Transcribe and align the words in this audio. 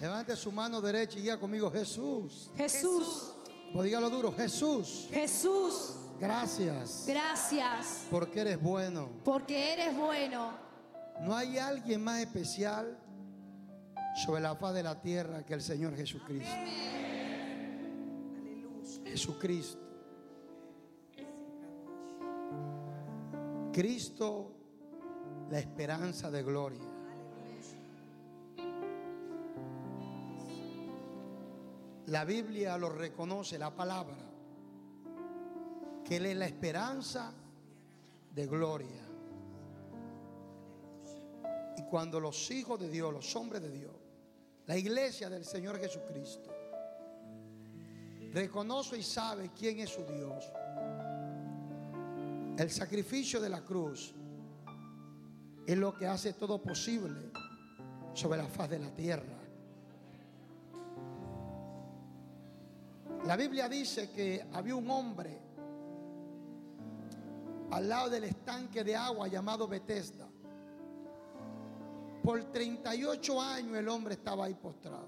Levante 0.00 0.34
su 0.34 0.50
mano 0.50 0.80
derecha 0.80 1.18
y 1.18 1.22
diga 1.22 1.38
conmigo, 1.38 1.70
Jesús. 1.70 2.50
Jesús, 2.56 3.34
Pues 3.72 3.84
dígalo 3.84 4.08
duro, 4.10 4.32
Jesús. 4.32 5.08
Jesús, 5.12 5.94
Gracias. 6.18 7.04
gracias 7.06 8.06
Porque 8.10 8.40
eres 8.40 8.60
bueno. 8.60 9.08
porque 9.24 9.72
eres 9.74 9.96
bueno. 9.96 10.52
No 11.20 11.34
hay 11.36 11.58
alguien 11.58 12.02
más 12.02 12.20
especial 12.20 12.98
sobre 14.24 14.40
la 14.42 14.54
faz 14.56 14.74
de 14.74 14.82
la 14.82 15.00
tierra 15.00 15.44
que 15.44 15.54
el 15.54 15.62
Señor 15.62 15.94
Jesucristo. 15.96 16.50
Jesucristo. 19.04 19.78
Cristo, 23.72 24.52
la 25.50 25.58
esperanza 25.58 26.30
de 26.30 26.42
gloria. 26.42 26.89
La 32.10 32.24
Biblia 32.24 32.76
lo 32.76 32.88
reconoce, 32.88 33.56
la 33.56 33.72
palabra, 33.72 34.16
que 36.04 36.16
Él 36.16 36.26
es 36.26 36.36
la 36.36 36.46
esperanza 36.46 37.32
de 38.34 38.46
gloria. 38.48 39.00
Y 41.76 41.82
cuando 41.84 42.18
los 42.18 42.50
hijos 42.50 42.80
de 42.80 42.88
Dios, 42.88 43.12
los 43.12 43.36
hombres 43.36 43.62
de 43.62 43.70
Dios, 43.70 43.94
la 44.66 44.76
iglesia 44.76 45.30
del 45.30 45.44
Señor 45.44 45.78
Jesucristo, 45.78 46.50
reconoce 48.32 48.98
y 48.98 49.04
sabe 49.04 49.52
quién 49.56 49.78
es 49.78 49.90
su 49.90 50.04
Dios, 50.04 50.52
el 52.58 52.70
sacrificio 52.72 53.40
de 53.40 53.50
la 53.50 53.60
cruz 53.62 54.12
es 55.64 55.78
lo 55.78 55.94
que 55.94 56.08
hace 56.08 56.32
todo 56.32 56.60
posible 56.60 57.30
sobre 58.14 58.38
la 58.38 58.48
faz 58.48 58.68
de 58.68 58.80
la 58.80 58.92
tierra. 58.92 59.39
La 63.30 63.36
Biblia 63.36 63.68
dice 63.68 64.10
que 64.10 64.44
había 64.54 64.74
un 64.74 64.90
hombre 64.90 65.38
al 67.70 67.88
lado 67.88 68.10
del 68.10 68.24
estanque 68.24 68.82
de 68.82 68.96
agua 68.96 69.28
llamado 69.28 69.68
Bethesda. 69.68 70.28
Por 72.24 72.42
38 72.50 73.40
años 73.40 73.76
el 73.76 73.88
hombre 73.88 74.14
estaba 74.14 74.46
ahí 74.46 74.54
postrado. 74.54 75.06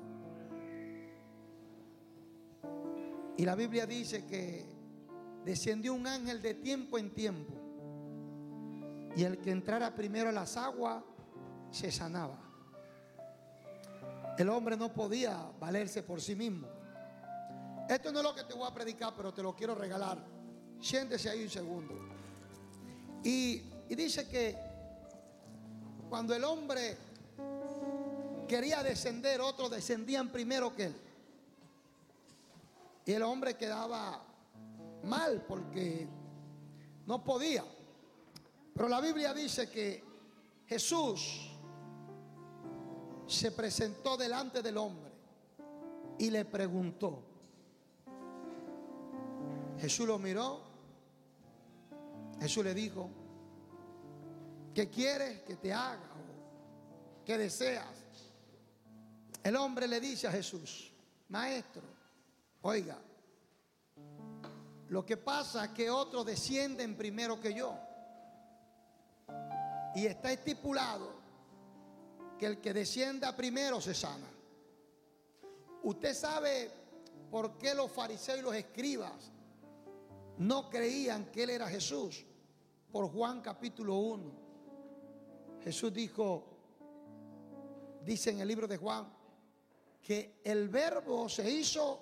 Y 3.36 3.44
la 3.44 3.56
Biblia 3.56 3.86
dice 3.86 4.24
que 4.24 4.66
descendió 5.44 5.92
un 5.92 6.06
ángel 6.06 6.40
de 6.40 6.54
tiempo 6.54 6.98
en 6.98 7.12
tiempo. 7.12 7.54
Y 9.16 9.24
el 9.24 9.38
que 9.38 9.50
entrara 9.50 9.96
primero 9.96 10.28
a 10.28 10.32
las 10.32 10.56
aguas 10.56 11.02
se 11.72 11.90
sanaba. 11.90 12.38
El 14.38 14.48
hombre 14.48 14.76
no 14.76 14.92
podía 14.92 15.50
valerse 15.58 16.04
por 16.04 16.20
sí 16.20 16.36
mismo. 16.36 16.81
Esto 17.92 18.10
no 18.10 18.20
es 18.20 18.24
lo 18.24 18.34
que 18.34 18.44
te 18.44 18.54
voy 18.54 18.66
a 18.66 18.72
predicar, 18.72 19.12
pero 19.14 19.34
te 19.34 19.42
lo 19.42 19.54
quiero 19.54 19.74
regalar. 19.74 20.18
Siéntese 20.80 21.28
ahí 21.28 21.42
un 21.42 21.50
segundo. 21.50 21.94
Y, 23.22 23.58
dice 23.90 24.26
que 24.26 24.56
cuando 26.08 26.34
el 26.34 26.42
hombre 26.42 26.96
quería 28.48 28.82
descender, 28.82 29.42
otros 29.42 29.70
descendían 29.70 30.32
primero 30.32 30.74
que 30.74 30.86
él. 30.86 30.96
Y 33.04 33.12
el 33.12 33.22
hombre 33.24 33.58
quedaba 33.58 34.24
mal 35.04 35.44
porque 35.46 36.08
no 37.04 37.22
podía. 37.22 37.62
Pero 38.72 38.88
la 38.88 39.02
Biblia 39.02 39.34
dice 39.34 39.68
que 39.68 40.02
Jesús 40.66 41.50
se 43.26 43.52
presentó 43.52 44.16
delante 44.16 44.62
del 44.62 44.78
hombre 44.78 45.12
y 46.18 46.30
le 46.30 46.46
preguntó. 46.46 47.31
Jesús 49.82 50.06
lo 50.06 50.16
miró. 50.16 50.60
Jesús 52.40 52.62
le 52.64 52.72
dijo, 52.72 53.10
¿qué 54.72 54.88
quieres 54.88 55.42
que 55.42 55.56
te 55.56 55.72
haga? 55.72 56.08
¿O 56.14 57.24
¿Qué 57.24 57.36
deseas? 57.36 57.84
El 59.42 59.56
hombre 59.56 59.88
le 59.88 59.98
dice 59.98 60.28
a 60.28 60.30
Jesús, 60.30 60.92
maestro, 61.30 61.82
oiga, 62.62 62.96
lo 64.88 65.04
que 65.04 65.16
pasa 65.16 65.64
es 65.64 65.70
que 65.72 65.90
otros 65.90 66.26
descienden 66.26 66.96
primero 66.96 67.40
que 67.40 67.52
yo. 67.52 67.76
Y 69.96 70.06
está 70.06 70.30
estipulado 70.30 71.12
que 72.38 72.46
el 72.46 72.60
que 72.60 72.72
descienda 72.72 73.34
primero 73.34 73.80
se 73.80 73.94
sana. 73.94 74.28
Usted 75.82 76.14
sabe 76.14 76.70
por 77.32 77.58
qué 77.58 77.74
los 77.74 77.90
fariseos 77.90 78.38
y 78.38 78.42
los 78.42 78.54
escribas 78.54 79.32
no 80.42 80.68
creían 80.68 81.26
que 81.26 81.44
él 81.44 81.50
era 81.50 81.68
Jesús. 81.68 82.24
Por 82.90 83.10
Juan 83.10 83.40
capítulo 83.40 83.94
1. 83.94 84.32
Jesús 85.62 85.92
dijo, 85.92 86.44
dice 88.04 88.30
en 88.30 88.40
el 88.40 88.48
libro 88.48 88.66
de 88.66 88.76
Juan, 88.76 89.06
que 90.02 90.40
el 90.42 90.68
verbo 90.68 91.28
se 91.28 91.48
hizo 91.48 92.00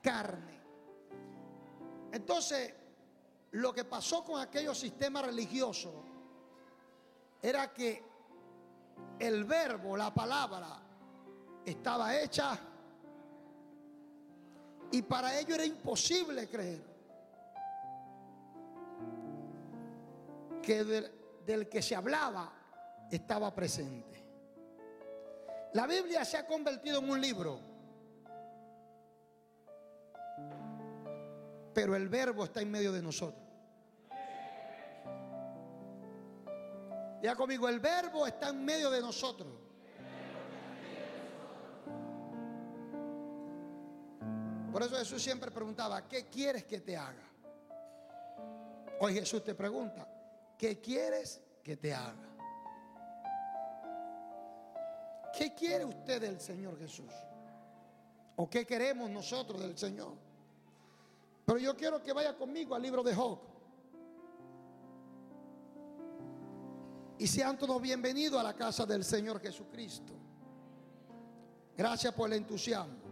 carne. 0.00 0.58
Entonces, 2.10 2.72
lo 3.52 3.74
que 3.74 3.84
pasó 3.84 4.24
con 4.24 4.40
aquellos 4.40 4.78
sistemas 4.78 5.26
religiosos 5.26 5.92
era 7.42 7.72
que 7.72 8.02
el 9.18 9.44
verbo, 9.44 9.96
la 9.96 10.12
palabra, 10.12 10.82
estaba 11.64 12.18
hecha 12.18 12.58
y 14.90 15.02
para 15.02 15.38
ellos 15.38 15.50
era 15.50 15.66
imposible 15.66 16.48
creer 16.48 16.87
que 20.68 20.84
del, 21.46 21.66
que 21.70 21.80
se 21.80 21.96
hablaba 21.96 22.52
estaba 23.10 23.54
presente. 23.54 24.22
La 25.72 25.86
Biblia 25.86 26.26
se 26.26 26.36
ha 26.36 26.46
convertido 26.46 26.98
en 26.98 27.08
un 27.08 27.18
libro, 27.18 27.58
pero 31.72 31.96
el 31.96 32.06
verbo 32.10 32.44
está 32.44 32.60
en 32.60 32.70
medio 32.70 32.92
de 32.92 33.00
nosotros. 33.00 33.42
Ya 37.22 37.34
conmigo, 37.34 37.66
el 37.66 37.80
verbo 37.80 38.26
está 38.26 38.50
en 38.50 38.62
medio 38.62 38.90
de 38.90 39.00
nosotros. 39.00 39.50
Por 44.70 44.82
eso 44.82 44.96
Jesús 44.96 45.22
siempre 45.22 45.50
preguntaba, 45.50 46.06
¿qué 46.06 46.26
quieres 46.26 46.64
que 46.64 46.80
te 46.80 46.94
haga? 46.94 47.24
Hoy 49.00 49.14
Jesús 49.14 49.42
te 49.42 49.54
pregunta, 49.54 50.06
¿qué 50.58 50.80
quieres 50.80 51.40
que 51.62 51.76
te 51.76 51.94
haga? 51.94 52.28
¿Qué 55.32 55.54
quiere 55.54 55.84
usted 55.84 56.20
del 56.20 56.40
Señor 56.40 56.76
Jesús? 56.78 57.12
¿O 58.36 58.50
qué 58.50 58.66
queremos 58.66 59.08
nosotros 59.08 59.60
del 59.60 59.78
Señor? 59.78 60.14
Pero 61.44 61.58
yo 61.58 61.76
quiero 61.76 62.02
que 62.02 62.12
vaya 62.12 62.36
conmigo 62.36 62.74
al 62.74 62.82
libro 62.82 63.02
de 63.02 63.14
Job. 63.14 63.38
Y 67.18 67.26
sean 67.26 67.56
todos 67.58 67.80
bienvenidos 67.80 68.38
a 68.40 68.42
la 68.42 68.54
casa 68.54 68.84
del 68.84 69.04
Señor 69.04 69.40
Jesucristo. 69.40 70.12
Gracias 71.76 72.12
por 72.14 72.28
el 72.30 72.38
entusiasmo. 72.38 73.08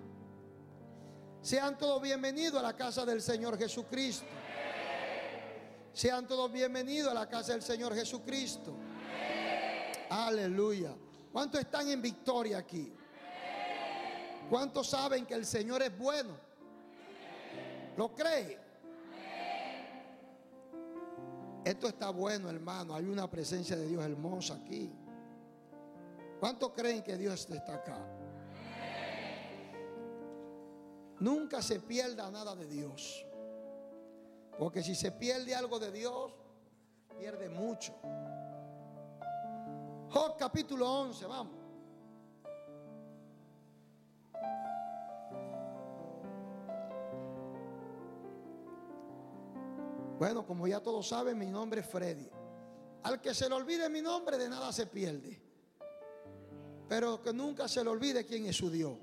Sean 1.42 1.78
todos 1.78 2.02
bienvenidos 2.02 2.58
a 2.58 2.62
la 2.62 2.76
casa 2.76 3.04
del 3.04 3.22
Señor 3.22 3.56
Jesucristo. 3.56 4.26
Sean 5.96 6.26
todos 6.26 6.52
bienvenidos 6.52 7.10
a 7.10 7.14
la 7.14 7.26
casa 7.26 7.52
del 7.52 7.62
Señor 7.62 7.94
Jesucristo. 7.94 8.76
Aleluya. 10.10 10.94
¿Cuántos 11.32 11.58
están 11.58 11.88
en 11.88 12.02
victoria 12.02 12.58
aquí? 12.58 12.92
¿Cuántos 14.50 14.90
saben 14.90 15.24
que 15.24 15.32
el 15.32 15.46
Señor 15.46 15.80
es 15.80 15.96
bueno? 15.96 16.36
¿Lo 17.96 18.14
cree? 18.14 18.58
Esto 21.64 21.88
está 21.88 22.10
bueno, 22.10 22.50
hermano. 22.50 22.94
Hay 22.94 23.06
una 23.06 23.30
presencia 23.30 23.74
de 23.74 23.86
Dios 23.86 24.04
hermosa 24.04 24.52
aquí. 24.52 24.92
¿Cuántos 26.38 26.72
creen 26.72 27.02
que 27.02 27.16
Dios 27.16 27.48
está 27.48 27.76
acá? 27.76 28.06
Nunca 31.20 31.62
se 31.62 31.80
pierda 31.80 32.30
nada 32.30 32.54
de 32.54 32.66
Dios. 32.66 33.25
Porque 34.58 34.82
si 34.82 34.94
se 34.94 35.12
pierde 35.12 35.54
algo 35.54 35.78
de 35.78 35.92
Dios, 35.92 36.32
pierde 37.18 37.48
mucho. 37.48 37.94
Job 40.10 40.36
capítulo 40.38 40.90
11, 41.00 41.26
vamos. 41.26 41.54
Bueno, 50.18 50.46
como 50.46 50.66
ya 50.66 50.80
todos 50.80 51.06
saben, 51.08 51.36
mi 51.38 51.46
nombre 51.46 51.82
es 51.82 51.86
Freddy. 51.86 52.28
Al 53.02 53.20
que 53.20 53.34
se 53.34 53.48
le 53.48 53.54
olvide 53.54 53.88
mi 53.90 54.00
nombre, 54.00 54.38
de 54.38 54.48
nada 54.48 54.72
se 54.72 54.86
pierde. 54.86 55.42
pero 56.88 57.20
que 57.20 57.32
nunca 57.32 57.66
se 57.68 57.82
le 57.82 57.90
olvide 57.90 58.24
quién 58.24 58.46
es 58.46 58.56
su 58.56 58.70
Dios. 58.70 58.96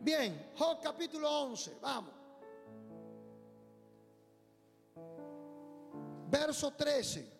Bien, 0.00 0.50
Job 0.58 0.80
capítulo 0.82 1.30
11, 1.44 1.78
vamos. 1.80 2.21
Verso 6.32 6.72
13. 6.72 7.30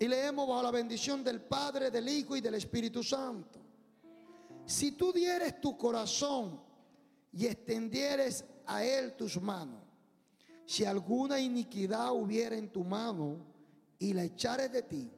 Y 0.00 0.08
leemos 0.08 0.48
bajo 0.48 0.62
la 0.62 0.70
bendición 0.70 1.22
del 1.22 1.42
Padre, 1.42 1.90
del 1.90 2.08
Hijo 2.08 2.34
y 2.34 2.40
del 2.40 2.54
Espíritu 2.54 3.02
Santo. 3.02 3.60
Si 4.64 4.92
tú 4.92 5.12
dieres 5.12 5.60
tu 5.60 5.76
corazón 5.76 6.58
y 7.32 7.44
extendieres 7.44 8.46
a 8.64 8.82
él 8.82 9.14
tus 9.14 9.40
manos, 9.40 9.82
si 10.64 10.86
alguna 10.86 11.38
iniquidad 11.38 12.12
hubiera 12.12 12.56
en 12.56 12.72
tu 12.72 12.82
mano 12.82 13.36
y 13.98 14.14
la 14.14 14.24
echares 14.24 14.72
de 14.72 14.82
ti, 14.82 15.12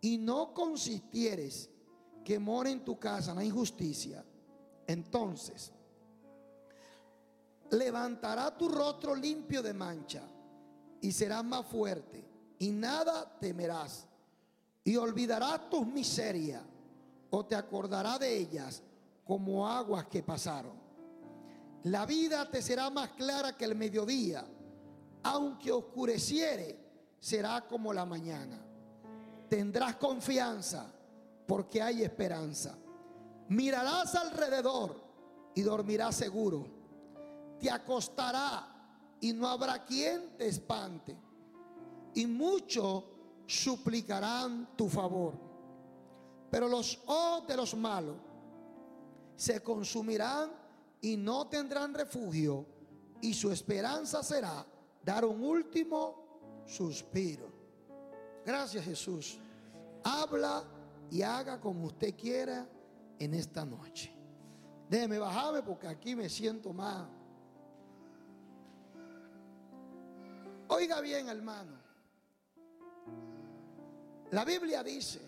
y 0.00 0.16
no 0.16 0.54
consistieres 0.54 1.68
que 2.24 2.38
more 2.38 2.70
en 2.70 2.84
tu 2.84 2.98
casa 2.98 3.34
la 3.34 3.44
injusticia, 3.44 4.24
entonces 4.86 5.72
levantará 7.70 8.56
tu 8.56 8.66
rostro 8.68 9.14
limpio 9.14 9.62
de 9.62 9.74
mancha 9.74 10.22
y 11.00 11.12
serás 11.12 11.44
más 11.44 11.66
fuerte 11.66 12.24
y 12.58 12.70
nada 12.70 13.38
temerás 13.38 14.06
y 14.84 14.96
olvidarás 14.96 15.68
tus 15.68 15.86
miserias 15.86 16.62
o 17.30 17.44
te 17.44 17.54
acordarás 17.54 18.20
de 18.20 18.36
ellas 18.36 18.82
como 19.24 19.68
aguas 19.68 20.06
que 20.06 20.22
pasaron. 20.22 20.74
La 21.84 22.06
vida 22.06 22.48
te 22.50 22.62
será 22.62 22.90
más 22.90 23.10
clara 23.10 23.56
que 23.56 23.64
el 23.64 23.74
mediodía, 23.74 24.44
aunque 25.22 25.70
oscureciere, 25.72 26.78
será 27.18 27.66
como 27.66 27.92
la 27.92 28.04
mañana. 28.04 28.58
Tendrás 29.48 29.96
confianza 29.96 30.92
porque 31.46 31.82
hay 31.82 32.02
esperanza. 32.02 32.76
Mirarás 33.48 34.14
alrededor 34.14 35.00
y 35.54 35.62
dormirás 35.62 36.16
seguro. 36.16 36.66
Te 37.60 37.70
acostará 37.70 38.75
y 39.20 39.32
no 39.32 39.48
habrá 39.48 39.84
quien 39.84 40.36
te 40.36 40.46
espante. 40.46 41.16
Y 42.14 42.26
muchos 42.26 43.04
suplicarán 43.46 44.76
tu 44.76 44.88
favor. 44.88 45.34
Pero 46.50 46.68
los 46.68 47.00
ojos 47.06 47.46
de 47.46 47.56
los 47.56 47.74
malos 47.76 48.16
se 49.36 49.60
consumirán 49.60 50.50
y 51.00 51.16
no 51.16 51.46
tendrán 51.48 51.94
refugio. 51.94 52.66
Y 53.20 53.34
su 53.34 53.50
esperanza 53.50 54.22
será 54.22 54.66
dar 55.02 55.24
un 55.24 55.42
último 55.42 56.62
suspiro. 56.66 57.52
Gracias 58.44 58.84
Jesús. 58.84 59.38
Habla 60.04 60.64
y 61.10 61.22
haga 61.22 61.60
como 61.60 61.86
usted 61.86 62.14
quiera 62.14 62.68
en 63.18 63.34
esta 63.34 63.64
noche. 63.64 64.12
Déjeme 64.88 65.18
bajarme 65.18 65.62
porque 65.62 65.88
aquí 65.88 66.14
me 66.14 66.28
siento 66.28 66.72
más. 66.72 67.08
Oiga 70.68 71.00
bien, 71.00 71.28
hermano. 71.28 71.86
La 74.32 74.44
Biblia 74.44 74.82
dice, 74.82 75.20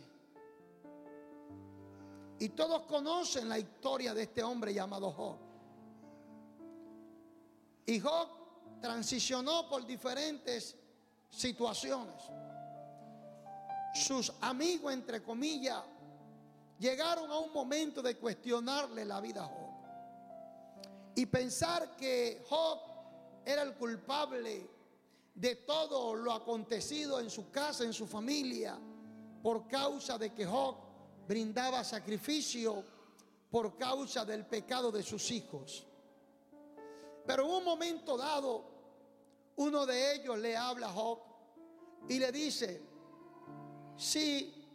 y 2.41 2.49
todos 2.51 2.83
conocen 2.83 3.49
la 3.49 3.59
historia 3.59 4.15
de 4.15 4.23
este 4.23 4.43
hombre 4.43 4.75
llamado 4.75 5.13
Job. 5.13 5.37
Y 7.87 8.01
Job 8.01 8.29
transicionó 8.81 9.69
por 9.69 9.87
diferentes 9.87 10.77
situaciones. 11.31 12.23
Sus 13.95 14.33
amigos, 14.41 14.93
entre 14.93 15.23
comillas, 15.23 15.83
llegaron 16.79 17.31
a 17.31 17.39
un 17.39 17.53
momento 17.53 18.03
de 18.03 18.17
cuestionarle 18.17 19.05
la 19.05 19.21
vida 19.21 19.45
a 19.45 19.47
Job. 19.47 19.69
Y 21.15 21.27
pensar 21.27 21.97
que 21.97 22.45
Job 22.49 22.79
era 23.45 23.63
el 23.63 23.75
culpable 23.75 24.78
de 25.39 25.55
todo 25.55 26.17
lo 26.17 26.33
acontecido 26.33 27.21
en 27.21 27.31
su 27.31 27.49
casa, 27.53 27.85
en 27.85 27.93
su 27.93 28.09
familia, 28.09 28.77
por 29.41 29.69
causa 29.69 30.19
de 30.19 30.35
que 30.35 30.45
Job 30.45 30.75
brindaba 31.29 31.85
sacrificio 31.85 32.83
por 33.49 33.79
causa 33.79 34.25
del 34.25 34.47
pecado 34.47 34.91
de 34.91 35.05
sus 35.05 35.31
hijos. 35.31 35.87
Pero 37.25 37.45
en 37.45 37.51
un 37.53 37.65
momento 37.65 38.17
dado, 38.17 38.65
uno 39.57 39.87
de 39.87 40.17
ellos 40.17 40.37
le 40.39 40.57
habla 40.57 40.89
a 40.89 40.93
Job 40.93 41.21
y 42.09 42.19
le 42.19 42.33
dice, 42.33 42.83
si 43.97 44.67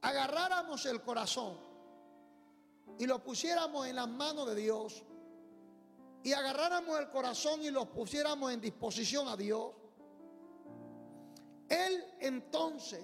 agarráramos 0.00 0.84
el 0.86 1.02
corazón 1.02 1.56
y 2.98 3.06
lo 3.06 3.22
pusiéramos 3.22 3.86
en 3.86 3.94
las 3.94 4.08
manos 4.08 4.48
de 4.48 4.56
Dios 4.56 5.04
y 6.22 6.32
agarráramos 6.32 6.98
el 6.98 7.08
corazón 7.10 7.62
y 7.62 7.70
lo 7.70 7.86
pusiéramos 7.86 8.52
en 8.52 8.60
disposición 8.60 9.28
a 9.28 9.36
Dios, 9.36 9.72
Él 11.68 12.04
entonces 12.20 13.02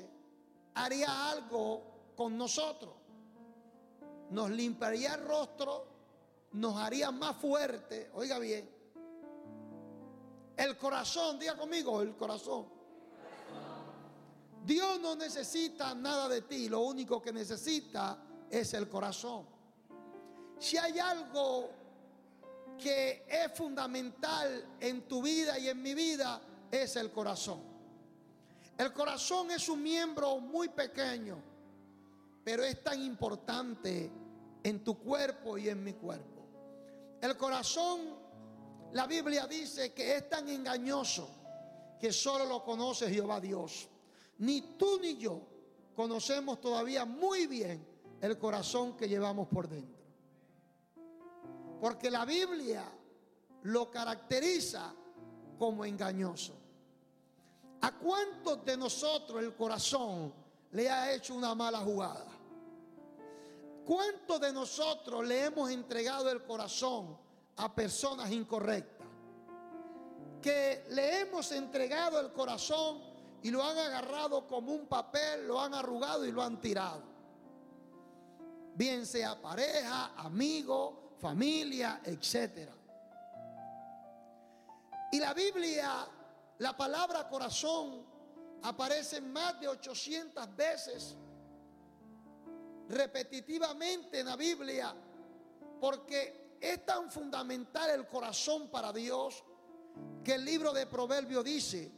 haría 0.75 1.31
algo 1.31 2.13
con 2.17 2.37
nosotros. 2.37 2.95
Nos 4.31 4.51
limpiaría 4.51 5.15
el 5.15 5.25
rostro, 5.25 5.87
nos 6.53 6.77
haría 6.77 7.11
más 7.11 7.37
fuerte, 7.37 8.11
oiga 8.15 8.39
bien. 8.39 8.69
El 10.57 10.77
corazón, 10.79 11.39
diga 11.39 11.57
conmigo, 11.57 12.01
el 12.03 12.17
corazón. 12.17 12.67
Dios 14.65 14.99
no 15.01 15.15
necesita 15.15 15.95
nada 15.95 16.29
de 16.29 16.43
ti, 16.43 16.69
lo 16.69 16.81
único 16.81 17.21
que 17.21 17.33
necesita 17.33 18.19
es 18.49 18.73
el 18.75 18.89
corazón. 18.89 19.47
Si 20.59 20.79
hay 20.79 20.99
algo 20.99 21.84
que 22.77 23.25
es 23.29 23.53
fundamental 23.57 24.77
en 24.81 25.03
tu 25.09 25.23
vida 25.23 25.59
y 25.59 25.69
en 25.69 25.83
mi 25.83 25.95
vida, 25.95 26.41
es 26.71 26.97
el 26.97 27.11
corazón. 27.11 27.61
El 28.77 28.93
corazón 28.93 29.51
es 29.51 29.69
un 29.69 29.83
miembro 29.83 30.39
muy 30.41 30.69
pequeño, 30.69 31.37
pero 32.43 32.65
es 32.65 32.83
tan 32.83 33.01
importante 33.03 34.11
en 34.63 34.83
tu 34.83 34.99
cuerpo 34.99 35.57
y 35.57 35.69
en 35.69 35.85
mi 35.85 35.93
cuerpo. 35.93 36.43
El 37.21 37.37
corazón, 37.37 38.01
la 38.93 39.07
Biblia 39.07 39.47
dice 39.47 39.93
que 39.93 40.17
es 40.17 40.29
tan 40.29 40.49
engañoso 40.49 41.29
que 42.01 42.13
solo 42.13 42.45
lo 42.45 42.65
conoce 42.65 43.09
Jehová 43.09 43.41
Dios. 43.41 43.89
Ni 44.39 44.77
tú 44.77 44.99
ni 45.01 45.17
yo 45.17 45.41
conocemos 45.95 46.61
todavía 46.61 47.05
muy 47.05 47.47
bien 47.47 47.87
el 48.21 48.37
corazón 48.39 48.97
que 48.97 49.09
llevamos 49.09 49.49
por 49.49 49.69
dentro. 49.69 49.94
Porque 51.85 52.11
la 52.11 52.25
Biblia 52.25 52.83
lo 53.65 53.91
caracteriza 53.91 54.91
como 55.59 55.85
engañoso. 55.85 56.55
¿A 57.83 57.93
cuántos 57.99 58.65
de 58.65 58.75
nosotros 58.75 59.43
el 59.43 59.55
corazón 59.55 60.33
le 60.71 60.89
ha 60.89 61.13
hecho 61.13 61.35
una 61.35 61.55
mala 61.55 61.81
jugada? 61.81 62.33
¿Cuántos 63.85 64.41
de 64.41 64.51
nosotros 64.51 65.27
le 65.27 65.45
hemos 65.45 65.71
entregado 65.71 66.31
el 66.31 66.43
corazón 66.45 67.19
a 67.57 67.75
personas 67.75 68.31
incorrectas? 68.31 69.07
Que 70.41 70.87
le 70.89 71.21
hemos 71.21 71.53
entregado 71.53 72.19
el 72.19 72.33
corazón 72.33 73.03
y 73.43 73.51
lo 73.51 73.63
han 73.63 73.77
agarrado 73.77 74.47
como 74.47 74.73
un 74.73 74.87
papel, 74.87 75.47
lo 75.47 75.61
han 75.61 75.75
arrugado 75.75 76.25
y 76.25 76.33
lo 76.33 76.43
han 76.43 76.59
tirado. 76.63 77.03
Bien 78.75 79.05
sea 79.05 79.39
pareja, 79.39 80.15
amigo, 80.17 81.04
familia, 81.25 82.03
etc. 82.05 82.69
Y 85.11 85.19
la 85.19 85.33
Biblia, 85.33 86.07
la 86.59 86.77
palabra 86.77 87.27
corazón, 87.31 88.05
aparece 88.63 89.23
más 89.23 89.59
de 89.59 89.69
800 89.69 90.55
veces 90.55 91.17
repetitivamente 92.91 94.21
en 94.21 94.27
la 94.27 94.37
Biblia, 94.37 94.95
porque 95.81 96.59
es 96.61 96.85
tan 96.85 97.11
fundamental 97.11 97.89
el 97.89 98.07
corazón 98.07 98.69
para 98.69 98.93
Dios 98.93 99.43
que 100.23 100.35
el 100.35 100.45
libro 100.45 100.75
de 100.75 100.87
Proverbios 100.87 101.43
dice, 101.43 101.91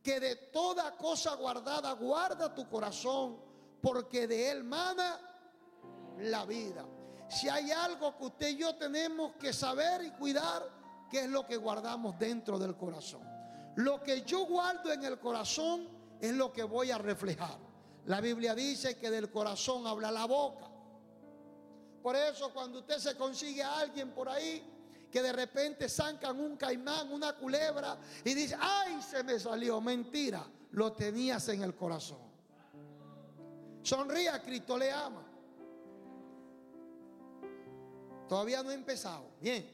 que 0.00 0.20
de 0.20 0.36
toda 0.36 0.96
cosa 0.96 1.34
guardada 1.34 1.90
guarda 1.94 2.54
tu 2.54 2.68
corazón, 2.68 3.36
porque 3.82 4.28
de 4.28 4.52
él 4.52 4.62
mana 4.62 5.18
la 6.18 6.44
vida. 6.46 6.86
Si 7.30 7.48
hay 7.48 7.70
algo 7.70 8.16
que 8.18 8.24
usted 8.24 8.48
y 8.48 8.56
yo 8.56 8.74
tenemos 8.74 9.32
que 9.38 9.52
saber 9.52 10.04
y 10.04 10.10
cuidar, 10.10 10.68
que 11.08 11.20
es 11.20 11.30
lo 11.30 11.46
que 11.46 11.56
guardamos 11.56 12.18
dentro 12.18 12.58
del 12.58 12.76
corazón. 12.76 13.22
Lo 13.76 14.02
que 14.02 14.22
yo 14.22 14.46
guardo 14.46 14.92
en 14.92 15.04
el 15.04 15.18
corazón 15.20 15.88
es 16.20 16.32
lo 16.32 16.52
que 16.52 16.64
voy 16.64 16.90
a 16.90 16.98
reflejar. 16.98 17.56
La 18.06 18.20
Biblia 18.20 18.54
dice 18.54 18.96
que 18.96 19.10
del 19.10 19.30
corazón 19.30 19.86
habla 19.86 20.10
la 20.10 20.24
boca. 20.24 20.66
Por 22.02 22.16
eso 22.16 22.52
cuando 22.52 22.80
usted 22.80 22.98
se 22.98 23.16
consigue 23.16 23.62
a 23.62 23.78
alguien 23.78 24.10
por 24.10 24.28
ahí 24.28 24.62
que 25.10 25.22
de 25.22 25.32
repente 25.32 25.88
zancan 25.88 26.38
un 26.40 26.56
caimán, 26.56 27.12
una 27.12 27.36
culebra 27.36 27.96
y 28.24 28.34
dice, 28.34 28.56
ay, 28.58 29.00
se 29.02 29.22
me 29.22 29.38
salió, 29.38 29.80
mentira, 29.80 30.44
lo 30.72 30.92
tenías 30.92 31.48
en 31.48 31.62
el 31.62 31.76
corazón. 31.76 32.18
Sonría, 33.82 34.42
Cristo 34.42 34.76
le 34.76 34.90
ama. 34.90 35.29
Todavía 38.30 38.62
no 38.62 38.70
he 38.70 38.74
empezado. 38.74 39.24
Bien, 39.40 39.68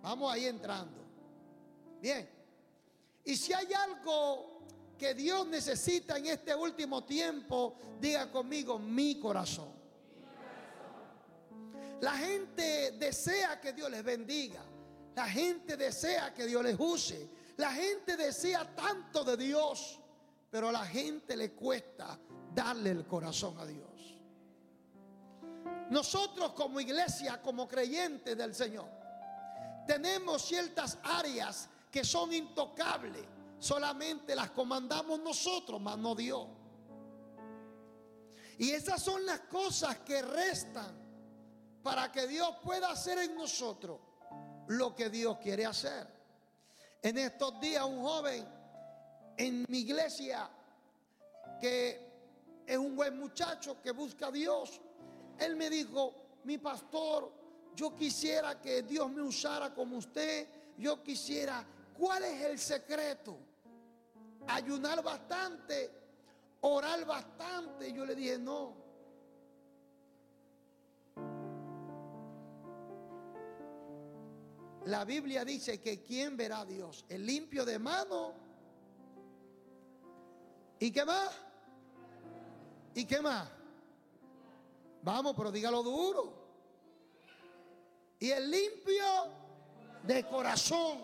vamos 0.00 0.32
ahí 0.32 0.46
entrando. 0.46 1.04
Bien. 2.00 2.30
Y 3.24 3.34
si 3.34 3.52
hay 3.52 3.72
algo 3.72 4.60
que 4.96 5.14
Dios 5.14 5.44
necesita 5.48 6.16
en 6.16 6.26
este 6.26 6.54
último 6.54 7.02
tiempo, 7.02 7.76
diga 8.00 8.30
conmigo, 8.30 8.78
mi 8.78 9.18
corazón. 9.18 9.72
La 12.00 12.12
gente 12.12 12.92
desea 12.92 13.60
que 13.60 13.72
Dios 13.72 13.90
les 13.90 14.04
bendiga. 14.04 14.62
La 15.16 15.26
gente 15.28 15.76
desea 15.76 16.32
que 16.32 16.46
Dios 16.46 16.62
les 16.62 16.78
use. 16.78 17.28
La 17.56 17.72
gente 17.72 18.16
desea 18.16 18.76
tanto 18.76 19.24
de 19.24 19.36
Dios, 19.36 19.98
pero 20.48 20.68
a 20.68 20.72
la 20.72 20.86
gente 20.86 21.36
le 21.36 21.50
cuesta 21.50 22.16
darle 22.54 22.90
el 22.90 23.04
corazón 23.08 23.58
a 23.58 23.66
Dios. 23.66 23.97
Nosotros 25.90 26.52
como 26.52 26.80
iglesia, 26.80 27.40
como 27.40 27.66
creyentes 27.66 28.36
del 28.36 28.54
Señor, 28.54 28.88
tenemos 29.86 30.42
ciertas 30.42 30.98
áreas 31.02 31.68
que 31.90 32.04
son 32.04 32.32
intocables. 32.32 33.24
Solamente 33.58 34.34
las 34.34 34.50
comandamos 34.50 35.18
nosotros, 35.20 35.80
mas 35.80 35.96
no 35.98 36.14
Dios. 36.14 36.46
Y 38.58 38.70
esas 38.70 39.02
son 39.02 39.24
las 39.24 39.40
cosas 39.40 39.98
que 39.98 40.20
restan 40.20 40.94
para 41.82 42.12
que 42.12 42.26
Dios 42.26 42.56
pueda 42.62 42.90
hacer 42.90 43.18
en 43.18 43.34
nosotros 43.34 43.98
lo 44.66 44.94
que 44.94 45.08
Dios 45.08 45.38
quiere 45.38 45.64
hacer. 45.64 46.06
En 47.00 47.16
estos 47.16 47.58
días 47.60 47.84
un 47.84 48.02
joven 48.02 48.46
en 49.36 49.64
mi 49.68 49.78
iglesia 49.78 50.50
que 51.60 52.08
es 52.66 52.76
un 52.76 52.94
buen 52.94 53.18
muchacho 53.18 53.80
que 53.80 53.92
busca 53.92 54.26
a 54.26 54.32
Dios, 54.32 54.80
él 55.38 55.56
me 55.56 55.70
dijo, 55.70 56.14
mi 56.44 56.58
pastor, 56.58 57.32
yo 57.74 57.94
quisiera 57.94 58.60
que 58.60 58.82
Dios 58.82 59.10
me 59.10 59.22
usara 59.22 59.72
como 59.72 59.96
usted, 59.96 60.48
yo 60.78 61.02
quisiera, 61.02 61.64
¿cuál 61.96 62.24
es 62.24 62.42
el 62.42 62.58
secreto? 62.58 63.38
Ayunar 64.48 65.02
bastante, 65.02 65.90
orar 66.60 67.04
bastante. 67.04 67.92
Yo 67.92 68.04
le 68.04 68.14
dije, 68.14 68.38
no. 68.38 68.74
La 74.86 75.04
Biblia 75.04 75.44
dice 75.44 75.80
que 75.80 76.00
quién 76.00 76.36
verá 76.36 76.60
a 76.60 76.64
Dios, 76.64 77.04
el 77.08 77.26
limpio 77.26 77.64
de 77.64 77.78
mano. 77.78 78.32
¿Y 80.80 80.90
qué 80.90 81.04
más? 81.04 81.30
¿Y 82.94 83.04
qué 83.04 83.20
más? 83.20 83.57
Vamos, 85.08 85.34
pero 85.34 85.50
dígalo 85.50 85.82
duro. 85.82 86.34
Y 88.18 88.30
el 88.30 88.50
limpio 88.50 89.06
de 90.02 90.22
corazón. 90.26 90.98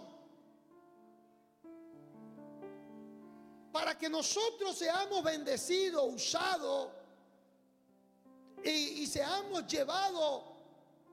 Para 3.72 3.96
que 3.96 4.10
nosotros 4.10 4.76
seamos 4.76 5.24
bendecidos, 5.24 6.04
usados 6.12 6.90
y, 8.62 9.06
seamos 9.06 9.66
llevados 9.66 10.42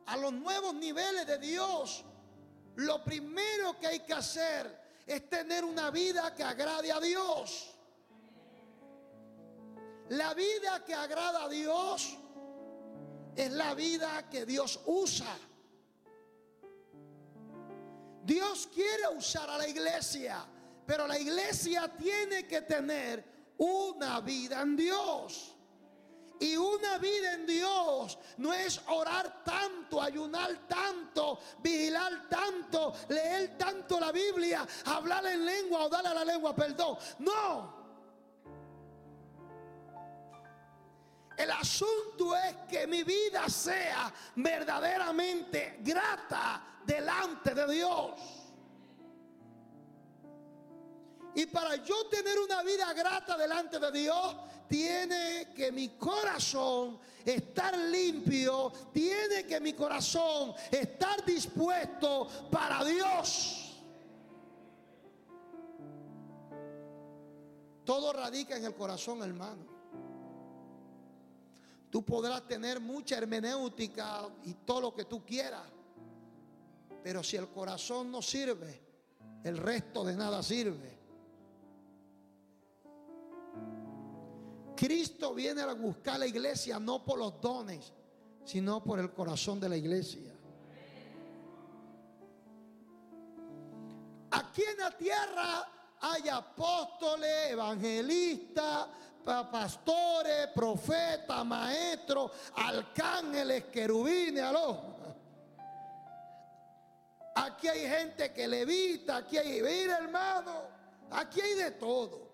a 0.08 0.18
los 0.18 0.34
nuevos 0.34 0.74
niveles 0.76 1.26
de 1.26 1.38
Dios, 1.38 2.04
lo 2.76 3.02
primero 3.06 3.80
que 3.80 3.88
hay 3.88 4.00
que 4.02 4.14
hacer 4.14 5.00
es 5.08 5.30
tener 5.30 5.64
una 5.64 5.92
vida 5.92 6.36
que 6.36 6.44
agrade 6.44 6.92
a 6.92 7.00
Dios. 7.00 7.74
La 10.10 10.34
vida 10.34 10.84
que 10.84 10.94
agrada 10.94 11.46
a 11.46 11.48
Dios 11.48 12.18
es 13.36 13.52
la 13.52 13.74
vida 13.74 14.30
que 14.30 14.46
Dios 14.46 14.80
usa. 14.86 15.38
Dios 18.24 18.70
quiere 18.74 19.08
usar 19.16 19.50
a 19.50 19.58
la 19.58 19.68
iglesia, 19.68 20.46
pero 20.86 21.08
la 21.08 21.18
iglesia 21.18 21.88
tiene 21.98 22.48
que 22.48 22.62
tener 22.62 23.54
una 23.58 24.22
vida 24.22 24.62
en 24.62 24.76
Dios. 24.76 25.56
Y 26.40 26.58
una 26.58 26.98
vida 26.98 27.34
en 27.36 27.46
Dios 27.46 28.18
no 28.38 28.52
es 28.52 28.82
orar 28.88 29.44
tanto, 29.44 30.02
ayunar 30.02 30.68
tanto, 30.68 31.40
vigilar 31.62 32.28
tanto, 32.28 32.94
leer 33.10 33.56
tanto 33.60 34.00
la 34.00 34.12
Biblia, 34.12 34.68
hablar 34.86 35.24
en 35.28 35.46
lengua 35.46 35.86
o 35.86 35.90
darle 35.90 36.10
a 36.10 36.14
la 36.16 36.26
lengua 36.26 36.56
perdón. 36.56 36.98
No. 37.20 37.81
El 41.38 41.52
asunto 41.52 42.36
es 42.36 42.56
que 42.70 42.86
mi 42.88 43.04
vida 43.04 43.50
sea 43.50 44.14
verdaderamente 44.36 45.80
grata 45.82 46.80
delante 46.86 47.56
de 47.56 47.74
Dios. 47.74 48.12
Y 51.34 51.46
para 51.46 51.78
yo 51.78 52.08
tener 52.08 52.38
una 52.40 52.62
vida 52.62 52.94
grata 52.94 53.38
delante 53.38 53.80
de 53.80 53.92
Dios, 53.92 54.36
tiene 54.68 55.54
que 55.56 55.72
mi 55.72 55.90
corazón 55.90 57.00
estar 57.26 57.78
limpio, 57.78 58.72
tiene 58.94 59.46
que 59.46 59.60
mi 59.60 59.74
corazón 59.74 60.54
estar 60.70 61.24
dispuesto 61.26 62.28
para 62.52 62.84
Dios. 62.84 63.82
Todo 67.86 68.14
radica 68.14 68.58
en 68.58 68.66
el 68.66 68.76
corazón, 68.76 69.24
hermano. 69.24 69.71
Tú 71.92 72.06
podrás 72.06 72.48
tener 72.48 72.80
mucha 72.80 73.18
hermenéutica 73.18 74.30
y 74.46 74.54
todo 74.54 74.82
lo 74.82 74.96
que 74.96 75.04
tú 75.04 75.26
quieras. 75.26 75.68
Pero 77.04 77.22
si 77.22 77.36
el 77.36 77.50
corazón 77.50 78.10
no 78.10 78.22
sirve, 78.22 78.82
el 79.44 79.58
resto 79.58 80.06
de 80.06 80.16
nada 80.16 80.42
sirve. 80.42 81.00
Cristo 84.76 85.34
viene 85.34 85.62
a 85.62 85.74
buscar 85.74 86.18
la 86.18 86.28
iglesia 86.28 86.80
no 86.80 87.04
por 87.04 87.20
los 87.20 87.42
dones, 87.42 87.92
sino 88.46 88.82
por 88.84 88.98
el 89.00 89.12
corazón 89.12 89.60
de 89.60 89.70
la 89.70 89.76
iglesia. 89.76 90.34
Aquí 94.32 94.64
en 94.64 94.78
la 94.78 94.98
tierra 94.98 95.68
hay 96.00 96.30
apóstoles, 96.30 97.52
evangelistas, 97.52 98.88
pastores, 99.24 100.48
profetas, 100.54 101.46
maestros, 101.46 102.32
arcángeles, 102.56 103.66
querubines, 103.66 104.44
aló. 104.44 104.92
Aquí 107.36 107.68
hay 107.68 107.88
gente 107.88 108.34
que 108.34 108.48
levita, 108.48 109.18
aquí 109.18 109.38
hay, 109.38 109.62
mira 109.62 109.98
hermano, 109.98 110.64
aquí 111.12 111.40
hay 111.42 111.56
de 111.56 111.72
todo. 111.72 112.30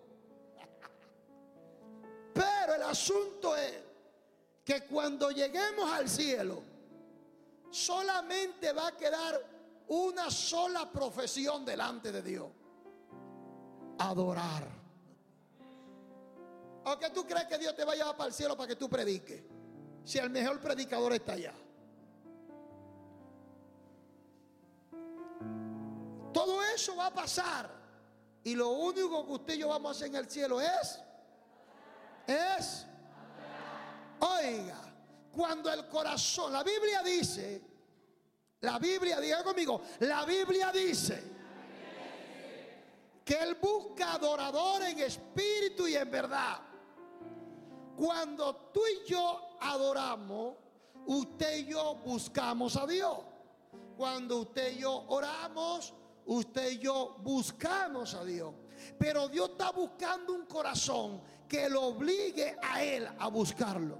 Pero 2.33 2.75
el 2.75 2.83
asunto 2.83 3.55
es 3.55 3.73
que 4.63 4.85
cuando 4.85 5.31
lleguemos 5.31 5.91
al 5.91 6.09
cielo, 6.09 6.61
solamente 7.69 8.73
va 8.73 8.87
a 8.87 8.97
quedar 8.97 9.39
una 9.87 10.29
sola 10.29 10.91
profesión 10.91 11.63
delante 11.63 12.11
de 12.11 12.21
Dios. 12.21 12.47
Adorar. 13.99 14.76
¿O 16.89 16.97
que 16.97 17.09
tú 17.09 17.27
crees 17.27 17.47
que 17.47 17.57
Dios 17.57 17.75
te 17.75 17.83
va 17.83 17.91
a 17.91 17.95
llevar 17.95 18.15
para 18.15 18.29
el 18.29 18.33
cielo 18.33 18.55
para 18.55 18.69
que 18.69 18.77
tú 18.77 18.89
prediques? 18.89 19.43
Si 20.05 20.19
el 20.19 20.29
mejor 20.29 20.61
predicador 20.61 21.11
está 21.11 21.33
allá. 21.33 21.53
Todo 26.33 26.63
eso 26.63 26.95
va 26.95 27.07
a 27.07 27.13
pasar. 27.13 27.69
Y 28.41 28.55
lo 28.55 28.69
único 28.69 29.25
que 29.25 29.31
usted 29.33 29.53
y 29.55 29.57
yo 29.57 29.67
vamos 29.67 29.89
a 29.89 29.91
hacer 29.97 30.07
en 30.07 30.15
el 30.15 30.29
cielo 30.29 30.61
es, 30.61 31.01
es, 32.25 32.85
oiga, 34.19 34.79
cuando 35.29 35.69
el 35.73 35.89
corazón, 35.89 36.53
la 36.53 36.63
Biblia 36.63 37.03
dice, 37.03 37.61
la 38.61 38.79
Biblia, 38.79 39.19
diga 39.19 39.43
conmigo, 39.43 39.81
la 39.99 40.23
Biblia 40.23 40.71
dice 40.71 41.21
que 43.25 43.33
Él 43.33 43.55
busca 43.55 44.13
adoradores 44.13 44.87
en 44.93 44.99
espíritu 44.99 45.85
y 45.85 45.95
en 45.97 46.09
verdad. 46.09 46.66
Cuando 47.97 48.55
tú 48.71 48.81
y 48.85 49.09
yo 49.09 49.57
adoramos, 49.59 50.53
usted 51.07 51.57
y 51.57 51.65
yo 51.71 51.95
buscamos 52.05 52.77
a 52.77 52.85
Dios. 52.85 53.17
Cuando 53.97 54.41
usted 54.41 54.75
y 54.77 54.81
yo 54.81 55.05
oramos, 55.07 55.95
usted 56.27 56.73
y 56.73 56.77
yo 56.77 57.15
buscamos 57.23 58.13
a 58.13 58.23
Dios. 58.23 58.53
Pero 58.99 59.27
Dios 59.27 59.49
está 59.49 59.71
buscando 59.71 60.33
un 60.33 60.45
corazón 60.45 61.23
que 61.49 61.67
lo 61.67 61.85
obligue 61.85 62.55
a 62.61 62.83
Él 62.83 63.09
a 63.17 63.27
buscarlo. 63.29 63.97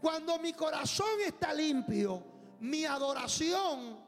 Cuando 0.00 0.38
mi 0.38 0.54
corazón 0.54 1.20
está 1.26 1.52
limpio, 1.52 2.24
mi 2.60 2.86
adoración 2.86 3.98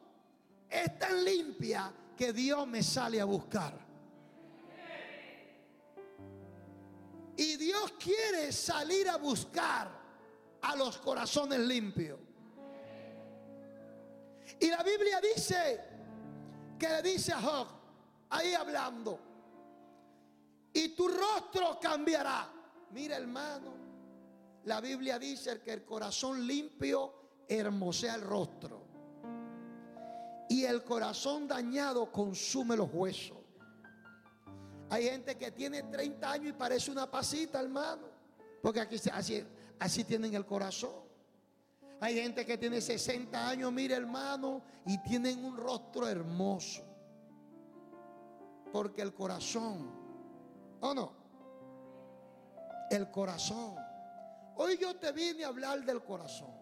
es 0.71 0.99
tan 0.99 1.23
limpia 1.23 1.93
que 2.17 2.33
Dios 2.33 2.67
me 2.67 2.83
sale 2.83 3.21
a 3.21 3.27
buscar. 3.27 3.84
Y 7.37 7.57
Dios 7.57 7.93
quiere 7.99 8.53
salir 8.53 9.09
a 9.09 9.17
buscar 9.17 9.91
a 10.63 10.77
los 10.77 10.99
corazones 10.99 11.59
limpios. 11.61 12.19
Y 14.61 14.69
la 14.69 14.83
Biblia 14.83 15.21
dice 15.21 15.81
que 16.79 16.89
le 16.89 17.03
dice 17.03 17.33
a 17.33 17.41
Job, 17.41 17.67
ahí 18.31 18.55
hablando, 18.55 19.19
y 20.73 20.89
tu 20.91 21.09
rostro 21.09 21.79
cambiará. 21.81 22.51
Mira 22.91 23.17
hermano, 23.17 23.73
la 24.65 24.81
Biblia 24.81 25.19
dice 25.19 25.61
que 25.63 25.73
el 25.73 25.85
corazón 25.85 26.47
limpio 26.47 27.13
hermosea 27.49 28.15
el 28.17 28.23
rostro. 28.23 28.83
Y 30.49 30.65
el 30.65 30.85
corazón 30.85 31.49
dañado 31.49 32.11
consume 32.11 32.77
los 32.77 32.89
huesos. 32.93 33.44
Hay 34.91 35.05
gente 35.05 35.37
que 35.37 35.51
tiene 35.51 35.83
30 35.83 36.31
años 36.31 36.49
y 36.49 36.53
parece 36.53 36.91
una 36.91 37.11
pasita, 37.11 37.61
hermano. 37.61 38.09
Porque 38.63 38.81
aquí 38.81 38.97
así, 39.13 39.45
así 39.79 40.05
tienen 40.05 40.35
el 40.35 40.47
corazón. 40.47 41.05
Hay 42.01 42.15
gente 42.15 42.45
que 42.45 42.59
tiene 42.59 42.81
60 42.81 43.49
años, 43.49 43.73
mire 43.73 43.95
hermano, 43.95 44.63
y 44.87 44.99
tienen 45.03 45.45
un 45.45 45.57
rostro 45.57 46.07
hermoso. 46.07 46.83
Porque 48.73 49.03
el 49.03 49.15
corazón, 49.15 49.91
¿o 50.81 50.95
no? 50.95 51.13
El 52.91 53.11
corazón. 53.11 53.77
Hoy 54.57 54.77
yo 54.77 54.97
te 54.97 55.13
vine 55.13 55.45
a 55.45 55.49
hablar 55.49 55.85
del 55.85 56.03
corazón. 56.03 56.53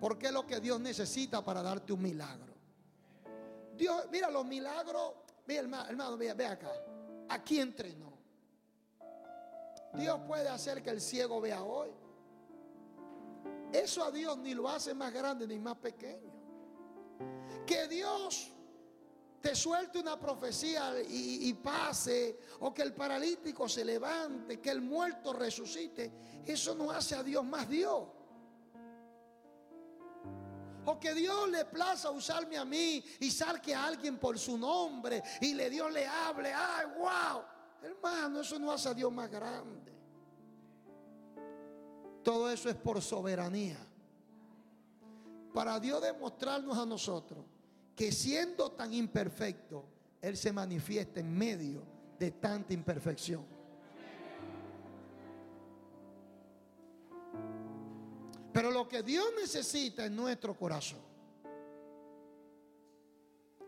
Porque 0.00 0.26
es 0.26 0.32
lo 0.32 0.46
que 0.46 0.60
Dios 0.60 0.80
necesita 0.80 1.44
para 1.44 1.62
darte 1.62 1.92
un 1.92 2.02
milagro. 2.02 2.54
Dios, 3.76 4.06
mira 4.10 4.30
los 4.30 4.44
milagros. 4.44 5.12
Mira, 5.46 5.60
hermano, 5.60 5.88
hermano 5.88 6.16
ve 6.16 6.46
acá. 6.46 6.72
Aquí 7.28 7.60
entrenó. 7.60 8.12
Dios 9.94 10.20
puede 10.26 10.48
hacer 10.48 10.82
que 10.82 10.90
el 10.90 11.00
ciego 11.00 11.40
vea 11.40 11.62
hoy. 11.62 11.90
Eso 13.72 14.04
a 14.04 14.10
Dios 14.10 14.36
ni 14.38 14.54
lo 14.54 14.68
hace 14.68 14.94
más 14.94 15.12
grande 15.12 15.46
ni 15.46 15.58
más 15.58 15.76
pequeño. 15.76 16.32
Que 17.66 17.88
Dios 17.88 18.52
te 19.40 19.54
suelte 19.54 19.98
una 19.98 20.18
profecía 20.18 20.92
y, 21.08 21.52
pase, 21.54 22.38
o 22.60 22.74
que 22.74 22.82
el 22.82 22.94
paralítico 22.94 23.68
se 23.68 23.84
levante, 23.84 24.60
que 24.60 24.70
el 24.70 24.80
muerto 24.80 25.32
resucite, 25.32 26.42
eso 26.44 26.74
no 26.74 26.90
hace 26.90 27.14
a 27.14 27.22
Dios 27.22 27.44
más 27.44 27.68
Dios. 27.68 28.08
O 30.86 30.98
que 30.98 31.14
Dios 31.14 31.48
le 31.50 31.64
plaza 31.64 32.10
usarme 32.10 32.56
a 32.56 32.64
mí 32.64 33.04
y 33.20 33.30
salque 33.30 33.74
a 33.74 33.86
alguien 33.86 34.18
por 34.18 34.38
su 34.38 34.56
nombre 34.56 35.22
y 35.40 35.54
le 35.54 35.68
Dios 35.68 35.92
le 35.92 36.06
hable. 36.06 36.52
¡Ay, 36.52 36.86
wow! 36.96 37.42
Hermano, 37.82 38.40
eso 38.40 38.58
no 38.58 38.70
hace 38.70 38.88
a 38.88 38.94
Dios 38.94 39.12
más 39.12 39.30
grande. 39.30 39.92
Todo 42.22 42.50
eso 42.50 42.68
es 42.68 42.76
por 42.76 43.00
soberanía. 43.02 43.78
Para 45.52 45.80
Dios 45.80 46.02
demostrarnos 46.02 46.76
a 46.76 46.86
nosotros 46.86 47.44
que 47.94 48.12
siendo 48.12 48.72
tan 48.72 48.92
imperfecto, 48.92 49.84
Él 50.20 50.36
se 50.36 50.52
manifiesta 50.52 51.20
en 51.20 51.36
medio 51.36 51.82
de 52.18 52.30
tanta 52.32 52.74
imperfección. 52.74 53.55
Pero 58.56 58.70
lo 58.70 58.88
que 58.88 59.02
Dios 59.02 59.26
necesita 59.38 60.06
es 60.06 60.10
nuestro 60.10 60.56
corazón. 60.56 61.00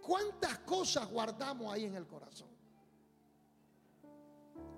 ¿Cuántas 0.00 0.60
cosas 0.60 1.06
guardamos 1.10 1.70
ahí 1.70 1.84
en 1.84 1.94
el 1.94 2.06
corazón? 2.06 2.48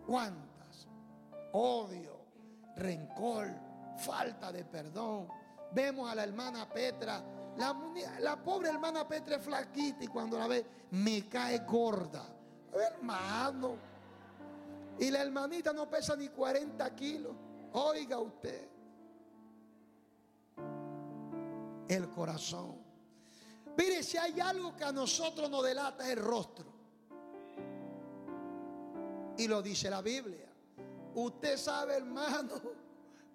¿Cuántas? 0.04 0.88
Odio, 1.52 2.24
rencor, 2.74 3.50
falta 3.98 4.50
de 4.50 4.64
perdón. 4.64 5.28
Vemos 5.70 6.10
a 6.10 6.16
la 6.16 6.24
hermana 6.24 6.68
Petra. 6.68 7.22
La, 7.56 8.36
pobre 8.42 8.70
hermana 8.70 9.06
Petra 9.06 9.36
es 9.36 9.44
flaquita 9.44 10.02
y 10.02 10.08
cuando 10.08 10.40
la 10.40 10.48
ve 10.48 10.66
me 10.90 11.28
cae 11.28 11.60
gorda. 11.60 12.26
Hermano. 12.72 13.76
Y 14.98 15.08
la 15.08 15.22
hermanita 15.22 15.72
no 15.72 15.88
pesa 15.88 16.16
ni 16.16 16.30
40 16.30 16.96
kilos. 16.96 17.32
Oiga 17.74 18.18
usted. 18.18 18.79
El 21.90 22.08
corazón. 22.08 22.76
Mire, 23.76 24.04
si 24.04 24.16
hay 24.16 24.38
algo 24.38 24.76
que 24.76 24.84
a 24.84 24.92
nosotros 24.92 25.50
nos 25.50 25.64
delata 25.64 26.04
es 26.04 26.10
el 26.10 26.22
rostro. 26.22 26.72
Y 29.36 29.48
lo 29.48 29.60
dice 29.60 29.90
la 29.90 30.00
Biblia. 30.00 30.48
Usted 31.14 31.56
sabe, 31.56 31.96
hermano, 31.96 32.60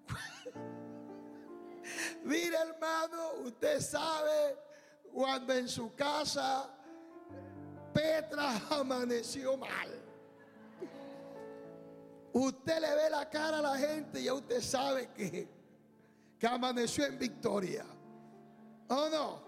Mire 2.23 2.55
hermano, 2.55 3.33
usted 3.43 3.81
sabe 3.81 4.57
cuando 5.11 5.53
en 5.53 5.67
su 5.67 5.93
casa 5.93 6.73
Petra 7.93 8.61
amaneció 8.69 9.57
mal. 9.57 10.01
Usted 12.31 12.79
le 12.79 12.95
ve 12.95 13.09
la 13.09 13.29
cara 13.29 13.57
a 13.57 13.61
la 13.61 13.77
gente 13.77 14.21
y 14.21 14.25
ya 14.25 14.33
usted 14.33 14.61
sabe 14.61 15.11
que, 15.11 15.49
que 16.39 16.47
amaneció 16.47 17.05
en 17.05 17.19
victoria. 17.19 17.85
¿O 18.89 19.09
no? 19.09 19.43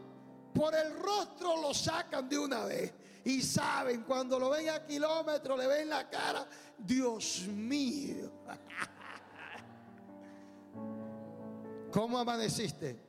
Por 0.54 0.74
el 0.74 0.98
rostro 1.00 1.62
lo 1.62 1.74
sacan 1.74 2.28
de 2.28 2.40
una 2.40 2.66
vez. 2.66 2.94
Y 3.24 3.42
saben, 3.42 4.04
cuando 4.04 4.40
lo 4.40 4.50
ven 4.50 4.70
a 4.70 4.86
kilómetros, 4.86 5.60
le 5.60 5.68
ven 5.68 5.90
la 5.90 6.10
cara, 6.10 6.48
Dios 6.78 7.46
mío. 7.48 8.32
¿Cómo 11.92 12.18
amaneciste? 12.18 13.00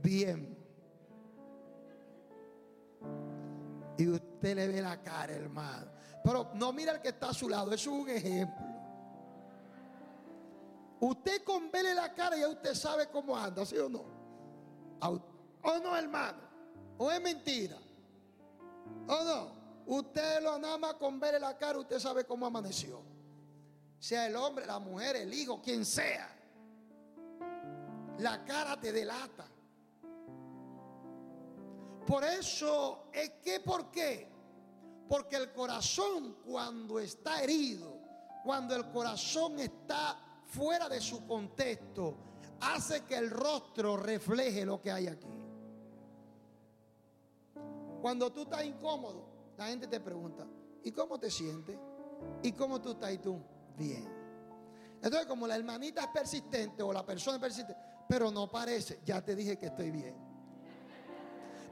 Bien. 0.00 0.56
Y 3.96 4.08
usted 4.08 4.54
le 4.54 4.68
ve 4.68 4.80
la 4.80 5.02
cara, 5.02 5.32
hermano. 5.32 5.90
Pero 6.22 6.50
no 6.54 6.72
mira 6.72 6.92
el 6.92 7.00
que 7.00 7.08
está 7.08 7.30
a 7.30 7.34
su 7.34 7.48
lado, 7.48 7.72
eso 7.72 7.90
es 7.90 8.02
un 8.02 8.08
ejemplo. 8.08 8.66
Usted 11.00 11.42
con 11.42 11.70
verle 11.70 11.94
la 11.94 12.14
cara 12.14 12.36
ya 12.36 12.48
usted 12.48 12.74
sabe 12.74 13.08
cómo 13.08 13.36
anda, 13.36 13.64
¿sí 13.64 13.76
o 13.76 13.88
no? 13.88 14.04
¿O 15.62 15.78
no, 15.78 15.96
hermano? 15.96 16.38
¿O 16.98 17.10
es 17.10 17.20
mentira? 17.20 17.78
¿O 19.06 19.24
no? 19.24 19.58
Usted 19.86 20.42
lo 20.42 20.58
nada 20.58 20.76
más 20.76 20.94
con 20.94 21.18
verle 21.18 21.40
la 21.40 21.56
cara, 21.56 21.78
usted 21.78 21.98
sabe 21.98 22.24
cómo 22.24 22.46
amaneció. 22.46 23.02
Sea 23.98 24.26
el 24.26 24.36
hombre, 24.36 24.66
la 24.66 24.78
mujer, 24.78 25.16
el 25.16 25.32
hijo, 25.32 25.62
quien 25.62 25.84
sea. 25.84 26.28
La 28.18 28.44
cara 28.44 28.78
te 28.78 28.92
delata. 28.92 29.46
Por 32.06 32.24
eso 32.24 33.08
es 33.12 33.30
que, 33.42 33.60
¿por 33.60 33.90
qué? 33.90 34.28
Porque 35.08 35.36
el 35.36 35.52
corazón 35.52 36.36
cuando 36.44 36.98
está 36.98 37.42
herido, 37.42 37.98
cuando 38.44 38.76
el 38.76 38.90
corazón 38.90 39.58
está 39.58 40.18
fuera 40.46 40.88
de 40.88 41.00
su 41.00 41.26
contexto, 41.26 42.16
hace 42.60 43.04
que 43.04 43.16
el 43.16 43.30
rostro 43.30 43.96
refleje 43.96 44.64
lo 44.64 44.80
que 44.80 44.90
hay 44.90 45.06
aquí. 45.06 45.37
Cuando 48.00 48.32
tú 48.32 48.42
estás 48.42 48.64
incómodo, 48.64 49.26
la 49.56 49.66
gente 49.66 49.86
te 49.86 50.00
pregunta, 50.00 50.46
¿y 50.84 50.92
cómo 50.92 51.18
te 51.18 51.30
sientes? 51.30 51.76
¿Y 52.42 52.52
cómo 52.52 52.80
tú 52.80 52.92
estás 52.92 53.12
y 53.12 53.18
tú? 53.18 53.40
Bien. 53.76 54.08
Entonces, 55.02 55.26
como 55.26 55.46
la 55.46 55.56
hermanita 55.56 56.02
es 56.02 56.08
persistente 56.08 56.82
o 56.82 56.92
la 56.92 57.04
persona 57.04 57.36
es 57.36 57.40
persistente, 57.40 57.76
pero 58.08 58.30
no 58.30 58.50
parece. 58.50 59.00
Ya 59.04 59.24
te 59.24 59.36
dije 59.36 59.56
que 59.56 59.66
estoy 59.66 59.90
bien. 59.90 60.14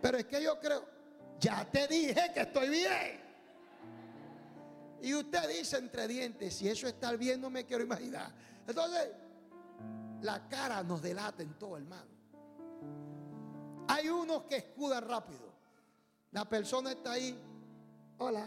Pero 0.01 0.19
es 0.19 0.27
que 0.27 0.43
yo 0.43 0.61
creo, 0.61 0.85
ya 1.41 1.69
te 1.71 1.87
dije 1.89 2.31
que 2.33 2.41
estoy 2.41 2.69
bien. 2.69 3.27
Y 5.03 5.15
usted 5.15 5.49
dice 5.49 5.79
entre 5.79 6.09
dientes, 6.09 6.55
si 6.55 6.69
eso 6.69 6.87
está 6.87 7.13
bien, 7.13 7.41
no 7.41 7.51
me 7.51 7.65
quiero 7.65 7.83
imaginar. 7.83 8.33
Entonces, 8.67 9.11
la 10.23 10.49
cara 10.49 10.83
nos 10.83 11.03
delata 11.03 11.43
en 11.43 11.55
todo, 11.59 11.77
hermano. 11.77 12.11
Hay 13.89 14.09
unos 14.09 14.45
que 14.45 14.57
escudan 14.57 15.07
rápido. 15.07 15.46
La 16.37 16.45
persona 16.45 16.93
está 16.93 17.13
ahí. 17.13 17.35
Hola. 18.19 18.47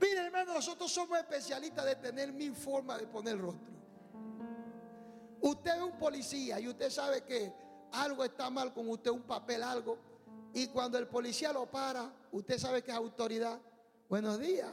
Mira, 0.00 0.24
hermano, 0.24 0.54
nosotros 0.54 0.92
somos 0.92 1.18
especialistas 1.18 1.84
de 1.84 1.96
tener 1.96 2.32
mil 2.32 2.54
formas 2.54 3.00
de 3.00 3.08
poner 3.08 3.40
rostro. 3.40 3.72
Usted 5.40 5.74
es 5.78 5.82
un 5.82 5.98
policía 5.98 6.60
y 6.60 6.68
usted 6.68 6.90
sabe 6.90 7.24
que 7.24 7.52
algo 7.90 8.22
está 8.22 8.50
mal 8.50 8.72
con 8.72 8.88
usted, 8.88 9.10
un 9.10 9.22
papel, 9.22 9.64
algo. 9.64 9.98
Y 10.54 10.68
cuando 10.68 10.96
el 10.96 11.08
policía 11.08 11.52
lo 11.52 11.66
para, 11.66 12.12
usted 12.30 12.56
sabe 12.56 12.80
que 12.84 12.92
es 12.92 12.96
autoridad. 12.96 13.58
Buenos 14.08 14.38
días. 14.38 14.70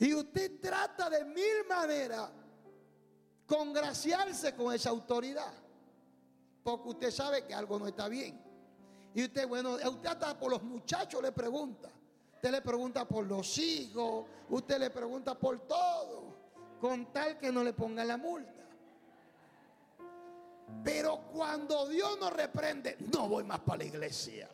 Y 0.00 0.14
usted 0.14 0.60
trata 0.60 1.08
de 1.08 1.24
mil 1.24 1.64
maneras 1.68 2.28
congraciarse 3.46 4.52
con 4.56 4.74
esa 4.74 4.90
autoridad. 4.90 5.67
Porque 6.62 6.88
usted 6.88 7.10
sabe 7.10 7.46
que 7.46 7.54
algo 7.54 7.78
no 7.78 7.86
está 7.86 8.08
bien. 8.08 8.40
Y 9.14 9.24
usted, 9.24 9.48
bueno, 9.48 9.74
usted 9.74 10.06
hasta 10.06 10.38
por 10.38 10.50
los 10.50 10.62
muchachos 10.62 11.22
le 11.22 11.32
pregunta. 11.32 11.88
Usted 12.34 12.50
le 12.50 12.60
pregunta 12.60 13.06
por 13.06 13.26
los 13.26 13.56
hijos. 13.58 14.26
Usted 14.50 14.78
le 14.78 14.90
pregunta 14.90 15.34
por 15.34 15.60
todo 15.60 16.38
con 16.80 17.12
tal 17.12 17.38
que 17.38 17.50
no 17.50 17.62
le 17.64 17.72
pongan 17.72 18.06
la 18.06 18.16
multa. 18.16 18.64
Pero 20.84 21.22
cuando 21.32 21.88
Dios 21.88 22.18
nos 22.20 22.32
reprende, 22.32 22.96
no 23.12 23.28
voy 23.28 23.44
más 23.44 23.60
para 23.60 23.78
la 23.78 23.84
iglesia. 23.84 24.48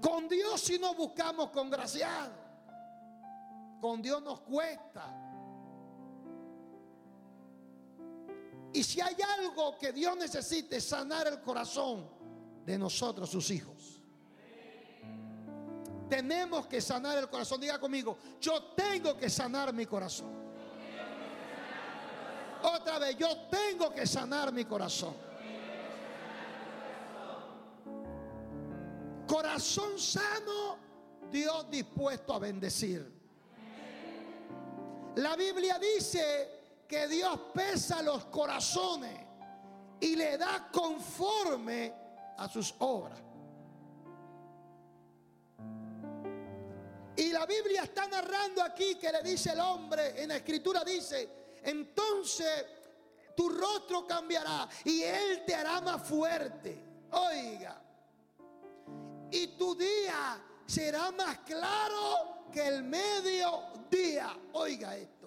Con 0.00 0.28
Dios 0.28 0.60
si 0.60 0.78
no 0.78 0.94
buscamos 0.94 1.50
congraciado. 1.50 2.32
Con 3.80 4.00
Dios 4.00 4.22
nos 4.22 4.40
cuesta. 4.40 5.21
Y 8.72 8.82
si 8.82 9.00
hay 9.00 9.16
algo 9.38 9.76
que 9.76 9.92
Dios 9.92 10.16
necesite 10.16 10.80
sanar 10.80 11.26
el 11.26 11.40
corazón 11.40 12.08
de 12.64 12.78
nosotros, 12.78 13.28
sus 13.28 13.50
hijos. 13.50 14.00
Tenemos 16.08 16.66
que 16.66 16.80
sanar 16.80 17.18
el 17.18 17.28
corazón. 17.28 17.60
Diga 17.60 17.78
conmigo, 17.78 18.18
yo 18.40 18.62
tengo 18.74 19.16
que 19.16 19.28
sanar 19.28 19.72
mi 19.72 19.86
corazón. 19.86 20.42
Otra 22.62 22.98
vez, 22.98 23.16
yo 23.16 23.28
tengo 23.50 23.92
que 23.92 24.06
sanar 24.06 24.52
mi 24.52 24.64
corazón. 24.64 25.14
Corazón 29.26 29.98
sano, 29.98 30.78
Dios 31.30 31.70
dispuesto 31.70 32.34
a 32.34 32.38
bendecir. 32.38 33.10
La 35.16 35.36
Biblia 35.36 35.78
dice 35.78 36.61
que 36.92 37.08
Dios 37.08 37.40
pesa 37.54 38.02
los 38.02 38.26
corazones 38.26 39.18
y 39.98 40.14
le 40.14 40.36
da 40.36 40.68
conforme 40.70 41.90
a 42.36 42.46
sus 42.50 42.74
obras. 42.80 43.18
Y 47.16 47.32
la 47.32 47.46
Biblia 47.46 47.84
está 47.84 48.06
narrando 48.08 48.62
aquí 48.62 48.96
que 48.96 49.10
le 49.10 49.22
dice 49.22 49.52
el 49.52 49.60
hombre, 49.60 50.22
en 50.22 50.28
la 50.28 50.36
escritura 50.36 50.84
dice, 50.84 51.54
entonces 51.62 52.66
tu 53.34 53.48
rostro 53.48 54.06
cambiará 54.06 54.68
y 54.84 55.02
Él 55.02 55.44
te 55.46 55.54
hará 55.54 55.80
más 55.80 56.06
fuerte. 56.06 56.78
Oiga, 57.10 57.82
y 59.30 59.46
tu 59.56 59.74
día 59.74 60.38
será 60.66 61.10
más 61.10 61.38
claro 61.38 62.48
que 62.52 62.68
el 62.68 62.82
mediodía. 62.82 64.38
Oiga 64.52 64.94
esto 64.94 65.21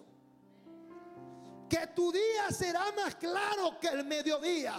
que 1.69 1.87
tu 1.87 2.11
día 2.11 2.51
será 2.51 2.91
más 2.91 3.15
claro 3.15 3.79
que 3.79 3.87
el 3.87 4.05
mediodía. 4.05 4.75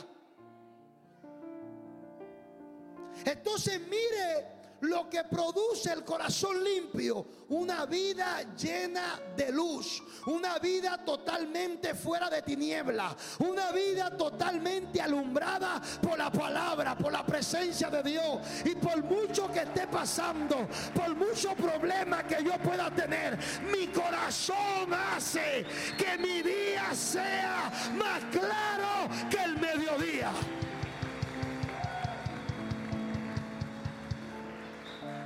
Entonces 3.24 3.80
mire 3.80 4.55
lo 4.80 5.08
que 5.08 5.24
produce 5.24 5.92
el 5.92 6.04
corazón 6.04 6.62
limpio, 6.62 7.26
una 7.48 7.86
vida 7.86 8.42
llena 8.56 9.20
de 9.36 9.52
luz, 9.52 10.02
una 10.26 10.58
vida 10.58 11.04
totalmente 11.04 11.94
fuera 11.94 12.28
de 12.28 12.42
tiniebla, 12.42 13.16
una 13.38 13.72
vida 13.72 14.16
totalmente 14.16 15.00
alumbrada 15.00 15.80
por 16.02 16.18
la 16.18 16.30
palabra, 16.30 16.96
por 16.96 17.12
la 17.12 17.24
presencia 17.24 17.88
de 17.88 18.02
Dios 18.02 18.38
y 18.64 18.74
por 18.74 19.02
mucho 19.04 19.50
que 19.50 19.60
esté 19.60 19.86
pasando, 19.86 20.68
por 20.94 21.14
mucho 21.14 21.54
problema 21.54 22.24
que 22.24 22.42
yo 22.44 22.52
pueda 22.58 22.90
tener, 22.90 23.38
mi 23.72 23.86
corazón 23.88 24.92
hace 24.92 25.64
que 25.96 26.18
mi 26.18 26.42
día 26.42 26.94
sea 26.94 27.70
más 27.96 28.24
claro 28.30 29.08
que 29.30 29.42
el 29.42 29.56
mediodía. 29.56 30.32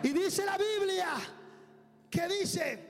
Y 0.02 0.08
dice 0.10 0.44
la 0.44 0.56
Biblia 0.56 1.14
que 2.10 2.26
dice, 2.28 2.88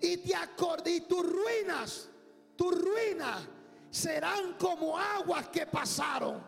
y 0.00 0.16
te 0.18 0.34
acordé, 0.34 0.96
y 0.96 1.00
tus 1.02 1.22
ruinas, 1.24 2.08
tus 2.56 2.74
ruinas 2.80 3.40
serán 3.90 4.54
como 4.54 4.98
aguas 4.98 5.48
que 5.48 5.66
pasaron. 5.66 6.42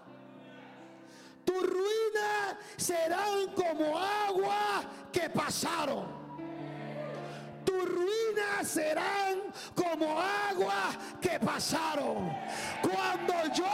Tus 1.44 1.62
ruinas 1.62 2.56
serán 2.76 3.52
como 3.54 3.98
aguas 3.98 4.86
que 5.12 5.30
pasaron 5.30 6.15
tus 7.76 7.88
ruinas 7.88 8.66
serán 8.66 9.42
como 9.74 10.18
aguas 10.20 10.96
que 11.20 11.38
pasaron. 11.38 12.32
Cuando 12.82 13.34
yo 13.54 13.66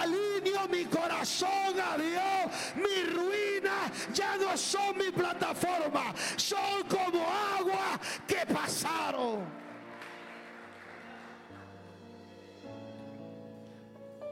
alineo 0.00 0.68
mi 0.68 0.84
corazón 0.84 1.74
a 1.78 1.96
Dios, 1.98 2.74
mis 2.76 3.14
ruinas 3.14 4.14
ya 4.14 4.36
no 4.36 4.56
son 4.56 4.96
mi 4.96 5.10
plataforma, 5.10 6.14
son 6.36 6.84
como 6.88 7.26
aguas 7.58 8.00
que 8.26 8.46
pasaron. 8.52 9.46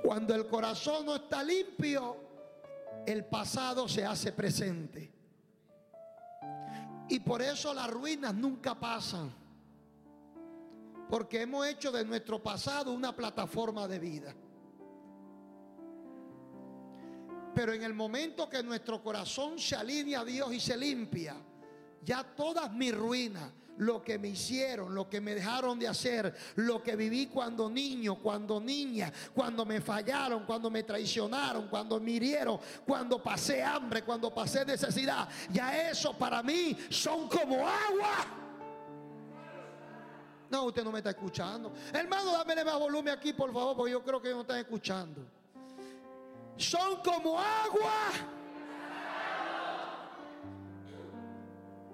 Cuando 0.02 0.34
el 0.34 0.46
corazón 0.46 1.04
no 1.06 1.16
está 1.16 1.42
limpio, 1.42 2.16
el 3.06 3.24
pasado 3.24 3.88
se 3.88 4.04
hace 4.04 4.32
presente. 4.32 5.15
Y 7.08 7.20
por 7.20 7.42
eso 7.42 7.72
las 7.72 7.88
ruinas 7.88 8.34
nunca 8.34 8.74
pasan. 8.78 9.32
Porque 11.08 11.42
hemos 11.42 11.66
hecho 11.66 11.92
de 11.92 12.04
nuestro 12.04 12.42
pasado 12.42 12.92
una 12.92 13.14
plataforma 13.14 13.86
de 13.86 13.98
vida. 13.98 14.34
Pero 17.54 17.72
en 17.72 17.82
el 17.84 17.94
momento 17.94 18.48
que 18.48 18.62
nuestro 18.62 19.02
corazón 19.02 19.58
se 19.58 19.76
alinea 19.76 20.20
a 20.20 20.24
Dios 20.24 20.52
y 20.52 20.60
se 20.60 20.76
limpia, 20.76 21.36
ya 22.02 22.22
todas 22.22 22.70
mis 22.72 22.94
ruinas, 22.94 23.50
lo 23.78 24.02
que 24.02 24.18
me 24.18 24.28
hicieron, 24.28 24.94
lo 24.94 25.08
que 25.08 25.20
me 25.20 25.34
dejaron 25.34 25.78
de 25.78 25.88
hacer, 25.88 26.34
lo 26.56 26.82
que 26.82 26.96
viví 26.96 27.26
cuando 27.26 27.68
niño, 27.68 28.16
cuando 28.16 28.60
niña, 28.60 29.12
cuando 29.34 29.64
me 29.64 29.80
fallaron, 29.80 30.44
cuando 30.44 30.70
me 30.70 30.82
traicionaron, 30.82 31.68
cuando 31.68 32.00
me 32.00 32.12
hirieron, 32.12 32.58
cuando 32.86 33.22
pasé 33.22 33.62
hambre, 33.62 34.02
cuando 34.02 34.32
pasé 34.32 34.64
necesidad. 34.64 35.28
Ya 35.50 35.88
eso 35.90 36.16
para 36.16 36.42
mí 36.42 36.76
son 36.90 37.28
como 37.28 37.66
agua. 37.66 38.26
No, 40.48 40.64
usted 40.64 40.84
no 40.84 40.92
me 40.92 40.98
está 40.98 41.10
escuchando. 41.10 41.72
Hermano, 41.92 42.32
dame 42.32 42.64
más 42.64 42.78
volumen 42.78 43.14
aquí, 43.14 43.32
por 43.32 43.52
favor, 43.52 43.76
porque 43.76 43.92
yo 43.92 44.02
creo 44.02 44.22
que 44.22 44.30
no 44.30 44.42
están 44.42 44.58
escuchando. 44.58 45.26
Son 46.56 47.02
como 47.02 47.38
agua. 47.38 48.35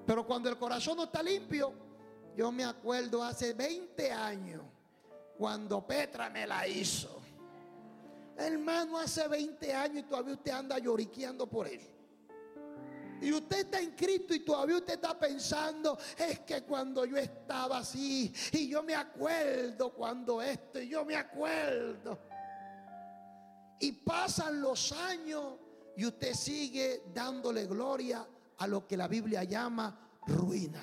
Pero 0.07 0.27
cuando 0.27 0.49
el 0.49 0.59
corazón 0.59 0.97
no 0.97 1.05
está 1.05 1.23
limpio, 1.23 1.73
yo 2.37 2.51
me 2.51 2.65
acuerdo 2.65 3.23
hace 3.23 3.53
20 3.53 4.11
años, 4.11 4.63
cuando 5.37 5.87
Petra 5.87 6.31
me 6.31 6.47
la 6.47 6.67
hizo. 6.67 7.21
Hermano, 8.37 8.99
hace 8.99 9.29
20 9.29 9.75
años 9.75 9.99
y 9.99 10.03
todavía 10.05 10.35
usted 10.35 10.51
anda 10.51 10.79
lloriqueando 10.79 11.47
por 11.47 11.67
eso. 11.69 11.91
Y 13.21 13.33
usted 13.33 13.59
está 13.61 13.81
en 13.81 13.93
Cristo 13.93 14.35
y 14.35 14.41
todavía 14.41 14.79
usted 14.79 14.95
está 14.95 15.17
pensando, 15.17 15.97
es 16.19 16.41
que 16.41 16.63
cuando 16.63 17.05
yo 17.05 17.17
estaba 17.17 17.79
así, 17.79 18.33
y 18.51 18.69
yo 18.69 18.83
me 18.83 18.97
acuerdo 18.97 19.93
cuando 19.93 20.43
esto, 20.43 20.81
y 20.81 20.89
yo 20.89 21.05
me 21.05 21.15
acuerdo. 21.15 22.19
Y 23.79 23.93
pasan 23.93 24.61
los 24.61 24.91
años 24.91 25.55
y 25.97 26.05
usted 26.05 26.35
sigue 26.35 27.05
dándole 27.15 27.67
gloria 27.67 28.27
a 28.63 28.67
lo 28.69 28.87
que 28.87 28.97
la 28.97 29.09
Biblia 29.09 29.43
llama 29.43 29.93
ruina. 30.25 30.81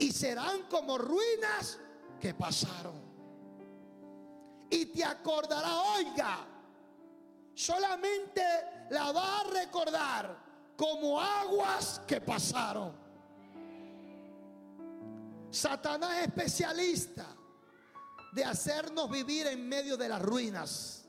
Y 0.00 0.10
serán 0.10 0.64
como 0.68 0.98
ruinas 0.98 1.78
que 2.20 2.34
pasaron. 2.34 3.00
Y 4.68 4.86
te 4.86 5.04
acordará, 5.04 5.72
oiga, 5.94 6.38
solamente 7.54 8.42
la 8.90 9.12
va 9.12 9.40
a 9.40 9.44
recordar 9.44 10.36
como 10.76 11.20
aguas 11.20 12.00
que 12.08 12.20
pasaron. 12.20 12.92
Satanás 15.48 16.10
es 16.18 16.26
especialista 16.26 17.24
de 18.32 18.44
hacernos 18.44 19.08
vivir 19.08 19.46
en 19.46 19.68
medio 19.68 19.96
de 19.96 20.08
las 20.08 20.20
ruinas. 20.20 21.05